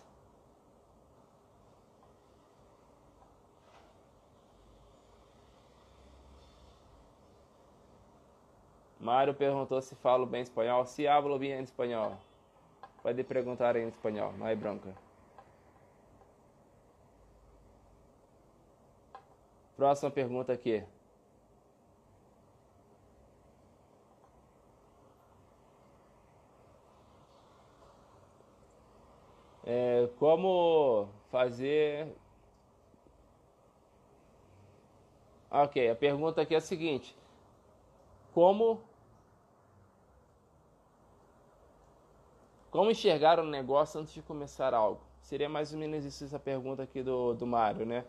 Mário 8.99 9.33
perguntou 9.33 9.81
se 9.81 9.95
falo 9.95 10.25
bem 10.25 10.41
espanhol. 10.41 10.85
Se 10.85 11.07
hablo 11.07 11.39
bem 11.39 11.63
espanhol. 11.63 12.17
Pode 13.01 13.23
perguntar 13.23 13.77
em 13.77 13.87
espanhol, 13.87 14.33
não 14.33 14.45
é 14.45 14.53
bronca. 14.53 14.93
Próxima 19.77 20.11
pergunta 20.11 20.51
aqui. 20.51 20.83
É, 29.65 30.09
como 30.19 31.07
fazer. 31.31 32.13
Ok, 35.49 35.89
a 35.89 35.95
pergunta 35.95 36.41
aqui 36.41 36.53
é 36.53 36.57
a 36.57 36.61
seguinte: 36.61 37.15
Como. 38.33 38.81
Como 42.69 42.89
enxergar 42.89 43.39
um 43.39 43.45
negócio 43.45 44.01
antes 44.01 44.13
de 44.13 44.21
começar 44.21 44.73
algo? 44.73 44.99
Seria 45.21 45.47
mais 45.47 45.71
ou 45.71 45.79
menos 45.79 46.03
isso 46.03 46.23
essa 46.25 46.39
pergunta 46.39 46.83
aqui 46.83 47.03
do, 47.03 47.33
do 47.35 47.45
Mário, 47.45 47.85
né? 47.85 48.03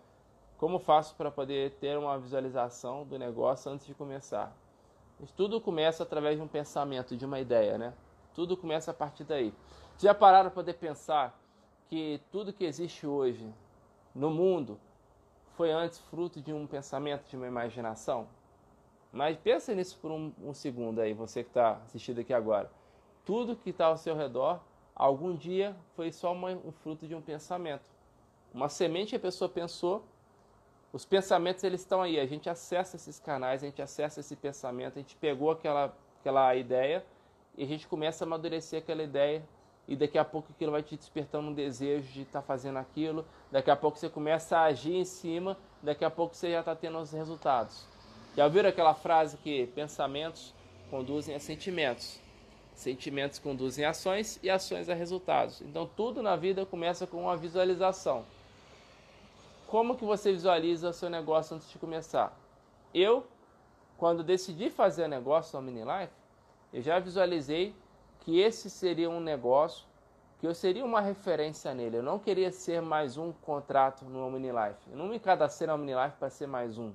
Como 0.56 0.78
faço 0.78 1.14
para 1.16 1.30
poder 1.30 1.72
ter 1.72 1.98
uma 1.98 2.18
visualização 2.18 3.04
do 3.04 3.18
negócio 3.18 3.70
antes 3.70 3.86
de 3.86 3.94
começar? 3.94 4.56
Tudo 5.36 5.60
começa 5.60 6.02
através 6.02 6.36
de 6.36 6.42
um 6.42 6.48
pensamento, 6.48 7.16
de 7.16 7.24
uma 7.24 7.38
ideia, 7.38 7.76
né? 7.76 7.92
Tudo 8.34 8.56
começa 8.56 8.90
a 8.90 8.94
partir 8.94 9.24
daí. 9.24 9.54
Já 9.98 10.14
pararam 10.14 10.50
para 10.50 10.54
poder 10.54 10.74
pensar 10.74 11.38
que 11.94 12.20
tudo 12.32 12.52
que 12.52 12.64
existe 12.64 13.06
hoje 13.06 13.48
no 14.12 14.28
mundo 14.28 14.80
foi 15.56 15.70
antes 15.70 16.00
fruto 16.10 16.40
de 16.40 16.52
um 16.52 16.66
pensamento, 16.66 17.30
de 17.30 17.36
uma 17.36 17.46
imaginação? 17.46 18.26
Mas 19.12 19.36
pensa 19.36 19.72
nisso 19.72 19.96
por 20.02 20.10
um, 20.10 20.32
um 20.42 20.52
segundo 20.52 21.00
aí, 21.00 21.14
você 21.14 21.44
que 21.44 21.50
está 21.50 21.80
assistindo 21.84 22.20
aqui 22.20 22.34
agora. 22.34 22.68
Tudo 23.24 23.54
que 23.54 23.70
está 23.70 23.86
ao 23.86 23.96
seu 23.96 24.16
redor, 24.16 24.58
algum 24.92 25.36
dia 25.36 25.76
foi 25.94 26.10
só 26.10 26.32
uma, 26.32 26.50
um 26.50 26.72
fruto 26.72 27.06
de 27.06 27.14
um 27.14 27.22
pensamento. 27.22 27.84
Uma 28.52 28.68
semente 28.68 29.10
que 29.10 29.16
a 29.16 29.20
pessoa 29.20 29.48
pensou, 29.48 30.04
os 30.92 31.04
pensamentos 31.04 31.62
eles 31.62 31.82
estão 31.82 32.02
aí, 32.02 32.18
a 32.18 32.26
gente 32.26 32.50
acessa 32.50 32.96
esses 32.96 33.20
canais, 33.20 33.62
a 33.62 33.66
gente 33.66 33.80
acessa 33.80 34.18
esse 34.18 34.34
pensamento, 34.34 34.98
a 34.98 35.00
gente 35.00 35.14
pegou 35.14 35.52
aquela, 35.52 35.96
aquela 36.18 36.56
ideia 36.56 37.06
e 37.56 37.62
a 37.62 37.66
gente 37.68 37.86
começa 37.86 38.24
a 38.24 38.26
amadurecer 38.26 38.80
aquela 38.80 39.04
ideia 39.04 39.44
e 39.86 39.94
daqui 39.94 40.16
a 40.16 40.24
pouco 40.24 40.48
aquilo 40.50 40.72
vai 40.72 40.82
te 40.82 40.96
despertando 40.96 41.48
um 41.48 41.54
desejo 41.54 42.10
de 42.12 42.22
estar 42.22 42.40
tá 42.40 42.46
fazendo 42.46 42.78
aquilo, 42.78 43.24
daqui 43.50 43.70
a 43.70 43.76
pouco 43.76 43.98
você 43.98 44.08
começa 44.08 44.58
a 44.58 44.64
agir 44.64 44.94
em 44.94 45.04
cima, 45.04 45.56
daqui 45.82 46.04
a 46.04 46.10
pouco 46.10 46.34
você 46.34 46.50
já 46.50 46.60
está 46.60 46.74
tendo 46.74 46.98
os 46.98 47.12
resultados. 47.12 47.86
Já 48.36 48.44
ouviram 48.44 48.68
aquela 48.68 48.94
frase 48.94 49.36
que 49.36 49.66
pensamentos 49.68 50.54
conduzem 50.90 51.34
a 51.34 51.40
sentimentos, 51.40 52.18
sentimentos 52.74 53.38
conduzem 53.38 53.84
a 53.84 53.90
ações 53.90 54.40
e 54.42 54.50
ações 54.50 54.88
a 54.88 54.94
resultados. 54.94 55.60
Então 55.60 55.86
tudo 55.86 56.22
na 56.22 56.34
vida 56.34 56.64
começa 56.64 57.06
com 57.06 57.22
uma 57.22 57.36
visualização. 57.36 58.24
Como 59.66 59.96
que 59.96 60.04
você 60.04 60.32
visualiza 60.32 60.90
o 60.90 60.92
seu 60.92 61.10
negócio 61.10 61.56
antes 61.56 61.70
de 61.70 61.78
começar? 61.78 62.36
Eu, 62.92 63.26
quando 63.98 64.22
decidi 64.22 64.70
fazer 64.70 65.04
o 65.04 65.08
negócio 65.08 65.58
no 65.58 65.64
Mini 65.64 65.82
Life, 65.82 66.12
eu 66.72 66.82
já 66.82 66.98
visualizei 66.98 67.74
que 68.24 68.40
esse 68.40 68.70
seria 68.70 69.08
um 69.08 69.20
negócio, 69.20 69.86
que 70.40 70.46
eu 70.46 70.54
seria 70.54 70.84
uma 70.84 71.00
referência 71.00 71.72
nele. 71.74 71.98
Eu 71.98 72.02
não 72.02 72.18
queria 72.18 72.50
ser 72.50 72.80
mais 72.80 73.16
um 73.16 73.32
contrato 73.32 74.04
no 74.04 74.30
Mini 74.30 74.48
Life. 74.48 74.90
Eu 74.90 74.96
não 74.96 75.06
me 75.06 75.20
cadastrei 75.20 75.68
no 75.68 75.78
Mini 75.78 75.94
Life 75.94 76.16
para 76.18 76.30
ser 76.30 76.46
mais 76.46 76.78
um. 76.78 76.92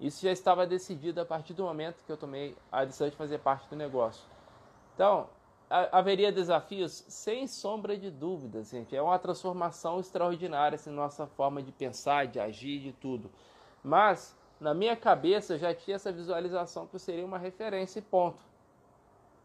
Isso 0.00 0.22
já 0.22 0.32
estava 0.32 0.66
decidido 0.66 1.20
a 1.20 1.24
partir 1.26 1.52
do 1.52 1.64
momento 1.64 2.02
que 2.04 2.10
eu 2.10 2.16
tomei 2.16 2.56
a 2.72 2.84
decisão 2.84 3.08
de 3.10 3.16
fazer 3.16 3.38
parte 3.38 3.68
do 3.68 3.76
negócio. 3.76 4.24
Então, 4.94 5.28
haveria 5.68 6.32
desafios 6.32 7.04
sem 7.06 7.46
sombra 7.46 7.96
de 7.96 8.10
dúvidas, 8.10 8.70
gente. 8.70 8.96
É 8.96 9.02
uma 9.02 9.18
transformação 9.18 10.00
extraordinária 10.00 10.76
essa 10.76 10.90
nossa 10.90 11.26
forma 11.26 11.62
de 11.62 11.70
pensar, 11.70 12.26
de 12.26 12.40
agir, 12.40 12.80
de 12.80 12.92
tudo. 12.92 13.30
Mas 13.84 14.34
na 14.58 14.72
minha 14.72 14.96
cabeça 14.96 15.54
eu 15.54 15.58
já 15.58 15.74
tinha 15.74 15.96
essa 15.96 16.10
visualização 16.10 16.86
que 16.86 16.94
eu 16.96 17.00
seria 17.00 17.24
uma 17.24 17.38
referência 17.38 17.98
e 17.98 18.02
ponto. 18.02 18.49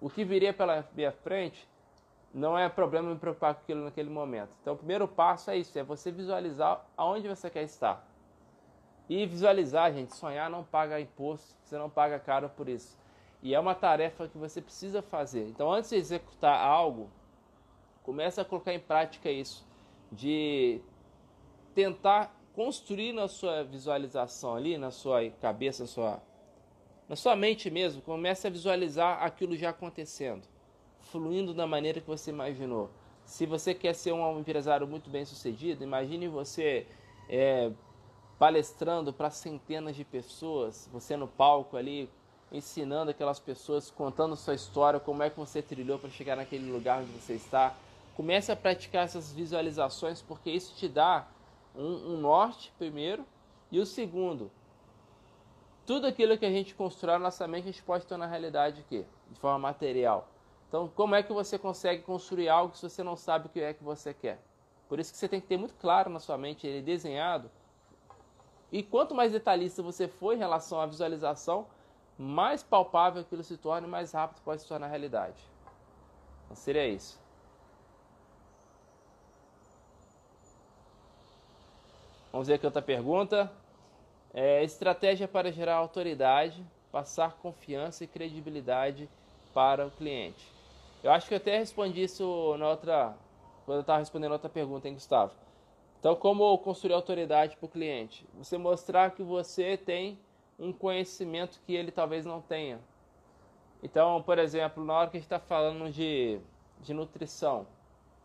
O 0.01 0.09
que 0.09 0.23
viria 0.23 0.53
pela 0.53 0.87
minha 0.93 1.11
frente 1.11 1.67
não 2.33 2.57
é 2.57 2.67
problema 2.67 3.09
me 3.09 3.17
preocupar 3.17 3.55
com 3.55 3.61
aquilo 3.61 3.85
naquele 3.85 4.09
momento. 4.09 4.51
Então, 4.61 4.73
o 4.73 4.77
primeiro 4.77 5.07
passo 5.07 5.49
é 5.49 5.57
isso: 5.57 5.77
é 5.79 5.83
você 5.83 6.11
visualizar 6.11 6.85
aonde 6.97 7.27
você 7.27 7.49
quer 7.49 7.63
estar. 7.63 8.05
E 9.07 9.25
visualizar, 9.25 9.93
gente, 9.93 10.15
sonhar 10.15 10.49
não 10.49 10.63
paga 10.63 10.99
imposto, 10.99 11.55
você 11.63 11.77
não 11.77 11.89
paga 11.89 12.19
caro 12.19 12.49
por 12.49 12.67
isso. 12.67 12.97
E 13.41 13.53
é 13.53 13.59
uma 13.59 13.75
tarefa 13.75 14.27
que 14.27 14.37
você 14.37 14.61
precisa 14.61 15.01
fazer. 15.01 15.47
Então, 15.47 15.71
antes 15.71 15.91
de 15.91 15.97
executar 15.97 16.59
algo, 16.59 17.09
comece 18.03 18.41
a 18.41 18.45
colocar 18.45 18.73
em 18.73 18.79
prática 18.79 19.29
isso, 19.29 19.65
de 20.11 20.81
tentar 21.73 22.35
construir 22.53 23.13
na 23.13 23.27
sua 23.27 23.63
visualização 23.63 24.55
ali, 24.55 24.77
na 24.77 24.89
sua 24.89 25.29
cabeça, 25.41 25.83
na 25.83 25.87
sua, 25.87 26.21
na 27.07 27.15
sua 27.15 27.35
mente 27.35 27.69
mesmo, 27.69 28.01
comece 28.01 28.47
a 28.47 28.49
visualizar 28.49 29.21
aquilo 29.23 29.55
já 29.55 29.69
acontecendo, 29.69 30.43
fluindo 31.01 31.53
da 31.53 31.67
maneira 31.67 32.01
que 32.01 32.07
você 32.07 32.31
imaginou. 32.31 32.89
Se 33.25 33.45
você 33.45 33.73
quer 33.73 33.93
ser 33.93 34.11
um 34.11 34.39
empresário 34.39 34.87
muito 34.87 35.09
bem 35.09 35.25
sucedido, 35.25 35.83
imagine 35.83 36.27
você 36.27 36.87
é, 37.29 37.71
palestrando 38.37 39.13
para 39.13 39.29
centenas 39.29 39.95
de 39.95 40.03
pessoas, 40.03 40.89
você 40.91 41.15
no 41.15 41.27
palco 41.27 41.77
ali, 41.77 42.09
ensinando 42.51 43.11
aquelas 43.11 43.39
pessoas, 43.39 43.91
contando 43.91 44.35
sua 44.35 44.53
história, 44.53 44.99
como 44.99 45.23
é 45.23 45.29
que 45.29 45.37
você 45.37 45.61
trilhou 45.61 45.99
para 45.99 46.09
chegar 46.09 46.35
naquele 46.35 46.71
lugar 46.71 47.01
onde 47.01 47.11
você 47.11 47.33
está. 47.33 47.75
Comece 48.15 48.51
a 48.51 48.55
praticar 48.55 49.05
essas 49.05 49.31
visualizações, 49.31 50.21
porque 50.21 50.49
isso 50.49 50.73
te 50.75 50.87
dá 50.87 51.27
um, 51.75 52.13
um 52.13 52.17
norte, 52.17 52.71
primeiro, 52.77 53.25
e 53.71 53.79
o 53.79 53.85
segundo, 53.85 54.49
tudo 55.85 56.07
aquilo 56.07 56.37
que 56.37 56.45
a 56.45 56.51
gente 56.51 56.73
constrói 56.73 57.13
na 57.13 57.25
nossa 57.25 57.47
mente, 57.47 57.69
a 57.69 57.71
gente 57.71 57.83
pode 57.83 58.05
tornar 58.05 58.27
realidade 58.27 58.81
aqui, 58.81 59.05
de 59.29 59.39
forma 59.39 59.59
material. 59.59 60.27
Então, 60.67 60.87
como 60.95 61.15
é 61.15 61.21
que 61.21 61.31
você 61.31 61.59
consegue 61.59 62.01
construir 62.01 62.49
algo 62.49 62.75
se 62.75 62.89
você 62.89 63.03
não 63.03 63.15
sabe 63.15 63.47
o 63.47 63.49
que 63.49 63.61
é 63.61 63.73
que 63.73 63.83
você 63.83 64.13
quer? 64.13 64.39
Por 64.89 64.99
isso 64.99 65.11
que 65.11 65.17
você 65.17 65.27
tem 65.27 65.39
que 65.39 65.47
ter 65.47 65.57
muito 65.57 65.75
claro 65.75 66.09
na 66.09 66.19
sua 66.19 66.37
mente, 66.37 66.65
ele 66.65 66.81
desenhado, 66.81 67.49
e 68.71 68.83
quanto 68.83 69.15
mais 69.15 69.31
detalhista 69.31 69.81
você 69.81 70.07
for 70.07 70.33
em 70.33 70.37
relação 70.37 70.81
à 70.81 70.85
visualização, 70.85 71.67
mais 72.17 72.63
palpável 72.63 73.21
aquilo 73.21 73.43
se 73.43 73.57
torna 73.57 73.87
e 73.87 73.89
mais 73.89 74.11
rápido 74.11 74.41
pode 74.43 74.61
se 74.61 74.67
tornar 74.67 74.87
realidade. 74.87 75.37
Então 76.45 76.55
seria 76.55 76.87
isso. 76.87 77.19
Vamos 82.31 82.47
ver 82.47 82.55
aqui 82.55 82.65
outra 82.65 82.81
pergunta. 82.81 83.51
É, 84.37 84.61
estratégia 84.65 85.29
para 85.29 85.49
gerar 85.49 85.75
autoridade, 85.75 86.61
passar 86.91 87.37
confiança 87.37 88.03
e 88.03 88.07
credibilidade 88.07 89.09
para 89.53 89.87
o 89.87 89.91
cliente. 89.91 90.51
Eu 91.01 91.11
acho 91.11 91.25
que 91.25 91.33
eu 91.33 91.37
até 91.37 91.57
respondi 91.57 92.03
isso 92.03 92.57
na 92.57 92.69
outra, 92.69 93.15
quando 93.63 93.77
eu 93.77 93.81
estava 93.81 93.99
respondendo 93.99 94.33
outra 94.33 94.49
pergunta, 94.49 94.89
hein, 94.89 94.93
Gustavo? 94.93 95.31
Então, 96.01 96.17
como 96.17 96.57
construir 96.57 96.93
autoridade 96.93 97.55
para 97.55 97.65
o 97.65 97.69
cliente? 97.69 98.27
Você 98.37 98.57
mostrar 98.57 99.11
que 99.11 99.23
você 99.23 99.77
tem 99.77 100.19
um 100.59 100.73
conhecimento 100.73 101.61
que 101.65 101.73
ele 101.73 101.89
talvez 101.89 102.25
não 102.25 102.41
tenha. 102.41 102.81
Então, 103.81 104.21
por 104.21 104.37
exemplo, 104.37 104.83
na 104.83 104.95
hora 104.95 105.09
que 105.09 105.15
a 105.15 105.19
gente 105.19 105.27
está 105.27 105.39
falando 105.39 105.89
de, 105.89 106.41
de 106.81 106.93
nutrição, 106.93 107.65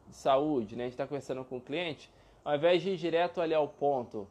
de 0.08 0.16
saúde, 0.16 0.74
né? 0.74 0.82
a 0.82 0.86
gente 0.86 0.94
está 0.94 1.06
conversando 1.06 1.44
com 1.44 1.58
o 1.58 1.60
cliente, 1.60 2.10
ao 2.44 2.56
invés 2.56 2.82
de 2.82 2.90
ir 2.90 2.96
direto 2.96 3.40
ali 3.40 3.54
ao 3.54 3.68
ponto 3.68 4.26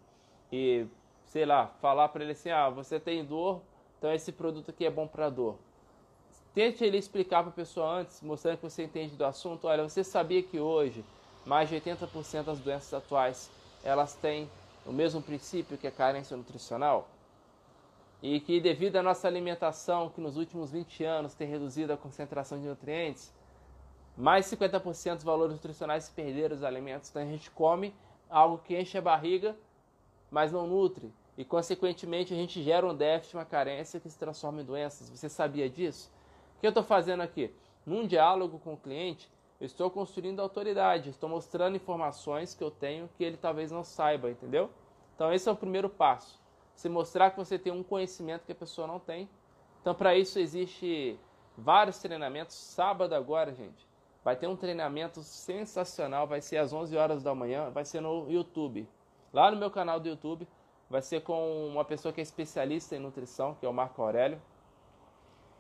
e, 0.52 0.86
sei 1.30 1.46
lá, 1.46 1.68
falar 1.82 2.10
para 2.10 2.24
ele 2.24 2.34
assim: 2.34 2.50
ah, 2.50 2.70
você 2.70 3.00
tem 3.00 3.24
dor, 3.24 3.62
então 3.98 4.12
esse 4.12 4.32
produto 4.32 4.72
aqui 4.72 4.86
é 4.86 4.90
bom 4.90 5.08
para 5.08 5.30
dor. 5.30 5.56
Tente 6.54 6.84
ele 6.84 6.98
explicar 6.98 7.42
para 7.44 7.52
a 7.52 7.56
pessoa 7.56 7.88
antes, 8.00 8.22
mostrando 8.22 8.58
que 8.58 8.64
você 8.64 8.84
entende 8.84 9.16
do 9.16 9.24
assunto. 9.24 9.68
Olha, 9.68 9.88
você 9.88 10.04
sabia 10.04 10.44
que 10.44 10.60
hoje 10.60 11.06
mais 11.46 11.70
de 11.70 11.76
80% 11.76 12.44
das 12.44 12.60
doenças 12.60 12.94
atuais 12.94 13.50
elas 13.84 14.14
têm 14.16 14.50
o 14.86 14.92
mesmo 14.92 15.22
princípio 15.22 15.78
que 15.78 15.88
a 15.88 15.92
carência 15.92 16.36
nutricional 16.36 17.08
e 18.22 18.40
que 18.40 18.60
devido 18.60 18.98
à 18.98 19.04
nossa 19.04 19.28
alimentação, 19.28 20.10
que 20.10 20.20
nos 20.20 20.36
últimos 20.36 20.72
20 20.72 21.04
anos 21.06 21.34
tem 21.34 21.48
reduzido 21.48 21.94
a 21.94 21.98
concentração 21.98 22.60
de 22.60 22.68
nutrientes, 22.68 23.34
mais 24.18 24.46
50% 24.48 25.16
dos 25.16 25.24
valores 25.24 25.54
nutricionais 25.54 26.06
se 26.06 26.12
perderam 26.12 26.56
dos 26.56 26.66
alimentos. 26.66 27.10
Então 27.10 27.22
a 27.22 27.26
gente 27.26 27.50
come 27.52 27.96
algo 28.30 28.58
que 28.58 28.78
enche 28.78 28.98
a 28.98 29.02
barriga, 29.02 29.56
mas 30.30 30.52
não 30.52 30.68
nutre. 30.68 31.14
E 31.40 31.46
consequentemente 31.46 32.34
a 32.34 32.36
gente 32.36 32.62
gera 32.62 32.86
um 32.86 32.94
déficit, 32.94 33.38
uma 33.38 33.46
carência 33.46 33.98
que 33.98 34.10
se 34.10 34.20
transforma 34.20 34.62
em 34.62 34.66
doenças. 34.66 35.10
Você 35.10 35.30
sabia 35.30 35.70
disso? 35.70 36.12
O 36.58 36.60
que 36.60 36.68
eu 36.68 36.70
estou 36.70 36.84
fazendo 36.84 37.22
aqui? 37.22 37.50
Num 37.86 38.06
diálogo 38.06 38.60
com 38.60 38.74
o 38.74 38.78
cliente, 38.78 39.32
eu 39.58 39.66
estou 39.66 39.90
construindo 39.90 40.42
autoridade, 40.42 41.12
estou 41.12 41.30
mostrando 41.30 41.78
informações 41.78 42.54
que 42.54 42.62
eu 42.62 42.70
tenho 42.70 43.10
que 43.16 43.24
ele 43.24 43.38
talvez 43.38 43.72
não 43.72 43.86
saiba, 43.86 44.30
entendeu? 44.30 44.70
Então 45.16 45.32
esse 45.32 45.48
é 45.48 45.52
o 45.54 45.56
primeiro 45.56 45.90
passo. 45.90 46.38
Você 46.76 46.90
mostrar 46.90 47.32
que 47.32 47.38
você 47.38 47.58
tem 47.58 47.72
um 47.72 47.84
conhecimento 47.84 48.46
que 48.46 48.52
a 48.52 48.56
pessoa 48.56 48.86
não 48.86 49.00
tem. 49.00 49.30
Então 49.80 49.96
para 49.96 50.18
isso 50.18 50.40
existe 50.40 51.18
vários 51.58 52.00
treinamentos. 52.00 52.54
Sábado 52.54 53.16
agora, 53.16 53.54
gente, 53.54 53.88
vai 54.26 54.36
ter 54.36 54.48
um 54.48 54.58
treinamento 54.58 55.24
sensacional, 55.24 56.28
vai 56.28 56.42
ser 56.42 56.58
às 56.58 56.74
11 56.74 56.98
horas 56.98 57.24
da 57.24 57.34
manhã, 57.34 57.70
vai 57.70 57.86
ser 57.86 58.02
no 58.02 58.30
YouTube. 58.30 58.86
Lá 59.32 59.50
no 59.50 59.56
meu 59.56 59.72
canal 59.72 60.02
do 60.02 60.10
YouTube, 60.10 60.46
vai 60.90 61.02
ser 61.02 61.22
com 61.22 61.68
uma 61.68 61.86
pessoa 61.86 62.12
que 62.12 62.20
é 62.20 62.24
especialista 62.24 62.96
em 62.96 63.00
nutrição, 63.00 63.56
que 63.56 63.66
é 63.66 63.70
o 63.70 63.74
Marco 63.74 64.02
Aurélio. 64.02 64.42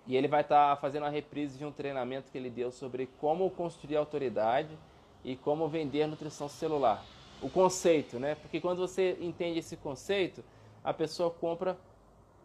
E 0.07 0.15
ele 0.15 0.27
vai 0.27 0.41
estar 0.41 0.75
tá 0.75 0.81
fazendo 0.81 1.05
a 1.05 1.09
reprise 1.09 1.57
de 1.57 1.65
um 1.65 1.71
treinamento 1.71 2.31
que 2.31 2.37
ele 2.37 2.49
deu 2.49 2.71
sobre 2.71 3.07
como 3.19 3.49
construir 3.51 3.97
autoridade 3.97 4.75
e 5.23 5.35
como 5.35 5.67
vender 5.67 6.07
nutrição 6.07 6.47
celular. 6.49 7.03
O 7.41 7.49
conceito, 7.49 8.19
né? 8.19 8.35
Porque 8.35 8.59
quando 8.59 8.79
você 8.79 9.17
entende 9.21 9.59
esse 9.59 9.77
conceito, 9.77 10.43
a 10.83 10.93
pessoa 10.93 11.29
compra 11.29 11.77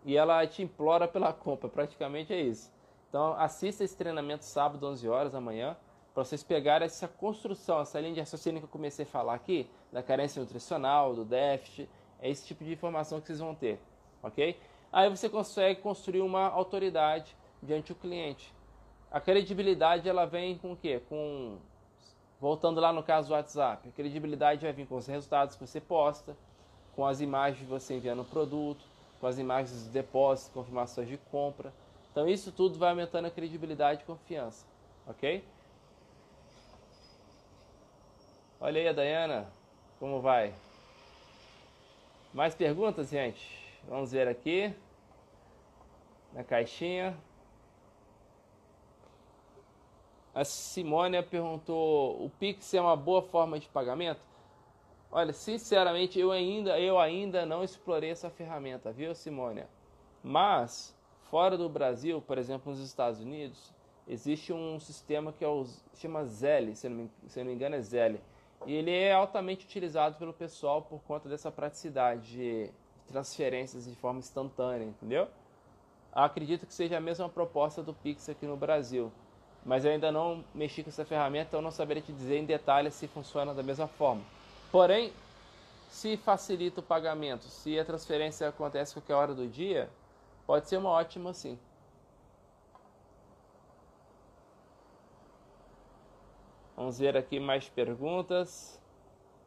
e 0.05 0.17
ela 0.17 0.47
te 0.47 0.63
implora 0.63 1.09
pela 1.09 1.33
compra, 1.35 1.69
praticamente 1.69 2.33
é 2.33 2.41
isso. 2.41 2.71
Então, 3.09 3.33
assista 3.39 3.83
esse 3.83 3.97
treinamento 3.97 4.45
sábado, 4.45 4.87
11 4.87 5.09
horas 5.09 5.35
amanhã, 5.35 5.77
para 6.13 6.25
vocês 6.25 6.43
pegarem 6.43 6.85
essa 6.85 7.09
construção, 7.09 7.81
essa 7.81 7.99
linha 8.01 8.15
de 8.15 8.21
raciocínio 8.21 8.61
que 8.61 8.67
eu 8.67 8.71
comecei 8.71 9.05
a 9.05 9.09
falar 9.09 9.35
aqui, 9.35 9.69
da 9.93 10.03
carência 10.03 10.41
nutricional, 10.41 11.15
do 11.15 11.25
déficit, 11.25 11.89
é 12.25 12.31
esse 12.31 12.47
tipo 12.47 12.65
de 12.65 12.73
informação 12.73 13.21
que 13.21 13.27
vocês 13.27 13.39
vão 13.39 13.55
ter, 13.55 13.79
ok? 14.23 14.59
Aí 14.91 15.11
você 15.11 15.29
consegue 15.29 15.83
construir 15.83 16.23
uma 16.23 16.49
autoridade 16.49 17.37
diante 17.63 17.93
do 17.93 17.99
cliente. 18.01 18.51
A 19.11 19.21
credibilidade 19.21 20.09
ela 20.09 20.25
vem 20.25 20.57
com 20.57 20.73
o 20.73 20.77
quê? 20.77 21.03
Com 21.07 21.59
voltando 22.41 22.81
lá 22.81 22.95
no 22.95 23.03
caso 23.03 23.29
do 23.29 23.35
WhatsApp, 23.35 23.91
a 23.91 23.93
credibilidade 23.93 24.63
vai 24.63 24.73
vir 24.73 24.87
com 24.87 24.97
os 24.97 25.07
resultados 25.07 25.55
que 25.55 25.67
você 25.67 25.83
posta, 25.83 26.35
com 26.97 27.07
as 27.07 27.21
imagens 27.21 27.59
de 27.59 27.67
você 27.67 27.95
enviando 27.95 28.23
o 28.23 28.25
produto, 28.25 28.83
com 29.21 29.27
as 29.27 29.39
imagens 29.39 29.73
dos 29.83 29.89
depósitos, 29.89 30.51
confirmações 30.53 31.09
de 31.09 31.19
compra. 31.31 31.75
Então 32.11 32.27
isso 32.27 32.51
tudo 32.51 32.79
vai 32.79 32.89
aumentando 32.91 33.27
a 33.27 33.31
credibilidade 33.31 34.03
e 34.03 34.07
confiança, 34.07 34.67
ok? 35.07 35.45
Olha 38.59 38.81
aí 38.81 38.89
a 38.89 38.93
Dayana, 38.95 39.47
como 40.01 40.23
vai? 40.23 40.55
Mais 42.35 42.53
perguntas, 42.53 43.11
gente? 43.11 43.49
Vamos 43.87 44.11
ver 44.11 44.27
aqui 44.27 44.75
na 46.33 46.43
caixinha. 46.43 47.17
A 50.35 50.45
Simônia 50.45 51.23
perguntou: 51.23 52.25
o 52.25 52.29
Pix 52.29 52.75
é 52.75 52.81
uma 52.81 52.97
boa 52.97 53.23
forma 53.23 53.61
de 53.61 53.69
pagamento? 53.69 54.21
Olha, 55.13 55.33
sinceramente, 55.33 56.19
eu 56.19 56.33
ainda, 56.33 56.77
eu 56.81 56.99
ainda 56.99 57.47
não 57.47 57.63
explorei 57.63 58.11
essa 58.11 58.29
ferramenta, 58.29 58.91
viu, 58.91 59.15
Simônia? 59.15 59.69
Mas, 60.21 60.93
fora 61.31 61.57
do 61.57 61.69
Brasil, 61.69 62.21
por 62.21 62.37
exemplo, 62.37 62.73
nos 62.73 62.81
Estados 62.81 63.21
Unidos, 63.21 63.73
existe 64.09 64.53
um 64.53 64.81
sistema 64.81 65.33
que 65.33 65.45
é 65.45 65.49
o, 65.49 65.65
chama 65.95 66.25
Zelle, 66.25 66.75
se 66.75 66.89
não, 66.89 66.97
me, 66.97 67.11
se 67.29 67.39
não 67.39 67.47
me 67.47 67.53
engano 67.53 67.77
é 67.77 67.81
Zelle. 67.81 68.21
Ele 68.67 68.91
é 68.91 69.13
altamente 69.13 69.67
utilizado 69.67 70.17
pelo 70.17 70.33
pessoal 70.33 70.83
por 70.83 71.01
conta 71.03 71.29
dessa 71.29 71.51
praticidade 71.51 72.33
de 72.33 72.71
transferências 73.07 73.85
de 73.85 73.95
forma 73.97 74.19
instantânea, 74.19 74.85
entendeu? 74.85 75.29
Acredito 76.13 76.67
que 76.67 76.73
seja 76.73 76.97
a 76.97 77.01
mesma 77.01 77.29
proposta 77.29 77.83
do 77.83 77.93
Pix 77.93 78.29
aqui 78.29 78.47
no 78.47 78.57
Brasil, 78.57 79.13
mas 79.65 79.85
eu 79.85 79.91
ainda 79.91 80.13
não 80.13 80.45
mexi 80.55 80.83
com 80.83 80.89
essa 80.89 81.05
ferramenta, 81.05 81.49
então 81.49 81.63
não 81.63 81.71
saberia 81.71 82.03
te 82.03 82.13
dizer 82.13 82.39
em 82.39 82.45
detalhes 82.45 82.95
se 82.95 83.09
funciona 83.09 83.53
da 83.53 83.63
mesma 83.63 83.89
forma. 83.89 84.23
Porém, 84.71 85.13
se 85.91 86.17
facilita 86.17 86.81
o 86.81 86.83
pagamento, 86.83 87.45
se 87.45 87.79
a 87.79 87.85
transferência 87.85 88.49
acontece 88.49 88.93
a 88.93 89.01
qualquer 89.01 89.15
hora 89.15 89.35
do 89.35 89.47
dia, 89.47 89.89
pode 90.47 90.69
ser 90.69 90.77
uma 90.77 90.91
ótima 90.91 91.33
sim. 91.33 91.59
Vamos 96.85 96.99
ver 96.99 97.17
aqui 97.17 97.41
mais 97.41 97.67
perguntas. 97.67 98.79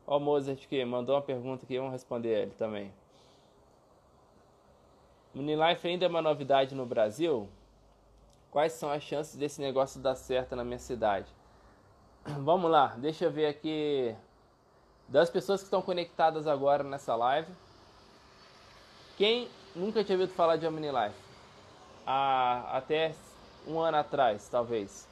Ó, 0.07 0.17
o 0.17 0.19
Mozart 0.19 0.67
que 0.67 0.83
mandou 0.83 1.13
uma 1.13 1.21
pergunta 1.21 1.65
aqui, 1.65 1.77
vamos 1.77 1.91
responder 1.91 2.29
ele 2.29 2.51
também. 2.57 2.91
Unilife 5.35 5.87
ainda 5.87 6.05
é 6.05 6.09
uma 6.09 6.19
novidade 6.19 6.73
no 6.73 6.83
Brasil? 6.83 7.47
Quais 8.49 8.73
são 8.73 8.89
as 8.89 9.03
chances 9.03 9.35
desse 9.35 9.61
negócio 9.61 10.01
dar 10.01 10.15
certo 10.15 10.55
na 10.55 10.63
minha 10.63 10.79
cidade? 10.79 11.27
Vamos 12.25 12.71
lá, 12.71 12.95
deixa 12.97 13.25
eu 13.25 13.31
ver 13.31 13.45
aqui 13.45 14.15
das 15.07 15.29
pessoas 15.29 15.59
que 15.59 15.65
estão 15.65 15.83
conectadas 15.83 16.47
agora 16.47 16.83
nessa 16.83 17.15
live. 17.15 17.53
Quem 19.15 19.47
nunca 19.75 20.03
tinha 20.03 20.17
ouvido 20.17 20.33
falar 20.35 20.55
de 20.55 20.65
Omnilife? 20.65 21.21
Há, 22.03 22.77
até 22.77 23.13
um 23.67 23.79
ano 23.79 23.97
atrás, 23.97 24.49
talvez. 24.49 25.07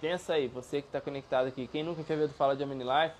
Pensa 0.00 0.34
aí, 0.34 0.46
você 0.46 0.80
que 0.80 0.88
está 0.88 1.00
conectado 1.00 1.48
aqui. 1.48 1.66
Quem 1.66 1.82
nunca 1.82 2.04
tinha 2.04 2.16
ouvido 2.16 2.34
falar 2.34 2.54
de 2.54 2.62
Omnilife? 2.62 3.16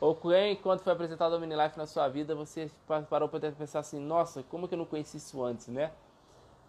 Ou 0.00 0.14
quem, 0.14 0.56
quando 0.56 0.80
foi 0.80 0.92
apresentado 0.92 1.32
o 1.32 1.36
Omnilife 1.36 1.78
na 1.78 1.86
sua 1.86 2.08
vida, 2.08 2.34
você 2.34 2.70
parou 3.08 3.28
para 3.28 3.50
pensar 3.52 3.78
assim, 3.78 3.98
nossa, 3.98 4.42
como 4.42 4.68
que 4.68 4.74
eu 4.74 4.78
não 4.78 4.84
conheci 4.84 5.16
isso 5.16 5.42
antes, 5.42 5.68
né? 5.68 5.90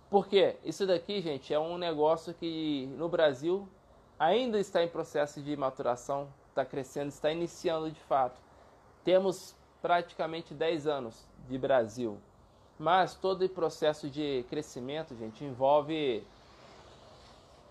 Porque 0.10 0.56
isso 0.64 0.88
daqui, 0.88 1.22
gente, 1.22 1.54
é 1.54 1.60
um 1.60 1.78
negócio 1.78 2.34
que 2.34 2.88
no 2.98 3.10
Brasil 3.10 3.68
ainda 4.18 4.58
está 4.60 4.82
em 4.82 4.88
processo 4.88 5.42
de 5.42 5.58
maturação, 5.58 6.30
está 6.50 6.64
crescendo, 6.64 7.10
está 7.10 7.30
iniciando 7.32 7.92
de 7.92 8.00
fato. 8.02 8.40
Temos 9.04 9.54
praticamente 9.82 10.54
10 10.54 10.88
anos 10.88 11.28
de 11.50 11.58
Brasil, 11.58 12.18
mas 12.80 13.16
todo 13.16 13.44
o 13.44 13.50
processo 13.50 14.10
de 14.10 14.46
crescimento, 14.50 15.16
gente, 15.18 15.44
envolve 15.44 16.24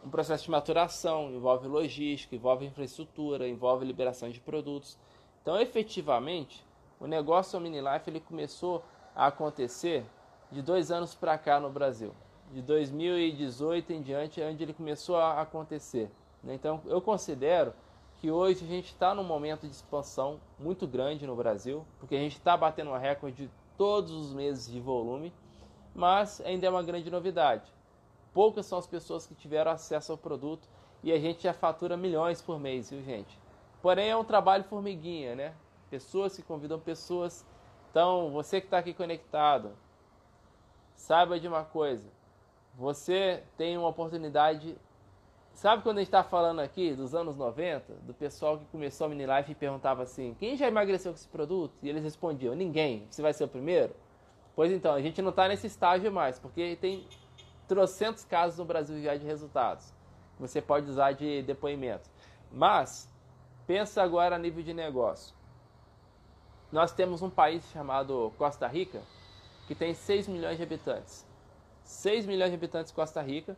um 0.05 0.11
processo 0.11 0.45
de 0.45 0.51
maturação, 0.51 1.31
envolve 1.31 1.67
logística, 1.67 2.37
envolve 2.37 2.67
infraestrutura, 2.67 3.49
envolve 3.49 3.87
liberação 3.87 4.29
de 4.29 4.39
produtos. 4.39 4.99
Então, 5.41 5.59
efetivamente, 5.59 6.65
o 7.01 7.07
negócio 7.07 7.59
Omnilife 7.59 8.11
ele 8.11 8.21
começou 8.21 8.85
a 9.17 9.27
acontecer 9.27 10.05
de 10.51 10.61
dois 10.61 10.91
anos 10.91 11.15
para 11.15 11.39
cá 11.39 11.59
no 11.59 11.71
Brasil. 11.71 12.15
De 12.53 12.61
2018 12.61 13.93
em 13.93 14.03
diante 14.03 14.43
é 14.43 14.49
onde 14.49 14.63
ele 14.63 14.75
começou 14.75 15.17
a 15.17 15.41
acontecer. 15.41 16.11
Né? 16.43 16.55
Então, 16.55 16.83
eu 16.85 17.01
considero 17.01 17.73
que 18.17 18.31
hoje 18.31 18.65
a 18.65 18.69
gente 18.69 18.87
está 18.87 19.15
num 19.15 19.25
momento 19.25 19.67
de 19.67 19.73
expansão 19.73 20.39
muito 20.59 20.87
grande 20.87 21.27
no 21.27 21.35
Brasil, 21.35 21.85
porque 21.99 22.15
a 22.15 22.19
gente 22.19 22.37
está 22.37 22.57
batendo 22.57 22.91
um 22.91 22.99
recorde 22.99 23.51
todos 23.77 24.13
os 24.13 24.33
meses 24.33 24.71
de 24.71 24.81
volume, 24.81 25.33
mas 25.95 26.41
ainda 26.43 26.67
é 26.67 26.71
uma 26.71 26.83
grande 26.83 27.11
novidade. 27.11 27.73
Poucas 28.35 28.67
são 28.67 28.79
as 28.79 28.87
pessoas 28.87 29.25
que 29.27 29.35
tiveram 29.35 29.71
acesso 29.71 30.11
ao 30.11 30.19
produto 30.19 30.69
e 31.05 31.13
a 31.13 31.19
gente 31.19 31.45
já 31.45 31.55
fatura 31.55 31.97
milhões 31.97 32.43
por 32.43 32.59
mês, 32.59 32.91
viu, 32.91 33.01
gente? 33.01 33.39
Porém, 33.81 34.11
é 34.11 34.17
um 34.17 34.25
trabalho 34.25 34.65
formiguinha, 34.65 35.37
né? 35.37 35.55
Pessoas 35.89 36.35
que 36.35 36.43
convidam 36.43 36.81
pessoas. 36.81 37.47
Então, 37.91 38.33
você 38.33 38.61
que 38.61 38.67
está 38.67 38.79
aqui 38.79 38.93
conectado, 38.93 39.71
saiba 40.97 41.39
de 41.39 41.47
uma 41.47 41.63
coisa: 41.63 42.09
você 42.75 43.45
tem 43.57 43.79
uma 43.79 43.89
oportunidade. 43.89 44.77
Sabe 45.53 45.85
quando 45.85 45.99
a 45.99 46.01
gente 46.01 46.09
está 46.09 46.25
falando 46.25 46.59
aqui 46.59 46.95
dos 46.95 47.15
anos 47.15 47.37
90, 47.37 47.93
do 48.03 48.13
pessoal 48.13 48.59
que 48.59 48.65
começou 48.65 49.05
a 49.05 49.09
mini 49.09 49.25
life 49.25 49.53
e 49.53 49.55
perguntava 49.55 50.03
assim: 50.03 50.35
quem 50.41 50.57
já 50.57 50.67
emagreceu 50.67 51.13
com 51.13 51.19
esse 51.19 51.29
produto? 51.29 51.75
E 51.83 51.89
eles 51.89 52.03
respondiam: 52.03 52.55
ninguém, 52.55 53.07
você 53.09 53.23
vai 53.23 53.33
ser 53.33 53.45
o 53.45 53.49
primeiro? 53.49 53.95
Pois 54.57 54.73
então, 54.73 54.93
a 54.95 55.01
gente 55.01 55.21
não 55.23 55.31
está 55.31 55.47
nesse 55.47 55.67
estágio 55.67 56.11
mais, 56.11 56.39
porque 56.39 56.77
tem 56.81 57.07
trocentos 57.69 58.25
casos 58.25 58.59
no 58.59 58.65
Brasil 58.65 59.03
já 59.03 59.17
de 59.17 59.25
resultados. 59.25 59.93
Você 60.39 60.61
pode 60.61 60.89
usar 60.91 61.13
de 61.13 61.43
depoimento. 61.43 62.11
Mas 62.51 63.09
Pensa 63.67 64.03
agora 64.03 64.37
a 64.37 64.39
nível 64.39 64.63
de 64.63 64.75
negócio. 64.75 65.35
Nós 66.71 66.93
temos 66.93 67.23
um 67.23 67.31
país 67.31 67.65
chamado 67.73 68.33
Costa 68.37 68.67
Rica, 68.67 69.01
que 69.67 69.75
tem 69.75 69.95
6 69.95 70.29
milhões 70.29 70.59
de 70.59 70.63
habitantes. 70.63 71.27
6 71.83 72.27
milhões 72.27 72.51
de 72.51 72.57
habitantes 72.57 72.93
Costa 72.93 73.23
Rica. 73.23 73.57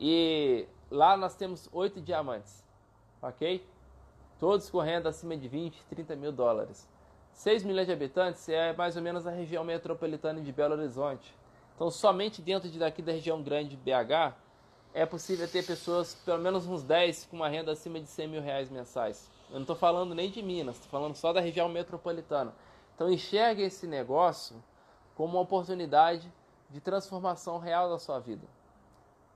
E 0.00 0.66
lá 0.90 1.16
nós 1.16 1.36
temos 1.36 1.68
8 1.72 2.00
diamantes. 2.00 2.64
Ok? 3.22 3.64
Todos 4.40 4.68
correndo 4.68 5.06
acima 5.06 5.36
de 5.36 5.46
20, 5.46 5.84
30 5.84 6.16
mil 6.16 6.32
dólares. 6.32 6.88
6 7.32 7.62
milhões 7.62 7.86
de 7.86 7.92
habitantes 7.92 8.48
é 8.48 8.72
mais 8.72 8.96
ou 8.96 9.02
menos 9.02 9.26
a 9.26 9.30
região 9.30 9.62
metropolitana 9.62 10.40
de 10.40 10.50
Belo 10.50 10.74
Horizonte. 10.74 11.32
Então, 11.76 11.90
somente 11.90 12.42
dentro 12.42 12.68
de 12.68 12.78
daqui 12.78 13.00
da 13.00 13.12
região 13.12 13.40
grande 13.42 13.70
de 13.70 13.76
BH, 13.76 14.34
é 14.96 15.04
possível 15.04 15.46
ter 15.46 15.64
pessoas, 15.64 16.14
pelo 16.14 16.38
menos 16.38 16.66
uns 16.66 16.82
10, 16.82 17.26
com 17.26 17.36
uma 17.36 17.48
renda 17.48 17.70
acima 17.70 18.00
de 18.00 18.06
100 18.06 18.28
mil 18.28 18.40
reais 18.40 18.70
mensais. 18.70 19.30
Eu 19.50 19.56
não 19.56 19.60
estou 19.60 19.76
falando 19.76 20.14
nem 20.14 20.30
de 20.30 20.42
Minas, 20.42 20.76
estou 20.76 20.90
falando 20.90 21.14
só 21.14 21.34
da 21.34 21.40
região 21.40 21.68
metropolitana. 21.68 22.54
Então 22.94 23.10
enxergue 23.10 23.62
esse 23.62 23.86
negócio 23.86 24.56
como 25.14 25.34
uma 25.34 25.42
oportunidade 25.42 26.32
de 26.70 26.80
transformação 26.80 27.58
real 27.58 27.90
da 27.90 27.98
sua 27.98 28.18
vida. 28.18 28.46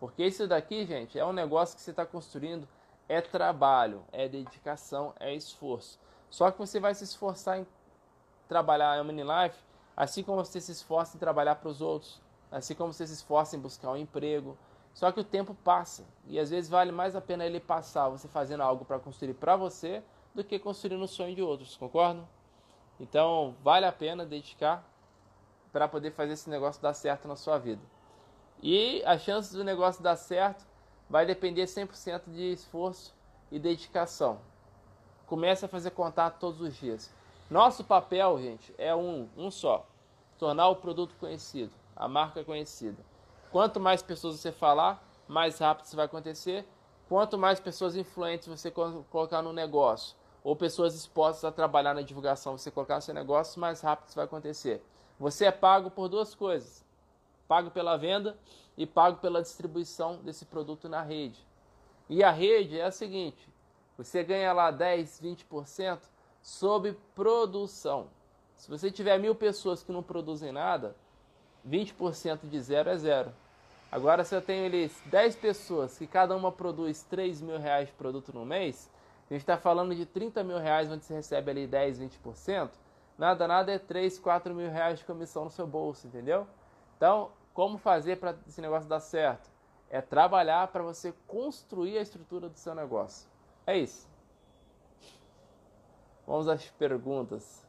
Porque 0.01 0.25
isso 0.25 0.49
daqui, 0.49 0.87
gente, 0.87 1.19
é 1.19 1.25
um 1.27 1.33
negócio 1.33 1.77
que 1.77 1.83
você 1.83 1.91
está 1.91 2.07
construindo, 2.07 2.67
é 3.07 3.21
trabalho, 3.21 4.03
é 4.11 4.27
dedicação, 4.27 5.13
é 5.21 5.35
esforço. 5.35 5.99
Só 6.31 6.51
que 6.51 6.59
você 6.59 6.81
vai 6.81 6.95
se 6.95 7.05
esforçar 7.05 7.59
em 7.59 7.67
trabalhar 8.49 8.99
em 8.99 9.07
Mini 9.07 9.23
Life, 9.23 9.59
assim 9.95 10.23
como 10.23 10.43
você 10.43 10.59
se 10.59 10.73
esforça 10.73 11.19
em 11.19 11.21
trabalhar 11.21 11.57
para 11.57 11.69
os 11.69 11.83
outros, 11.83 12.19
assim 12.51 12.75
como 12.75 12.93
você 12.93 13.07
se 13.07 13.15
esforça 13.15 13.57
em 13.57 13.61
buscar 13.61 13.91
um 13.93 13.97
emprego, 13.97 14.57
só 14.93 15.13
que 15.13 15.21
o 15.21 15.25
tempo 15.25 15.55
passa 15.55 16.05
e 16.27 16.39
às 16.39 16.51
vezes 16.51 16.69
vale 16.69 16.91
mais 16.91 17.15
a 17.15 17.21
pena 17.21 17.47
ele 17.47 17.61
passar 17.61 18.09
você 18.09 18.29
fazendo 18.29 18.63
algo 18.63 18.85
para 18.85 18.99
construir 18.99 19.35
para 19.35 19.57
você 19.57 20.03
do 20.35 20.43
que 20.43 20.59
construindo 20.59 21.03
o 21.03 21.09
sonho 21.09 21.35
de 21.35 21.43
outros, 21.43 21.77
concordam? 21.77 22.27
Então 22.99 23.55
vale 23.63 23.87
a 23.87 23.93
pena 23.93 24.27
dedicar 24.27 24.85
para 25.73 25.89
poder 25.89 26.11
fazer 26.13 26.33
esse 26.33 26.51
negócio 26.51 26.83
dar 26.83 26.95
certo 26.95 27.29
na 27.29 27.37
sua 27.37 27.59
vida. 27.59 27.83
E 28.63 29.03
a 29.05 29.17
chance 29.17 29.55
do 29.55 29.65
negócio 29.65 30.03
dar 30.03 30.17
certo 30.17 30.67
vai 31.09 31.25
depender 31.25 31.65
100% 31.65 32.23
de 32.27 32.53
esforço 32.53 33.15
e 33.51 33.59
dedicação. 33.59 34.39
Comece 35.27 35.65
a 35.65 35.69
fazer 35.69 35.91
contato 35.91 36.39
todos 36.39 36.61
os 36.61 36.75
dias. 36.77 37.13
Nosso 37.49 37.85
papel, 37.85 38.41
gente, 38.41 38.75
é 38.77 38.95
um, 38.95 39.29
um 39.37 39.51
só: 39.51 39.87
tornar 40.39 40.69
o 40.69 40.77
produto 40.77 41.15
conhecido, 41.19 41.73
a 42.01 42.09
marca 42.09 42.43
conhecida. 42.43 43.05
Quanto 43.53 43.79
mais 43.79 44.03
pessoas 44.03 44.37
você 44.37 44.51
falar, 44.51 45.07
mais 45.29 45.59
rápido 45.59 45.85
isso 45.85 45.95
vai 45.95 46.07
acontecer. 46.07 46.67
Quanto 47.11 47.37
mais 47.37 47.61
pessoas 47.61 47.95
influentes 47.95 48.49
você 48.49 48.71
colocar 48.71 49.43
no 49.43 49.53
negócio, 49.53 50.17
ou 50.43 50.57
pessoas 50.57 50.95
expostas 50.95 51.45
a 51.45 51.53
trabalhar 51.53 51.93
na 51.93 52.01
divulgação, 52.01 52.57
você 52.57 52.71
colocar 52.71 53.03
seu 53.03 53.13
negócio, 53.13 53.61
mais 53.61 53.83
rápido 53.83 54.07
isso 54.07 54.17
vai 54.17 54.25
acontecer. 54.25 54.83
Você 55.19 55.45
é 55.45 55.53
pago 55.53 55.91
por 55.91 56.09
duas 56.09 56.35
coisas: 56.35 56.83
pago 57.47 57.71
pela 57.71 57.99
venda 57.99 58.39
e 58.79 58.87
pago 58.87 59.19
pela 59.19 59.43
distribuição 59.43 60.17
desse 60.23 60.47
produto 60.47 60.89
na 60.89 61.03
rede. 61.03 61.47
E 62.09 62.25
a 62.25 62.31
rede 62.31 62.79
é 62.79 62.85
a 62.85 62.91
seguinte: 62.91 63.47
você 63.99 64.25
ganha 64.25 64.55
lá 64.55 64.71
10, 64.71 65.21
20% 65.23 65.99
sobre 66.41 66.99
produção. 67.15 68.09
Se 68.57 68.71
você 68.71 68.91
tiver 68.91 69.19
mil 69.19 69.35
pessoas 69.35 69.83
que 69.83 69.93
não 69.93 70.03
produzem 70.03 70.51
nada, 70.51 70.97
20% 71.69 72.41
de 72.45 72.61
zero 72.61 72.91
é 72.91 72.97
zero. 72.97 73.33
Agora, 73.93 74.25
se 74.25 74.35
eu 74.35 74.41
tenho 74.41 74.67
ali 74.67 74.91
10 75.07 75.37
pessoas 75.37 75.99
que 75.99 76.07
cada 76.07 76.37
uma 76.37 76.53
produz 76.53 77.03
3 77.03 77.41
mil 77.41 77.59
reais 77.59 77.89
de 77.89 77.95
produto 77.95 78.33
no 78.33 78.47
mês, 78.47 78.89
a 79.29 79.35
gente 79.35 79.43
está 79.43 79.57
falando 79.57 79.95
de 79.95 80.07
30 80.07 80.45
mil 80.45 80.59
reais, 80.59 80.91
onde 80.91 81.05
você 81.05 81.15
recebe 81.15 81.51
ali 81.51 81.67
10, 81.67 81.99
20%, 81.99 82.71
nada, 83.19 83.49
nada 83.49 83.73
é 83.73 83.79
3, 83.79 84.19
4 84.19 84.55
mil 84.55 84.71
reais 84.71 85.01
de 85.01 85.05
comissão 85.05 85.45
no 85.45 85.51
seu 85.51 85.67
bolso, 85.67 86.07
entendeu? 86.07 86.47
Então, 86.97 87.31
como 87.53 87.79
fazer 87.79 88.17
para 88.17 88.37
esse 88.47 88.61
negócio 88.61 88.89
dar 88.89 89.01
certo? 89.01 89.51
É 89.91 90.01
trabalhar 90.01 90.69
para 90.69 90.83
você 90.83 91.13
construir 91.27 91.99
a 91.99 92.03
estrutura 92.03 92.49
do 92.49 92.57
seu 92.57 92.75
negócio. 92.75 93.29
É 93.67 93.77
isso. 93.77 94.09
Vamos 96.27 96.47
às 96.47 96.65
perguntas. 96.67 97.67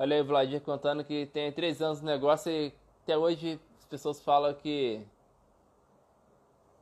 Olha 0.00 0.16
aí 0.16 0.22
o 0.22 0.24
Vladimir 0.24 0.62
contando 0.62 1.04
que 1.04 1.26
tem 1.26 1.52
três 1.52 1.82
anos 1.82 2.00
de 2.00 2.06
negócio 2.06 2.50
e 2.50 2.72
até 3.02 3.18
hoje 3.18 3.60
as 3.78 3.84
pessoas 3.84 4.18
falam 4.18 4.54
que 4.54 5.06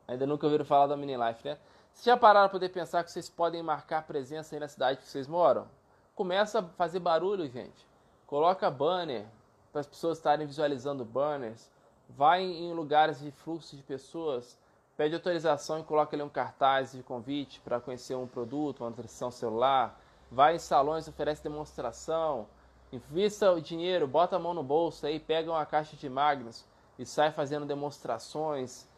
ainda 0.07 0.25
nunca 0.25 0.47
ouviram 0.47 0.65
falar 0.65 0.87
da 0.87 0.97
Mini 0.97 1.17
Life, 1.17 1.45
né? 1.45 1.59
Vocês 1.93 2.05
já 2.05 2.17
pararam 2.17 2.49
para 2.49 2.61
poder 2.61 2.69
pensar 2.69 3.03
que 3.03 3.11
vocês 3.11 3.29
podem 3.29 3.61
marcar 3.61 4.07
presença 4.07 4.55
aí 4.55 4.61
na 4.61 4.69
cidade 4.69 5.01
que 5.01 5.09
vocês 5.09 5.27
moram? 5.27 5.67
Começa 6.15 6.61
a 6.61 6.63
fazer 6.63 7.01
barulho, 7.01 7.49
gente. 7.49 7.85
Coloca 8.25 8.71
banner 8.71 9.27
para 9.73 9.81
as 9.81 9.87
pessoas 9.89 10.19
estarem 10.19 10.47
visualizando 10.47 11.05
banners. 11.05 11.69
Vai 12.09 12.45
em 12.45 12.73
lugares 12.73 13.19
de 13.19 13.33
fluxo 13.33 13.75
de 13.75 13.83
pessoas. 13.83 14.57
Pede 14.97 15.17
autorização 15.17 15.81
e 15.81 15.83
coloca 15.83 16.15
ali 16.15 16.23
um 16.23 16.29
cartaz 16.29 16.93
de 16.93 17.03
convite 17.03 17.59
para 17.63 17.81
conhecer 17.81 18.15
um 18.15 18.29
produto, 18.29 18.83
uma 18.83 18.91
nutrição 18.91 19.29
celular. 19.29 20.01
Vai 20.31 20.55
em 20.55 20.61
salões, 20.61 21.09
oferece 21.09 21.43
demonstração 21.43 22.47
Invista 22.93 23.53
o 23.53 23.61
dinheiro, 23.61 24.07
bota 24.07 24.37
a 24.37 24.39
mão 24.39 24.55
no 24.55 24.63
bolso 24.63 25.07
aí, 25.07 25.21
pega 25.21 25.51
uma 25.51 25.67
caixa 25.67 25.97
de 25.97 26.09
Magnus 26.09 26.65
e 26.99 27.05
sai 27.05 27.31
fazendo 27.31 27.67
demonstrações 27.67 28.89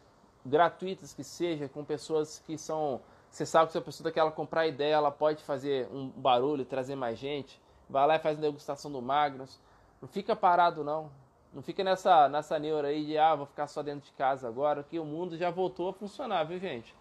gratuitas 0.45 1.13
que 1.13 1.23
seja, 1.23 1.67
com 1.67 1.83
pessoas 1.83 2.39
que 2.45 2.57
são. 2.57 3.01
Você 3.29 3.45
sabe 3.45 3.67
que 3.67 3.73
se 3.73 3.77
a 3.77 3.81
pessoa 3.81 4.05
daquela 4.05 4.31
comprar 4.31 4.67
ideia, 4.67 4.95
ela 4.95 5.11
pode 5.11 5.43
fazer 5.43 5.87
um 5.91 6.09
barulho, 6.09 6.65
trazer 6.65 6.95
mais 6.95 7.17
gente. 7.17 7.61
Vai 7.89 8.07
lá 8.07 8.15
e 8.15 8.19
faz 8.19 8.37
uma 8.37 8.43
degustação 8.43 8.91
do 8.91 9.01
Magnus. 9.01 9.59
Não 10.01 10.07
fica 10.07 10.35
parado, 10.35 10.83
não. 10.83 11.11
Não 11.53 11.61
fica 11.61 11.83
nessa, 11.83 12.29
nessa 12.29 12.57
neura 12.57 12.87
aí 12.87 13.05
de, 13.05 13.17
ah, 13.17 13.35
vou 13.35 13.45
ficar 13.45 13.67
só 13.67 13.83
dentro 13.83 14.05
de 14.05 14.13
casa 14.13 14.47
agora, 14.47 14.83
que 14.83 14.97
o 14.97 15.05
mundo 15.05 15.37
já 15.37 15.49
voltou 15.49 15.89
a 15.89 15.93
funcionar, 15.93 16.45
viu, 16.45 16.57
gente? 16.57 16.95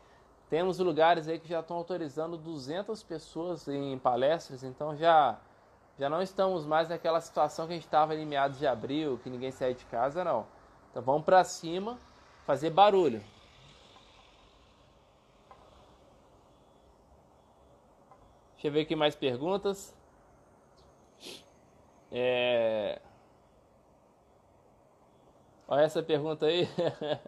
Temos 0.48 0.80
lugares 0.80 1.28
aí 1.28 1.38
que 1.38 1.48
já 1.48 1.60
estão 1.60 1.76
autorizando 1.76 2.36
200 2.36 3.00
pessoas 3.04 3.68
em 3.68 3.96
palestras, 3.98 4.64
então 4.64 4.96
já 4.96 5.38
já 6.00 6.08
não 6.08 6.22
estamos 6.22 6.64
mais 6.64 6.88
naquela 6.88 7.20
situação 7.20 7.66
que 7.66 7.74
a 7.74 7.76
gente 7.76 7.84
estava 7.84 8.14
em 8.14 8.24
meados 8.24 8.58
de 8.58 8.66
abril, 8.66 9.20
que 9.22 9.28
ninguém 9.28 9.50
saía 9.50 9.74
de 9.74 9.84
casa, 9.84 10.24
não. 10.24 10.46
Então 10.90 11.02
vamos 11.02 11.26
para 11.26 11.44
cima, 11.44 11.98
fazer 12.46 12.70
barulho. 12.70 13.22
Deixa 18.54 18.68
eu 18.68 18.72
ver 18.72 18.80
aqui 18.80 18.96
mais 18.96 19.14
perguntas. 19.14 19.94
É... 22.10 22.98
Olha 25.68 25.82
essa 25.82 26.02
pergunta 26.02 26.46
aí. 26.46 26.66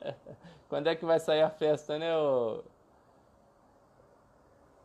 Quando 0.70 0.86
é 0.86 0.96
que 0.96 1.04
vai 1.04 1.20
sair 1.20 1.42
a 1.42 1.50
festa, 1.50 1.98
né? 1.98 2.16
O... 2.16 2.64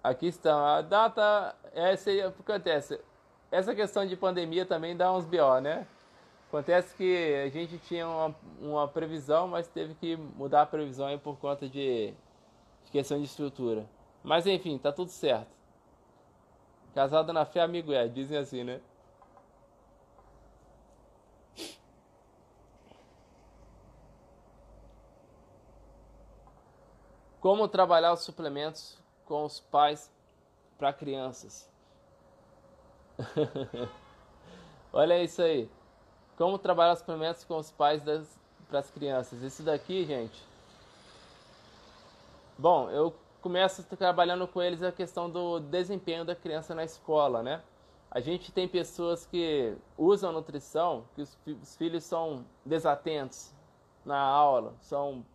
Aqui 0.04 0.28
estão. 0.28 0.60
A 0.66 0.82
data. 0.82 1.56
Essa 1.72 2.10
aí, 2.10 2.26
o 2.26 2.34
que 2.34 2.42
acontece? 2.42 3.02
Essa 3.52 3.74
questão 3.74 4.06
de 4.06 4.16
pandemia 4.16 4.66
também 4.66 4.95
dá 4.95 5.12
uns 5.12 5.26
BO, 5.26 5.60
né? 5.62 5.88
Acontece 6.48 6.95
que 6.95 7.36
a 7.45 7.50
gente 7.50 7.78
tinha 7.80 8.08
uma, 8.08 8.36
uma 8.62 8.88
previsão, 8.88 9.48
mas 9.48 9.68
teve 9.68 9.93
que 9.95 10.16
mudar 10.16 10.62
a 10.62 10.66
previsão 10.66 11.08
aí 11.08 11.18
por 11.18 11.38
conta 11.38 11.68
de, 11.68 12.14
de 12.86 12.91
questão 12.91 13.18
de 13.18 13.26
estrutura. 13.26 13.86
Mas 14.24 14.48
enfim, 14.48 14.78
tá 14.78 14.91
tudo 14.91 15.10
certo. 15.10 15.50
Casado 16.93 17.32
na 17.34 17.45
fé, 17.45 17.62
amigo 17.62 17.91
é, 17.93 18.08
dizem 18.08 18.38
assim, 18.38 18.64
né? 18.64 18.82
Como 27.39 27.68
trabalhar 27.68 28.14
os 28.14 28.22
suplementos 28.22 28.98
com 29.26 29.45
os 29.45 29.60
pais 29.60 30.12
para 30.78 30.91
crianças? 30.91 31.70
Olha 34.93 35.22
isso 35.24 35.41
aí. 35.41 35.70
Como 36.38 36.57
trabalhar 36.57 36.93
os 36.93 36.99
suplementos 36.99 37.43
com 37.43 37.57
os 37.57 37.72
pais 37.72 38.01
para 38.70 38.80
as 38.80 38.91
crianças. 38.91 39.41
Isso 39.41 39.63
daqui, 39.63 40.05
gente. 40.05 40.43
Bom, 42.57 42.89
eu 42.89 43.13
começo 43.41 43.84
trabalhando 43.84 44.47
com 44.47 44.61
eles 44.61 44.84
a 44.84 44.91
questão 44.91 45.30
do 45.30 45.59
desempenho 45.59 46.26
da 46.26 46.36
criança 46.36 46.74
na 46.76 46.84
escola, 46.84 47.41
né? 47.41 47.61
A 48.09 48.20
gente 48.20 48.51
tem 48.51 48.68
pessoas 48.68 49.26
que 49.26 49.76
usam 49.97 50.32
nutrição, 50.32 51.05
que 51.13 51.22
os, 51.22 51.38
os 51.61 51.76
filhos 51.76 52.03
são 52.03 52.45
desatentos 52.65 53.53
na 54.05 54.18
aula, 54.18 54.74
são 54.82 55.26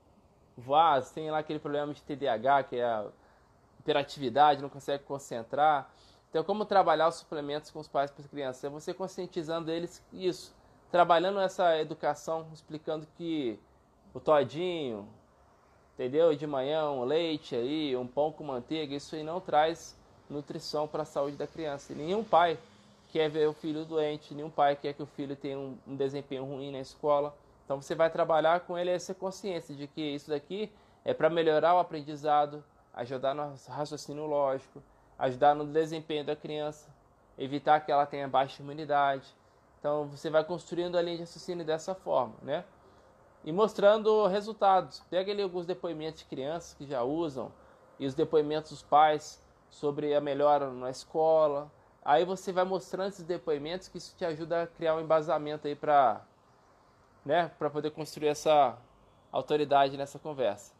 voados, 0.56 1.10
tem 1.10 1.30
lá 1.30 1.38
aquele 1.38 1.58
problema 1.58 1.92
de 1.92 2.02
TDAH, 2.02 2.64
que 2.64 2.76
é 2.76 2.84
a 2.84 3.06
hiperatividade, 3.78 4.62
não 4.62 4.68
consegue 4.68 5.04
concentrar. 5.04 5.90
Então, 6.32 6.42
como 6.42 6.64
trabalhar 6.64 7.08
os 7.08 7.16
suplementos 7.16 7.70
com 7.70 7.78
os 7.78 7.86
pais 7.86 8.10
para 8.10 8.22
as 8.22 8.26
crianças? 8.26 8.64
É 8.64 8.70
você 8.70 8.94
conscientizando 8.94 9.70
eles 9.70 10.02
isso, 10.10 10.54
trabalhando 10.90 11.38
essa 11.38 11.78
educação, 11.78 12.46
explicando 12.54 13.06
que 13.18 13.60
o 14.14 14.18
todinho, 14.18 15.06
entendeu? 15.92 16.34
De 16.34 16.46
manhã 16.46 16.88
um 16.88 17.04
leite 17.04 17.54
aí, 17.54 17.94
um 17.94 18.06
pão 18.06 18.32
com 18.32 18.44
manteiga, 18.44 18.94
isso 18.94 19.14
aí 19.14 19.22
não 19.22 19.42
traz 19.42 19.94
nutrição 20.30 20.88
para 20.88 21.02
a 21.02 21.04
saúde 21.04 21.36
da 21.36 21.46
criança. 21.46 21.92
E 21.92 21.96
nenhum 21.96 22.24
pai 22.24 22.58
quer 23.10 23.28
ver 23.28 23.46
o 23.46 23.52
filho 23.52 23.84
doente, 23.84 24.32
nenhum 24.32 24.48
pai 24.48 24.74
quer 24.74 24.94
que 24.94 25.02
o 25.02 25.06
filho 25.06 25.36
tenha 25.36 25.58
um, 25.58 25.76
um 25.86 25.94
desempenho 25.94 26.46
ruim 26.46 26.72
na 26.72 26.80
escola. 26.80 27.36
Então 27.66 27.78
você 27.78 27.94
vai 27.94 28.08
trabalhar 28.08 28.60
com 28.60 28.78
ele 28.78 28.88
essa 28.88 29.12
consciência 29.12 29.74
de 29.74 29.86
que 29.86 30.00
isso 30.00 30.30
daqui 30.30 30.72
é 31.04 31.12
para 31.12 31.28
melhorar 31.28 31.74
o 31.74 31.78
aprendizado, 31.78 32.64
ajudar 32.94 33.34
no 33.34 33.54
raciocínio 33.68 34.24
lógico, 34.24 34.82
ajudar 35.22 35.54
no 35.54 35.64
desempenho 35.64 36.24
da 36.24 36.34
criança, 36.34 36.92
evitar 37.38 37.78
que 37.78 37.92
ela 37.92 38.04
tenha 38.04 38.26
baixa 38.26 38.60
imunidade. 38.60 39.32
Então 39.78 40.08
você 40.08 40.28
vai 40.28 40.42
construindo 40.42 40.98
a 40.98 41.02
linha 41.02 41.16
de 41.16 41.22
raciocínio 41.22 41.64
dessa 41.64 41.94
forma, 41.94 42.34
né? 42.42 42.64
E 43.44 43.52
mostrando 43.52 44.26
resultados. 44.26 45.00
Pega 45.08 45.30
ali 45.30 45.40
alguns 45.40 45.64
depoimentos 45.64 46.22
de 46.22 46.26
crianças 46.26 46.74
que 46.74 46.84
já 46.84 47.04
usam 47.04 47.52
e 48.00 48.06
os 48.06 48.14
depoimentos 48.14 48.72
dos 48.72 48.82
pais 48.82 49.40
sobre 49.70 50.12
a 50.12 50.20
melhora 50.20 50.70
na 50.72 50.90
escola. 50.90 51.70
Aí 52.04 52.24
você 52.24 52.52
vai 52.52 52.64
mostrando 52.64 53.10
esses 53.10 53.24
depoimentos 53.24 53.86
que 53.86 53.98
isso 53.98 54.16
te 54.16 54.24
ajuda 54.24 54.64
a 54.64 54.66
criar 54.66 54.96
um 54.96 55.00
embasamento 55.00 55.68
aí 55.68 55.76
para 55.76 56.20
né, 57.24 57.48
para 57.60 57.70
poder 57.70 57.92
construir 57.92 58.26
essa 58.26 58.76
autoridade 59.30 59.96
nessa 59.96 60.18
conversa. 60.18 60.74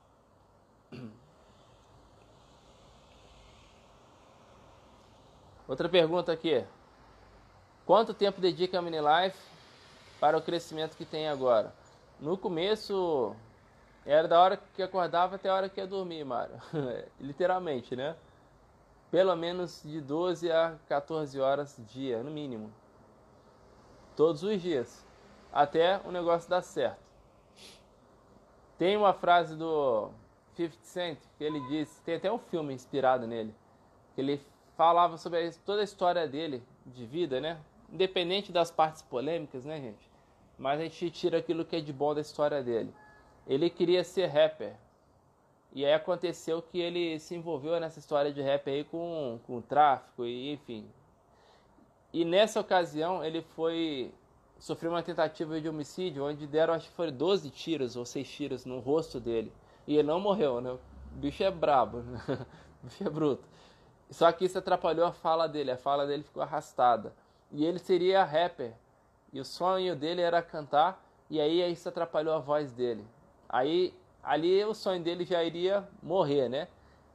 Outra 5.67 5.89
pergunta 5.89 6.33
aqui. 6.33 6.65
Quanto 7.87 8.13
tempo 8.15 8.41
dedica 8.41 8.79
a 8.79 8.83
Minilife 8.83 9.39
para 10.21 10.37
o 10.37 10.43
crescimento 10.43 10.97
que 10.97 11.05
tem 11.05 11.29
agora? 11.29 11.73
No 12.21 12.37
começo, 12.37 13.35
era 14.05 14.27
da 14.27 14.41
hora 14.41 14.57
que 14.75 14.83
acordava 14.83 15.37
até 15.37 15.49
a 15.49 15.55
hora 15.55 15.69
que 15.69 15.81
ia 15.81 15.87
dormir, 15.87 16.25
Mário. 16.25 16.55
Literalmente, 17.21 17.95
né? 17.95 18.17
Pelo 19.11 19.35
menos 19.37 19.83
de 19.85 20.01
12 20.01 20.51
a 20.51 20.77
14 20.89 21.41
horas 21.41 21.77
dia, 21.89 22.23
no 22.23 22.31
mínimo. 22.31 22.73
Todos 24.17 24.43
os 24.43 24.61
dias. 24.61 25.07
Até 25.53 26.01
o 26.05 26.11
negócio 26.11 26.49
dar 26.49 26.63
certo. 26.63 27.03
Tem 28.79 28.97
uma 28.97 29.13
frase 29.13 29.55
do 29.55 30.11
50 30.55 30.77
Cent 30.83 31.19
que 31.39 31.45
ele 31.45 31.61
diz, 31.69 32.01
tem 32.05 32.17
até 32.17 32.33
um 32.33 32.39
filme 32.39 32.75
inspirado 32.75 33.27
nele, 33.27 33.55
que 34.15 34.21
ele 34.21 34.43
falava 34.77 35.17
sobre 35.17 35.51
toda 35.65 35.81
a 35.81 35.85
história 35.85 36.27
dele 36.27 36.63
de 36.87 37.05
vida, 37.05 37.41
né? 37.41 37.61
Independente 37.91 38.53
das 38.53 38.71
partes 38.71 39.03
polêmicas, 39.03 39.65
né, 39.65 39.81
gente? 39.81 40.11
Mas 40.59 40.81
a 40.81 40.85
gente 40.85 41.11
tira 41.11 41.39
aquilo 41.39 41.65
que 41.65 41.77
é 41.77 41.81
de 41.81 41.93
bom 41.93 42.15
da 42.15 42.21
história 42.21 42.63
dele. 42.63 42.93
Ele 43.47 43.69
queria 43.69 44.05
ser 44.05 44.27
rapper. 44.27 44.75
E 45.73 45.85
aí 45.85 45.93
aconteceu 45.93 46.61
que 46.61 46.79
ele 46.79 47.19
se 47.19 47.35
envolveu 47.35 47.81
nessa 47.81 47.99
história 47.99 48.33
de 48.33 48.43
rap 48.43 48.69
aí 48.69 48.85
com, 48.85 49.41
com 49.47 49.61
tráfico 49.61 50.25
e 50.25 50.53
enfim. 50.53 50.87
E 52.13 52.25
nessa 52.25 52.61
ocasião 52.61 53.25
ele 53.25 53.41
foi 53.41 54.13
sofreu 54.59 54.93
uma 54.93 55.03
tentativa 55.03 55.61
de 55.61 55.69
homicídio 55.69 56.25
onde 56.25 56.47
deram 56.47 56.75
acho 56.75 56.89
que 56.89 56.95
foi 56.95 57.11
12 57.11 57.51
tiros 57.51 57.97
ou 57.97 58.05
6 58.05 58.31
tiros 58.31 58.65
no 58.65 58.79
rosto 58.79 59.19
dele. 59.19 59.53
E 59.87 59.97
ele 59.97 60.07
não 60.07 60.21
morreu, 60.21 60.61
né? 60.61 60.71
O 60.71 60.79
bicho 61.15 61.43
é 61.43 61.51
brabo, 61.51 61.99
né? 61.99 62.21
o 62.83 62.87
bicho 62.87 63.05
é 63.05 63.11
bruto. 63.11 63.43
Só 64.13 64.31
que 64.31 64.45
isso 64.45 64.59
atrapalhou 64.59 65.07
a 65.07 65.13
fala 65.13 65.49
dele, 65.49 65.71
a 65.71 65.77
fala 65.79 66.07
dele 66.07 66.23
ficou 66.23 66.43
arrastada. 66.43 67.15
E 67.51 67.65
ele 67.65 67.79
seria 67.79 68.23
rapper. 68.23 68.75
E 69.33 69.41
o 69.41 69.45
sonho 69.45 69.97
dele 69.97 70.21
era 70.21 70.43
cantar, 70.43 71.03
e 71.31 71.41
aí 71.41 71.73
isso 71.73 71.89
atrapalhou 71.89 72.35
a 72.35 72.39
voz 72.39 72.73
dele. 72.73 73.05
Aí 73.49 73.95
ali 74.23 74.63
o 74.65 74.75
sonho 74.75 75.03
dele 75.03 75.25
já 75.25 75.43
iria 75.43 75.89
morrer, 76.03 76.51
né? 76.51 76.69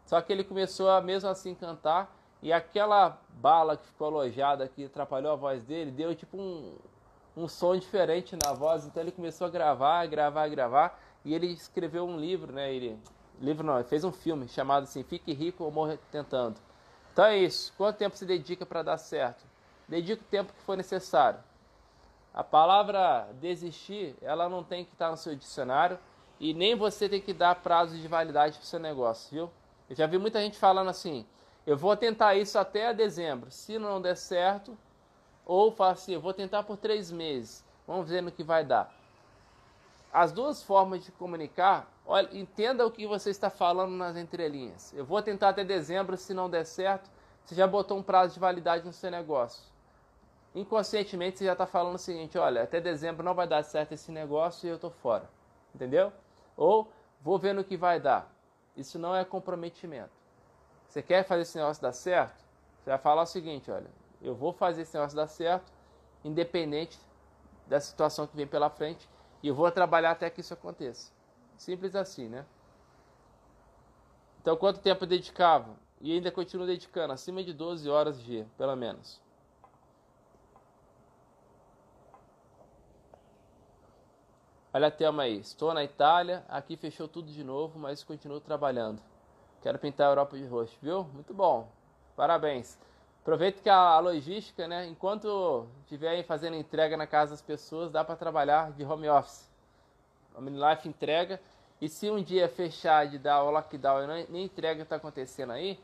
Só 0.06 0.20
que 0.22 0.34
ele 0.34 0.44
começou 0.44 0.90
a 0.90 1.00
mesmo 1.00 1.30
assim 1.30 1.54
cantar, 1.54 2.16
e 2.42 2.52
aquela 2.52 3.20
bala 3.30 3.78
que 3.78 3.86
ficou 3.86 4.08
alojada 4.08 4.68
que 4.68 4.86
atrapalhou 4.86 5.34
a 5.34 5.36
voz 5.36 5.64
dele, 5.64 5.92
deu 5.92 6.16
tipo 6.16 6.36
um, 6.36 6.76
um 7.36 7.48
som 7.48 7.78
diferente 7.78 8.36
na 8.44 8.54
voz. 8.54 8.88
Então 8.88 9.04
ele 9.04 9.12
começou 9.12 9.46
a 9.46 9.50
gravar, 9.52 10.06
gravar, 10.08 10.48
gravar. 10.48 11.00
E 11.24 11.34
ele 11.34 11.48
escreveu 11.48 12.06
um 12.06 12.18
livro, 12.18 12.52
né? 12.54 12.74
Ele, 12.74 12.98
livro 13.40 13.64
não, 13.64 13.76
ele 13.76 13.88
fez 13.88 14.04
um 14.04 14.12
filme 14.12 14.48
chamado 14.48 14.84
assim, 14.84 15.04
Fique 15.04 15.32
Rico 15.34 15.64
ou 15.64 15.72
Morra 15.72 16.00
Tentando. 16.12 16.67
Então 17.18 17.26
é 17.26 17.36
isso. 17.40 17.74
Quanto 17.76 17.98
tempo 17.98 18.16
se 18.16 18.28
dedica 18.28 18.64
para 18.64 18.84
dar 18.84 19.00
certo? 19.00 19.44
Dedica 19.88 20.22
o 20.22 20.26
tempo 20.26 20.54
que 20.54 20.62
for 20.62 20.78
necessário. 20.78 21.40
A 22.32 22.44
palavra 22.44 23.28
desistir, 23.42 24.16
ela 24.22 24.48
não 24.48 24.64
tem 24.64 24.86
que 24.86 24.94
estar 24.94 25.10
no 25.10 25.18
seu 25.18 25.36
dicionário 25.36 25.98
e 26.40 26.54
nem 26.54 26.76
você 26.76 27.10
tem 27.10 27.20
que 27.20 27.34
dar 27.34 27.56
prazo 27.56 27.98
de 27.98 28.08
validade 28.08 28.60
para 28.60 28.64
o 28.64 28.68
seu 28.68 28.80
negócio, 28.80 29.32
viu? 29.32 29.50
Eu 29.90 29.96
já 29.96 30.06
vi 30.06 30.20
muita 30.20 30.40
gente 30.40 30.60
falando 30.60 30.92
assim: 30.92 31.26
eu 31.66 31.76
vou 31.76 31.98
tentar 31.98 32.36
isso 32.36 32.60
até 32.60 32.94
dezembro. 32.94 33.50
Se 33.50 33.80
não 33.80 34.00
der 34.00 34.16
certo, 34.16 34.78
ou 35.44 35.72
fala 35.72 35.94
assim: 35.94 36.14
eu 36.14 36.22
vou 36.22 36.36
tentar 36.36 36.62
por 36.62 36.78
três 36.78 37.12
meses. 37.12 37.66
Vamos 37.88 38.08
ver 38.08 38.22
no 38.22 38.32
que 38.32 38.44
vai 38.44 38.64
dar. 38.64 38.94
As 40.14 40.32
duas 40.32 40.62
formas 40.62 41.04
de 41.04 41.12
comunicar, 41.14 41.92
olha, 42.08 42.30
entenda 42.36 42.86
o 42.86 42.92
que 42.92 43.06
você 43.06 43.30
está 43.30 43.50
falando 43.50 43.92
nas 43.92 44.16
entrelinhas. 44.16 44.94
Eu 44.94 45.06
vou 45.06 45.22
tentar 45.22 45.50
até 45.50 45.64
dezembro, 45.64 46.16
se 46.18 46.34
não 46.34 46.50
der 46.50 46.66
certo, 46.66 47.12
você 47.44 47.54
já 47.54 47.68
botou 47.68 47.98
um 47.98 48.04
prazo 48.04 48.34
de 48.34 48.40
validade 48.40 48.86
no 48.86 48.94
seu 48.94 49.12
negócio. 49.12 49.64
Inconscientemente 50.56 51.38
você 51.38 51.46
já 51.46 51.52
está 51.52 51.68
falando 51.68 51.96
o 51.96 52.00
seguinte: 52.00 52.38
olha, 52.38 52.64
até 52.64 52.82
dezembro 52.82 53.24
não 53.24 53.36
vai 53.36 53.48
dar 53.48 53.64
certo 53.64 53.92
esse 53.92 54.12
negócio 54.12 54.66
e 54.66 54.70
eu 54.70 54.76
estou 54.76 54.90
fora. 54.90 55.30
Entendeu? 55.76 56.12
Ou 56.56 56.92
vou 57.22 57.38
ver 57.38 57.54
no 57.54 57.64
que 57.64 57.78
vai 57.78 58.00
dar. 58.00 58.34
Isso 58.76 58.98
não 58.98 59.16
é 59.16 59.24
comprometimento. 59.24 60.12
Você 60.88 61.02
quer 61.02 61.24
fazer 61.24 61.42
esse 61.42 61.58
negócio 61.58 61.82
dar 61.82 61.92
certo? 61.92 62.44
Você 62.80 62.90
vai 62.90 62.98
falar 62.98 63.24
o 63.24 63.26
seguinte: 63.28 63.70
olha, 63.70 63.90
eu 64.22 64.34
vou 64.34 64.54
fazer 64.54 64.82
esse 64.84 64.96
negócio 64.96 65.16
dar 65.16 65.28
certo, 65.28 65.72
independente 66.24 67.00
da 67.68 67.80
situação 67.80 68.26
que 68.26 68.36
vem 68.36 68.48
pela 68.48 68.70
frente, 68.70 69.08
e 69.44 69.50
eu 69.50 69.56
vou 69.56 69.70
trabalhar 69.72 70.12
até 70.12 70.30
que 70.30 70.42
isso 70.42 70.54
aconteça. 70.54 71.17
Simples 71.58 71.96
assim, 71.96 72.30
né? 72.30 72.46
Então, 74.42 74.56
quanto 74.56 74.80
tempo 74.80 75.04
eu 75.04 75.08
dedicava? 75.08 75.76
E 76.00 76.14
ainda 76.14 76.32
continuo 76.32 76.68
dedicando, 76.68 77.12
acima 77.12 77.44
de 77.44 77.52
12 77.54 77.90
horas 77.90 78.24
dia, 78.24 78.48
pelo 78.58 78.76
menos. 78.76 79.20
Olha 84.74 84.88
a 84.88 84.92
tema 84.92 85.24
aí. 85.24 85.40
Estou 85.40 85.74
na 85.74 85.84
Itália, 85.84 86.46
aqui 86.48 86.78
fechou 86.78 87.08
tudo 87.08 87.32
de 87.32 87.44
novo, 87.44 87.80
mas 87.80 88.04
continuo 88.04 88.40
trabalhando. 88.40 89.02
Quero 89.62 89.80
pintar 89.80 90.08
a 90.08 90.12
Europa 90.12 90.38
de 90.38 90.46
roxo, 90.46 90.78
viu? 90.82 91.04
Muito 91.06 91.34
bom. 91.34 91.68
Parabéns. 92.16 92.78
Aproveita 93.22 93.62
que 93.62 93.70
a 93.70 94.00
logística, 94.00 94.68
né? 94.68 94.86
Enquanto 94.86 95.68
estiver 95.82 96.24
fazendo 96.24 96.56
entrega 96.56 96.96
na 96.96 97.08
casa 97.08 97.32
das 97.32 97.42
pessoas, 97.42 97.92
dá 97.92 98.04
para 98.04 98.16
trabalhar 98.16 98.72
de 98.72 98.86
home 98.86 99.10
office. 99.10 99.47
A 100.38 100.42
Minilife 100.42 100.88
entrega. 100.88 101.42
E 101.82 101.90
se 101.90 102.10
um 102.10 102.22
dia 102.22 102.48
fechar 102.48 103.08
de 103.08 103.18
dar 103.18 103.44
o 103.44 103.52
lockdown 103.52 104.04
e 104.04 104.28
nem 104.30 104.46
entrega 104.46 104.84
está 104.84 104.96
acontecendo 104.96 105.52
aí, 105.52 105.80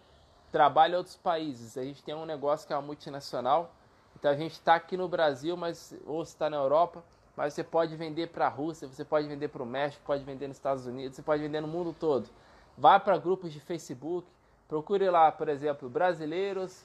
trabalha 0.52 0.94
em 0.94 0.98
outros 0.98 1.18
países. 1.18 1.78
A 1.78 1.84
gente 1.84 2.04
tem 2.04 2.14
um 2.14 2.26
negócio 2.26 2.68
que 2.68 2.74
é 2.74 2.76
uma 2.76 2.82
multinacional. 2.82 3.74
Então 4.16 4.30
a 4.30 4.36
gente 4.36 4.54
está 4.54 4.76
aqui 4.76 4.96
no 4.96 5.08
Brasil, 5.08 5.58
mas 5.58 5.94
ou 6.06 6.22
está 6.22 6.50
na 6.50 6.58
Europa, 6.58 7.04
mas 7.36 7.54
você 7.54 7.64
pode 7.64 7.96
vender 7.96 8.28
para 8.28 8.46
a 8.46 8.50
Rússia, 8.50 8.88
você 8.88 9.04
pode 9.04 9.28
vender 9.28 9.48
para 9.48 9.64
o 9.64 9.66
México, 9.66 10.04
pode 10.06 10.24
vender 10.24 10.48
nos 10.48 10.58
Estados 10.58 10.86
Unidos, 10.86 11.16
você 11.16 11.24
pode 11.24 11.42
vender 11.42 11.60
no 11.60 11.68
mundo 11.68 11.96
todo. 12.00 12.30
Vá 12.78 13.00
para 13.00 13.18
grupos 13.18 13.52
de 13.52 13.60
Facebook, 13.60 14.28
procure 14.68 15.10
lá, 15.10 15.32
por 15.32 15.50
exemplo, 15.50 15.90
brasileiros 15.90 16.84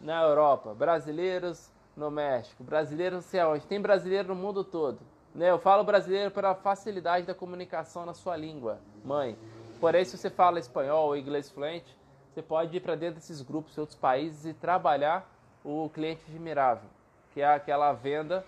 na 0.00 0.22
Europa, 0.22 0.74
brasileiros 0.74 1.70
no 1.96 2.10
México, 2.10 2.64
brasileiros 2.64 3.16
não 3.16 3.22
sei 3.22 3.40
aonde. 3.40 3.66
Tem 3.66 3.80
brasileiro 3.80 4.28
no 4.28 4.34
mundo 4.34 4.64
todo. 4.64 4.98
Né? 5.34 5.50
Eu 5.50 5.58
falo 5.58 5.84
brasileiro 5.84 6.30
pela 6.30 6.54
facilidade 6.54 7.26
da 7.26 7.34
comunicação 7.34 8.04
na 8.04 8.14
sua 8.14 8.36
língua, 8.36 8.80
mãe. 9.04 9.38
Porém, 9.80 10.04
se 10.04 10.16
você 10.16 10.28
fala 10.28 10.58
espanhol 10.58 11.08
ou 11.08 11.16
inglês 11.16 11.50
fluente, 11.50 11.96
você 12.32 12.42
pode 12.42 12.76
ir 12.76 12.80
para 12.80 12.94
dentro 12.94 13.16
desses 13.16 13.40
grupos 13.42 13.74
de 13.74 13.80
outros 13.80 13.98
países 13.98 14.44
e 14.44 14.54
trabalhar 14.54 15.28
o 15.64 15.88
cliente 15.90 16.22
admirável, 16.28 16.88
que 17.32 17.40
é 17.40 17.54
aquela 17.54 17.92
venda 17.92 18.44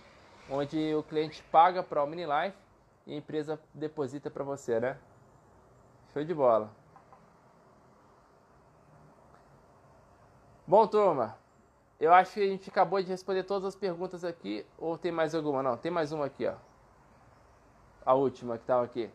onde 0.49 0.93
o 0.95 1.03
cliente 1.03 1.43
paga 1.51 1.81
para 1.81 2.03
o 2.03 2.09
Life 2.09 2.57
e 3.07 3.13
a 3.13 3.17
empresa 3.17 3.59
deposita 3.73 4.29
para 4.29 4.43
você, 4.43 4.79
né? 4.79 4.97
Show 6.13 6.23
de 6.23 6.33
bola. 6.33 6.69
Bom, 10.65 10.87
turma, 10.87 11.37
eu 11.99 12.13
acho 12.13 12.33
que 12.33 12.41
a 12.41 12.47
gente 12.47 12.69
acabou 12.69 13.01
de 13.01 13.09
responder 13.09 13.43
todas 13.43 13.69
as 13.69 13.75
perguntas 13.75 14.23
aqui. 14.23 14.65
Ou 14.77 14.97
tem 14.97 15.11
mais 15.11 15.35
alguma? 15.35 15.61
Não, 15.61 15.75
tem 15.75 15.91
mais 15.91 16.11
uma 16.11 16.25
aqui, 16.25 16.47
ó. 16.47 16.53
A 18.05 18.13
última 18.13 18.57
que 18.57 18.63
estava 18.63 18.83
aqui. 18.83 19.09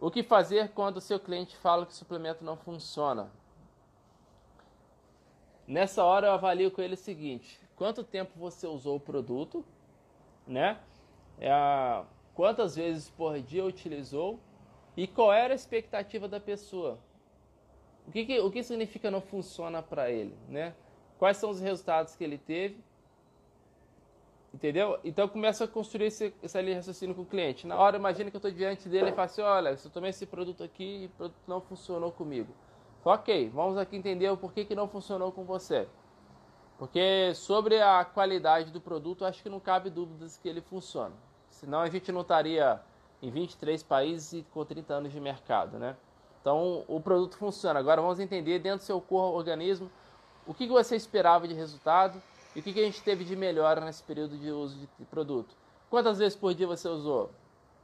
O 0.00 0.10
que 0.10 0.22
fazer 0.22 0.70
quando 0.72 0.98
o 0.98 1.00
seu 1.00 1.18
cliente 1.18 1.56
fala 1.56 1.86
que 1.86 1.92
o 1.92 1.94
suplemento 1.94 2.44
não 2.44 2.56
funciona? 2.56 3.30
Nessa 5.66 6.04
hora 6.04 6.28
eu 6.28 6.32
avalio 6.32 6.70
com 6.70 6.82
ele 6.82 6.94
o 6.94 6.98
seguinte: 6.98 7.60
quanto 7.74 8.04
tempo 8.04 8.32
você 8.36 8.66
usou 8.66 8.96
o 8.96 9.00
produto, 9.00 9.64
né? 10.46 10.78
É, 11.38 11.50
quantas 12.34 12.76
vezes 12.76 13.08
por 13.10 13.40
dia 13.40 13.64
utilizou 13.64 14.38
e 14.96 15.06
qual 15.06 15.32
era 15.32 15.54
a 15.54 15.56
expectativa 15.56 16.28
da 16.28 16.40
pessoa? 16.40 16.98
O 18.06 18.10
que, 18.10 18.24
que 18.24 18.38
o 18.38 18.50
que 18.50 18.62
significa 18.62 19.10
não 19.10 19.20
funciona 19.20 19.82
para 19.82 20.10
ele, 20.10 20.36
né? 20.48 20.74
quais 21.18 21.36
são 21.36 21.50
os 21.50 21.60
resultados 21.60 22.14
que 22.14 22.24
ele 22.24 22.38
teve. 22.38 22.78
Entendeu? 24.56 24.98
Então 25.04 25.28
começa 25.28 25.64
a 25.64 25.68
construir 25.68 26.06
esse, 26.06 26.34
esse 26.42 26.56
ali 26.56 26.72
raciocínio 26.72 27.14
com 27.14 27.20
o 27.20 27.26
cliente. 27.26 27.66
Na 27.66 27.76
hora, 27.76 27.98
imagina 27.98 28.30
que 28.30 28.36
eu 28.36 28.38
estou 28.38 28.50
diante 28.50 28.88
dele 28.88 29.10
e 29.10 29.12
falo 29.12 29.26
assim: 29.26 29.42
olha, 29.42 29.68
eu 29.84 29.90
tomei 29.90 30.08
esse 30.08 30.24
produto 30.24 30.64
aqui 30.64 31.02
e 31.02 31.06
o 31.06 31.08
produto 31.10 31.42
não 31.46 31.60
funcionou 31.60 32.10
comigo. 32.10 32.54
Ok, 33.04 33.50
vamos 33.50 33.76
aqui 33.76 33.96
entender 33.96 34.30
o 34.30 34.36
porquê 34.36 34.64
que 34.64 34.74
não 34.74 34.88
funcionou 34.88 35.30
com 35.30 35.44
você. 35.44 35.86
Porque 36.78 37.34
sobre 37.34 37.82
a 37.82 38.02
qualidade 38.02 38.70
do 38.70 38.80
produto, 38.80 39.26
acho 39.26 39.42
que 39.42 39.50
não 39.50 39.60
cabe 39.60 39.90
dúvidas 39.90 40.38
que 40.38 40.48
ele 40.48 40.62
funciona. 40.62 41.12
Senão 41.50 41.80
a 41.80 41.90
gente 41.90 42.10
não 42.10 42.22
estaria 42.22 42.80
em 43.20 43.30
23 43.30 43.82
países 43.82 44.32
e 44.32 44.46
com 44.54 44.64
30 44.64 44.94
anos 44.94 45.12
de 45.12 45.20
mercado, 45.20 45.78
né? 45.78 45.94
Então 46.40 46.82
o 46.88 46.98
produto 46.98 47.36
funciona. 47.36 47.78
Agora 47.78 48.00
vamos 48.00 48.20
entender 48.20 48.58
dentro 48.58 48.78
do 48.78 48.84
seu 48.84 49.02
corpo, 49.02 49.36
organismo, 49.36 49.90
o 50.46 50.54
que 50.54 50.66
você 50.66 50.96
esperava 50.96 51.46
de 51.46 51.52
resultado 51.52 52.18
e 52.56 52.60
o 52.60 52.62
que 52.62 52.70
a 52.70 52.84
gente 52.84 53.02
teve 53.02 53.22
de 53.22 53.36
melhora 53.36 53.82
nesse 53.82 54.02
período 54.02 54.38
de 54.38 54.50
uso 54.50 54.78
de 54.98 55.04
produto. 55.04 55.54
Quantas 55.90 56.18
vezes 56.18 56.34
por 56.34 56.54
dia 56.54 56.66
você 56.66 56.88
usou? 56.88 57.30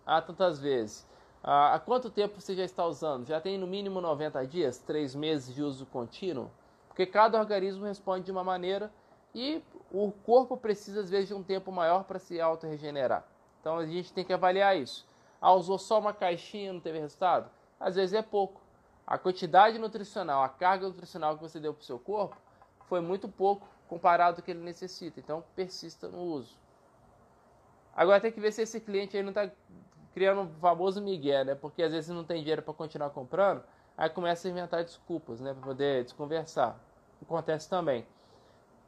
Ah, 0.06 0.22
tantas 0.22 0.58
vezes. 0.58 1.06
Ah, 1.44 1.74
há 1.74 1.78
quanto 1.78 2.08
tempo 2.08 2.40
você 2.40 2.56
já 2.56 2.64
está 2.64 2.86
usando? 2.86 3.26
Já 3.26 3.38
tem 3.38 3.58
no 3.58 3.66
mínimo 3.66 4.00
90 4.00 4.46
dias, 4.46 4.78
3 4.78 5.14
meses 5.14 5.54
de 5.54 5.62
uso 5.62 5.84
contínuo? 5.84 6.50
Porque 6.88 7.04
cada 7.04 7.38
organismo 7.38 7.84
responde 7.84 8.24
de 8.24 8.32
uma 8.32 8.42
maneira 8.42 8.90
e 9.34 9.62
o 9.92 10.10
corpo 10.24 10.56
precisa, 10.56 11.00
às 11.00 11.10
vezes, 11.10 11.28
de 11.28 11.34
um 11.34 11.42
tempo 11.42 11.70
maior 11.70 12.04
para 12.04 12.18
se 12.18 12.40
auto-regenerar. 12.40 13.26
Então 13.60 13.76
a 13.76 13.84
gente 13.84 14.10
tem 14.10 14.24
que 14.24 14.32
avaliar 14.32 14.74
isso. 14.74 15.06
Ah, 15.38 15.52
usou 15.52 15.76
só 15.76 15.98
uma 15.98 16.14
caixinha 16.14 16.70
e 16.70 16.72
não 16.72 16.80
teve 16.80 16.98
resultado? 16.98 17.50
Às 17.78 17.96
vezes 17.96 18.14
é 18.14 18.22
pouco. 18.22 18.62
A 19.06 19.18
quantidade 19.18 19.78
nutricional, 19.78 20.42
a 20.42 20.48
carga 20.48 20.88
nutricional 20.88 21.36
que 21.36 21.42
você 21.42 21.60
deu 21.60 21.74
para 21.74 21.82
o 21.82 21.84
seu 21.84 21.98
corpo 21.98 22.38
foi 22.88 23.02
muito 23.02 23.28
pouco 23.28 23.68
comparado 23.93 24.38
ao 24.38 24.43
que 24.43 24.51
ele 24.51 24.61
necessita. 24.61 25.20
Então, 25.20 25.45
persista 25.55 26.09
no 26.09 26.22
uso. 26.22 26.57
Agora 27.95 28.18
tem 28.22 28.32
que 28.32 28.40
ver 28.40 28.51
se 28.51 28.62
esse 28.62 28.80
cliente 28.80 29.14
aí 29.14 29.22
não 29.22 29.28
está 29.28 29.51
criando 30.14 30.40
um 30.40 30.49
famoso 30.55 31.03
migué, 31.03 31.45
né? 31.45 31.55
Porque 31.55 31.82
às 31.82 31.93
vezes 31.93 32.09
não 32.09 32.24
tem 32.24 32.40
dinheiro 32.40 32.62
para 32.62 32.72
continuar 32.72 33.11
comprando, 33.11 33.62
aí 33.95 34.09
começa 34.09 34.49
a 34.49 34.51
inventar 34.51 34.82
desculpas, 34.82 35.43
né? 35.43 35.53
Para 35.53 35.62
poder 35.62 36.05
desconversar. 36.05 36.80
Acontece 37.20 37.68
também. 37.68 38.07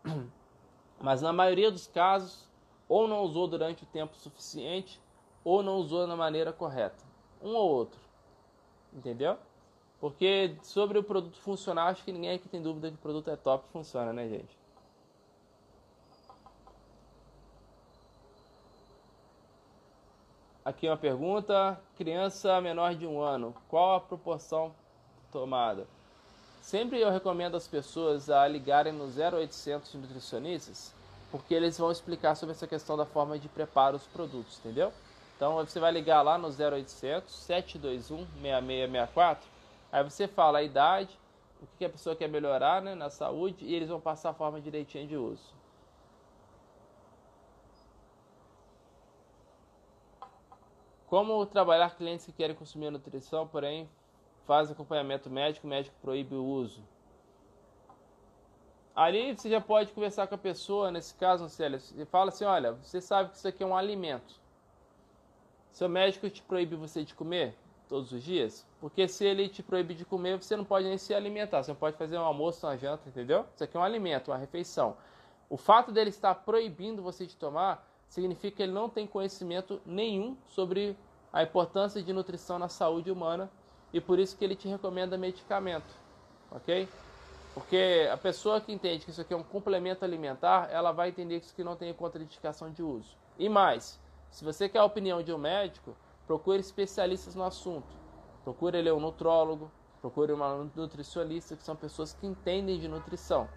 Mas 0.98 1.20
na 1.20 1.34
maioria 1.34 1.70
dos 1.70 1.86
casos, 1.86 2.48
ou 2.88 3.06
não 3.06 3.20
usou 3.20 3.46
durante 3.46 3.82
o 3.82 3.86
tempo 3.86 4.16
suficiente, 4.16 5.02
ou 5.44 5.62
não 5.62 5.76
usou 5.76 6.06
da 6.06 6.16
maneira 6.16 6.50
correta. 6.50 7.04
Um 7.42 7.54
ou 7.54 7.70
outro. 7.70 8.00
Entendeu? 8.90 9.36
Porque 10.00 10.56
sobre 10.62 10.98
o 10.98 11.04
produto 11.04 11.38
funcionar, 11.40 11.88
acho 11.88 12.02
que 12.02 12.12
ninguém 12.12 12.36
aqui 12.36 12.48
tem 12.48 12.62
dúvida 12.62 12.88
que 12.88 12.96
o 12.96 13.00
produto 13.00 13.28
é 13.28 13.36
top 13.36 13.66
e 13.68 13.72
funciona, 13.72 14.10
né, 14.10 14.26
gente? 14.26 14.63
Aqui 20.64 20.88
uma 20.88 20.96
pergunta: 20.96 21.78
criança 21.96 22.60
menor 22.60 22.94
de 22.94 23.06
um 23.06 23.20
ano, 23.20 23.54
qual 23.68 23.96
a 23.96 24.00
proporção 24.00 24.74
tomada? 25.30 25.86
Sempre 26.62 27.00
eu 27.00 27.10
recomendo 27.10 27.56
às 27.56 27.68
pessoas 27.68 28.30
a 28.30 28.48
ligarem 28.48 28.92
no 28.92 29.04
0800 29.04 29.92
nutricionistas, 29.94 30.94
porque 31.30 31.52
eles 31.52 31.76
vão 31.76 31.92
explicar 31.92 32.34
sobre 32.34 32.54
essa 32.54 32.66
questão 32.66 32.96
da 32.96 33.04
forma 33.04 33.38
de 33.38 33.48
preparo 33.48 33.96
os 33.96 34.06
produtos, 34.06 34.58
entendeu? 34.60 34.90
Então 35.36 35.56
você 35.56 35.78
vai 35.78 35.92
ligar 35.92 36.22
lá 36.22 36.38
no 36.38 36.48
0800 36.48 37.34
721 37.34 38.26
6664 38.40 39.54
Aí 39.94 40.02
você 40.02 40.26
fala 40.26 40.58
a 40.58 40.62
idade, 40.62 41.16
o 41.62 41.66
que 41.78 41.84
a 41.84 41.88
pessoa 41.90 42.16
quer 42.16 42.28
melhorar 42.28 42.82
né, 42.82 42.96
na 42.96 43.10
saúde 43.10 43.64
e 43.64 43.74
eles 43.74 43.88
vão 43.88 44.00
passar 44.00 44.30
a 44.30 44.34
forma 44.34 44.60
direitinha 44.60 45.06
de 45.06 45.16
uso. 45.16 45.54
Como 51.14 51.46
trabalhar 51.46 51.94
clientes 51.94 52.26
que 52.26 52.32
querem 52.32 52.56
consumir 52.56 52.90
nutrição, 52.90 53.46
porém 53.46 53.88
faz 54.46 54.68
acompanhamento 54.68 55.30
médico, 55.30 55.64
o 55.64 55.70
médico 55.70 55.94
proíbe 56.02 56.34
o 56.34 56.44
uso. 56.44 56.82
Ali 58.96 59.32
você 59.32 59.48
já 59.48 59.60
pode 59.60 59.92
conversar 59.92 60.26
com 60.26 60.34
a 60.34 60.38
pessoa, 60.38 60.90
nesse 60.90 61.14
caso, 61.14 61.48
Célia, 61.48 61.78
e 61.96 62.04
fala 62.04 62.30
assim, 62.30 62.44
olha, 62.44 62.72
você 62.72 63.00
sabe 63.00 63.30
que 63.30 63.36
isso 63.36 63.46
aqui 63.46 63.62
é 63.62 63.66
um 63.66 63.76
alimento. 63.76 64.34
Seu 65.70 65.88
médico 65.88 66.28
te 66.28 66.42
proíbe 66.42 66.74
você 66.74 67.04
de 67.04 67.14
comer 67.14 67.54
todos 67.88 68.10
os 68.10 68.20
dias? 68.20 68.66
Porque 68.80 69.06
se 69.06 69.24
ele 69.24 69.48
te 69.48 69.62
proíbe 69.62 69.94
de 69.94 70.04
comer, 70.04 70.42
você 70.42 70.56
não 70.56 70.64
pode 70.64 70.88
nem 70.88 70.98
se 70.98 71.14
alimentar. 71.14 71.62
Você 71.62 71.70
não 71.70 71.78
pode 71.78 71.96
fazer 71.96 72.18
um 72.18 72.24
almoço, 72.24 72.66
uma 72.66 72.76
janta, 72.76 73.08
entendeu? 73.08 73.46
Isso 73.54 73.62
aqui 73.62 73.76
é 73.76 73.78
um 73.78 73.84
alimento, 73.84 74.32
uma 74.32 74.36
refeição. 74.36 74.96
O 75.48 75.56
fato 75.56 75.92
dele 75.92 76.10
estar 76.10 76.34
proibindo 76.34 77.00
você 77.00 77.24
de 77.24 77.36
tomar 77.36 77.88
significa 78.08 78.56
que 78.56 78.62
ele 78.64 78.72
não 78.72 78.88
tem 78.88 79.06
conhecimento 79.06 79.80
nenhum 79.86 80.36
sobre 80.46 80.96
a 81.34 81.42
importância 81.42 82.00
de 82.00 82.12
nutrição 82.12 82.60
na 82.60 82.68
saúde 82.68 83.10
humana 83.10 83.50
e 83.92 84.00
por 84.00 84.20
isso 84.20 84.36
que 84.36 84.44
ele 84.44 84.54
te 84.54 84.68
recomenda 84.68 85.18
medicamento, 85.18 85.92
ok? 86.48 86.88
Porque 87.52 88.08
a 88.10 88.16
pessoa 88.16 88.60
que 88.60 88.72
entende 88.72 89.04
que 89.04 89.10
isso 89.10 89.20
aqui 89.20 89.34
é 89.34 89.36
um 89.36 89.42
complemento 89.42 90.04
alimentar, 90.04 90.68
ela 90.70 90.92
vai 90.92 91.08
entender 91.08 91.40
que 91.40 91.46
isso 91.46 91.54
aqui 91.54 91.64
não 91.64 91.74
tem 91.74 91.92
contraindicação 91.92 92.70
de 92.70 92.84
uso. 92.84 93.16
E 93.36 93.48
mais, 93.48 93.98
se 94.30 94.44
você 94.44 94.68
quer 94.68 94.78
a 94.78 94.84
opinião 94.84 95.24
de 95.24 95.32
um 95.32 95.38
médico, 95.38 95.96
procure 96.24 96.60
especialistas 96.60 97.34
no 97.34 97.42
assunto. 97.42 97.92
Procure 98.44 98.78
ele 98.78 98.92
um 98.92 99.00
nutrólogo, 99.00 99.68
procure 100.00 100.32
uma 100.32 100.70
nutricionista, 100.76 101.56
que 101.56 101.64
são 101.64 101.74
pessoas 101.74 102.12
que 102.12 102.28
entendem 102.28 102.78
de 102.78 102.86
nutrição. 102.86 103.48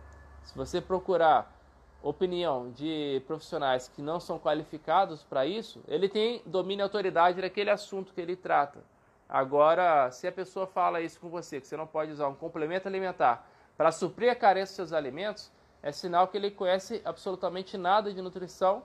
Se 0.43 0.57
você 0.57 0.82
procurar 0.82 1.55
opinião 2.02 2.72
de 2.72 3.22
profissionais 3.26 3.88
que 3.88 4.02
não 4.02 4.20
são 4.20 4.39
qualificados 4.39 5.24
para 5.24 5.45
isso, 5.45 5.82
ele 5.88 6.08
tem 6.08 6.41
domínio 6.45 6.84
e 6.84 6.86
autoridade 6.86 7.41
daquele 7.41 7.70
assunto 7.70 8.14
que 8.14 8.22
ele 8.22 8.36
trata. 8.36 8.80
Agora, 9.28 10.10
se 10.12 10.28
a 10.28 10.32
pessoa 10.32 10.66
fala 10.66 11.02
isso 11.02 11.20
com 11.20 11.30
você, 11.30 11.60
que 11.60 11.68
você 11.68 11.76
não 11.76 11.88
pode 11.88 12.12
usar 12.12 12.28
um 12.28 12.36
complemento 12.36 12.88
alimentar 12.88 13.45
para 13.76 13.91
suprir 13.91 14.32
a 14.32 14.36
carência 14.36 14.68
dos 14.68 14.76
seus 14.76 14.93
alimentos, 14.93 15.52
é 15.84 15.91
sinal 15.91 16.28
que 16.28 16.38
ele 16.38 16.50
conhece 16.50 17.02
absolutamente 17.04 17.78
nada 17.78 18.14
de 18.14 18.22
nutrição 18.22 18.84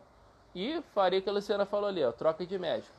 e 0.54 0.82
faria 0.94 1.20
o 1.20 1.22
que 1.22 1.30
a 1.30 1.32
Luciana 1.32 1.64
falou 1.64 1.88
ali, 1.88 2.04
ó, 2.04 2.12
troca 2.12 2.44
de 2.44 2.58
médico. 2.58 2.92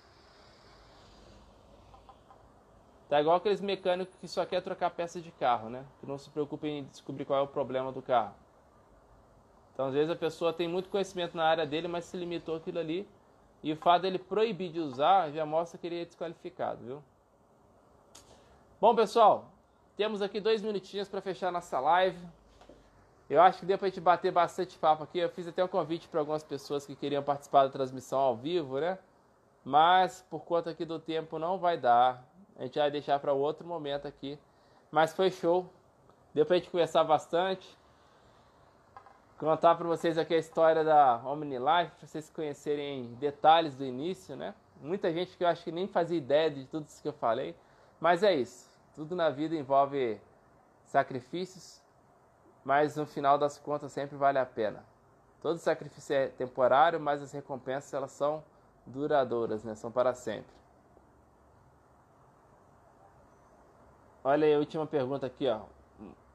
Tá 3.09 3.21
igual 3.21 3.35
aqueles 3.35 3.61
mecânicos 3.61 4.15
que 4.15 4.27
só 4.27 4.45
quer 4.45 4.61
trocar 4.61 4.89
peça 4.89 5.21
de 5.21 5.29
carro, 5.31 5.69
né? 5.69 5.83
Que 5.99 6.07
não 6.07 6.17
se 6.17 6.29
preocupem 6.31 6.79
em 6.79 6.83
descobrir 6.85 7.25
qual 7.25 7.39
é 7.39 7.41
o 7.43 7.47
problema 7.47 7.91
do 7.91 8.01
carro. 8.01 8.33
Então, 9.73 9.87
às 9.87 9.93
vezes, 9.93 10.11
a 10.11 10.15
pessoa 10.15 10.53
tem 10.53 10.67
muito 10.67 10.89
conhecimento 10.89 11.35
na 11.35 11.45
área 11.45 11.65
dele, 11.65 11.87
mas 11.87 12.05
se 12.05 12.15
limitou 12.15 12.57
aquilo 12.57 12.79
ali. 12.79 13.07
E 13.63 13.71
o 13.71 13.77
fato 13.77 14.03
dele 14.03 14.19
proibir 14.19 14.71
de 14.71 14.79
usar 14.79 15.31
já 15.31 15.45
mostra 15.45 15.77
que 15.79 15.87
ele 15.87 16.01
é 16.01 16.05
desqualificado, 16.05 16.83
viu? 16.83 17.03
Bom, 18.79 18.93
pessoal, 18.93 19.45
temos 19.95 20.21
aqui 20.21 20.39
dois 20.39 20.61
minutinhos 20.61 21.07
para 21.07 21.21
fechar 21.21 21.51
nossa 21.51 21.79
live. 21.79 22.19
Eu 23.29 23.41
acho 23.41 23.59
que 23.59 23.65
deu 23.65 23.77
para 23.77 23.87
a 23.87 23.89
gente 23.89 24.01
bater 24.01 24.31
bastante 24.31 24.77
papo 24.77 25.03
aqui. 25.03 25.17
Eu 25.17 25.29
fiz 25.29 25.47
até 25.47 25.63
um 25.63 25.67
convite 25.67 26.07
para 26.07 26.19
algumas 26.19 26.43
pessoas 26.43 26.85
que 26.85 26.95
queriam 26.95 27.23
participar 27.23 27.63
da 27.63 27.69
transmissão 27.69 28.19
ao 28.19 28.35
vivo, 28.35 28.79
né? 28.79 28.99
Mas 29.63 30.23
por 30.29 30.41
conta 30.41 30.69
aqui 30.69 30.83
do 30.83 30.99
tempo 30.99 31.39
não 31.39 31.57
vai 31.57 31.77
dar. 31.77 32.27
A 32.57 32.63
gente 32.63 32.77
vai 32.77 32.91
deixar 32.91 33.17
para 33.19 33.33
outro 33.33 33.65
momento 33.65 34.07
aqui. 34.07 34.37
Mas 34.91 35.13
foi 35.15 35.31
show. 35.31 35.67
Deu 36.33 36.45
para 36.45 36.57
a 36.57 36.59
gente 36.59 36.69
conversar 36.69 37.03
bastante 37.05 37.65
contar 39.43 39.75
para 39.75 39.85
vocês 39.85 40.17
aqui 40.17 40.33
a 40.33 40.37
história 40.37 40.85
da 40.85 41.17
OmniLife, 41.25 41.91
para 41.97 42.07
vocês 42.07 42.29
conhecerem 42.29 43.13
detalhes 43.15 43.75
do 43.75 43.83
início, 43.83 44.37
né? 44.37 44.55
Muita 44.81 45.11
gente 45.11 45.35
que 45.35 45.43
eu 45.43 45.47
acho 45.49 45.63
que 45.65 45.71
nem 45.71 45.85
fazia 45.85 46.17
ideia 46.17 46.49
de 46.49 46.65
tudo 46.65 46.87
isso 46.87 47.01
que 47.01 47.07
eu 47.09 47.13
falei, 47.13 47.53
mas 47.99 48.23
é 48.23 48.33
isso. 48.33 48.69
Tudo 48.95 49.15
na 49.15 49.29
vida 49.29 49.53
envolve 49.53 50.19
sacrifícios, 50.85 51.81
mas 52.63 52.95
no 52.95 53.05
final 53.05 53.37
das 53.37 53.57
contas 53.57 53.91
sempre 53.91 54.15
vale 54.15 54.39
a 54.39 54.45
pena. 54.45 54.83
Todo 55.41 55.57
sacrifício 55.57 56.15
é 56.15 56.27
temporário, 56.27 56.99
mas 56.99 57.21
as 57.21 57.33
recompensas 57.33 57.93
elas 57.93 58.11
são 58.11 58.41
duradouras, 58.85 59.63
né? 59.65 59.75
São 59.75 59.91
para 59.91 60.13
sempre. 60.13 60.53
Olha 64.23 64.47
aí 64.47 64.53
a 64.53 64.59
última 64.59 64.87
pergunta 64.87 65.25
aqui, 65.25 65.49
ó. 65.49 65.63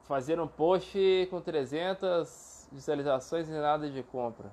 Fazer 0.03 0.39
um 0.39 0.47
post 0.47 1.27
com 1.31 1.41
300 1.41 2.58
visualizações 2.71 3.49
e 3.49 3.51
nada 3.51 3.89
de 3.89 4.03
compra. 4.03 4.51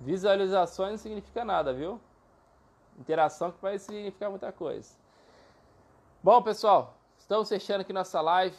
Visualizações 0.00 0.90
não 0.90 0.98
significa 0.98 1.44
nada, 1.44 1.72
viu? 1.72 2.00
Interação 2.98 3.50
que 3.50 3.60
vai 3.60 3.78
significar 3.78 4.30
muita 4.30 4.52
coisa. 4.52 4.94
Bom, 6.22 6.42
pessoal, 6.42 6.94
estamos 7.18 7.48
fechando 7.48 7.82
aqui 7.82 7.92
nossa 7.92 8.20
live. 8.20 8.56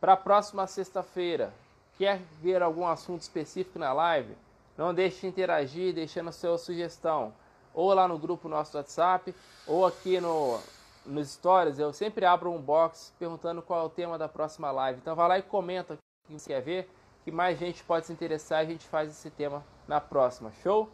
Para 0.00 0.12
a 0.12 0.16
próxima 0.16 0.66
sexta-feira, 0.66 1.52
quer 1.96 2.20
ver 2.40 2.62
algum 2.62 2.86
assunto 2.86 3.22
específico 3.22 3.78
na 3.78 3.92
live? 3.92 4.36
Não 4.76 4.94
deixe 4.94 5.20
de 5.20 5.26
interagir 5.26 5.94
deixando 5.94 6.32
sua 6.32 6.56
sugestão. 6.56 7.32
Ou 7.74 7.92
lá 7.92 8.08
no 8.08 8.18
grupo 8.18 8.48
nosso 8.48 8.76
WhatsApp, 8.76 9.34
ou 9.66 9.86
aqui 9.86 10.20
no, 10.20 10.58
nos 11.04 11.30
stories. 11.30 11.78
Eu 11.78 11.92
sempre 11.92 12.24
abro 12.24 12.50
um 12.50 12.60
box 12.60 13.12
perguntando 13.18 13.62
qual 13.62 13.82
é 13.82 13.84
o 13.84 13.90
tema 13.90 14.16
da 14.16 14.28
próxima 14.28 14.70
live. 14.70 15.00
Então 15.00 15.14
vai 15.14 15.28
lá 15.28 15.38
e 15.38 15.42
comenta 15.42 15.98
que 16.36 16.60
ver, 16.60 16.90
que 17.24 17.30
mais 17.30 17.58
gente 17.58 17.82
pode 17.84 18.06
se 18.06 18.12
interessar, 18.12 18.60
a 18.60 18.64
gente 18.64 18.86
faz 18.86 19.10
esse 19.10 19.30
tema 19.30 19.64
na 19.86 20.00
próxima, 20.00 20.52
show? 20.62 20.88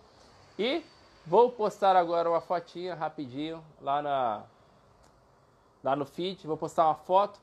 E 0.59 0.83
vou 1.27 1.51
postar 1.51 1.97
agora 1.97 2.31
uma 2.31 2.41
fotinha 2.41 2.95
rapidinho 2.95 3.65
lá 3.81 4.03
na 4.03 4.45
lá 5.83 5.95
no 5.95 6.07
feed, 6.07 6.47
vou 6.47 6.57
postar 6.57 6.87
uma 6.87 6.95
foto 6.95 7.39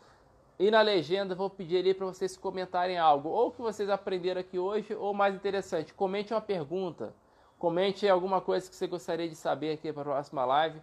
e 0.61 0.69
na 0.69 0.81
legenda 0.81 1.33
vou 1.33 1.49
pedir 1.49 1.77
ali 1.77 1.93
para 1.93 2.05
vocês 2.05 2.37
comentarem 2.37 2.97
algo, 2.97 3.29
ou 3.29 3.51
que 3.51 3.61
vocês 3.61 3.89
aprenderam 3.89 4.41
aqui 4.41 4.59
hoje, 4.59 4.93
ou 4.93 5.13
mais 5.13 5.33
interessante, 5.33 5.93
comente 5.93 6.33
uma 6.33 6.41
pergunta, 6.41 7.13
comente 7.57 8.07
alguma 8.07 8.41
coisa 8.41 8.69
que 8.69 8.75
você 8.75 8.87
gostaria 8.87 9.27
de 9.27 9.35
saber 9.35 9.73
aqui 9.73 9.91
para 9.91 10.01
a 10.01 10.05
próxima 10.05 10.45
live. 10.45 10.81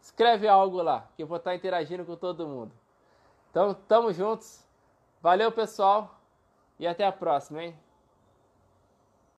Escreve 0.00 0.46
algo 0.46 0.80
lá, 0.82 1.08
que 1.16 1.22
eu 1.22 1.26
vou 1.26 1.36
estar 1.36 1.54
interagindo 1.54 2.04
com 2.04 2.14
todo 2.14 2.46
mundo. 2.46 2.72
Então, 3.50 3.74
tamo 3.74 4.12
juntos. 4.12 4.64
Valeu, 5.20 5.50
pessoal. 5.50 6.17
E 6.78 6.86
até 6.86 7.04
a 7.04 7.12
próxima, 7.12 7.62
hein? 7.62 7.74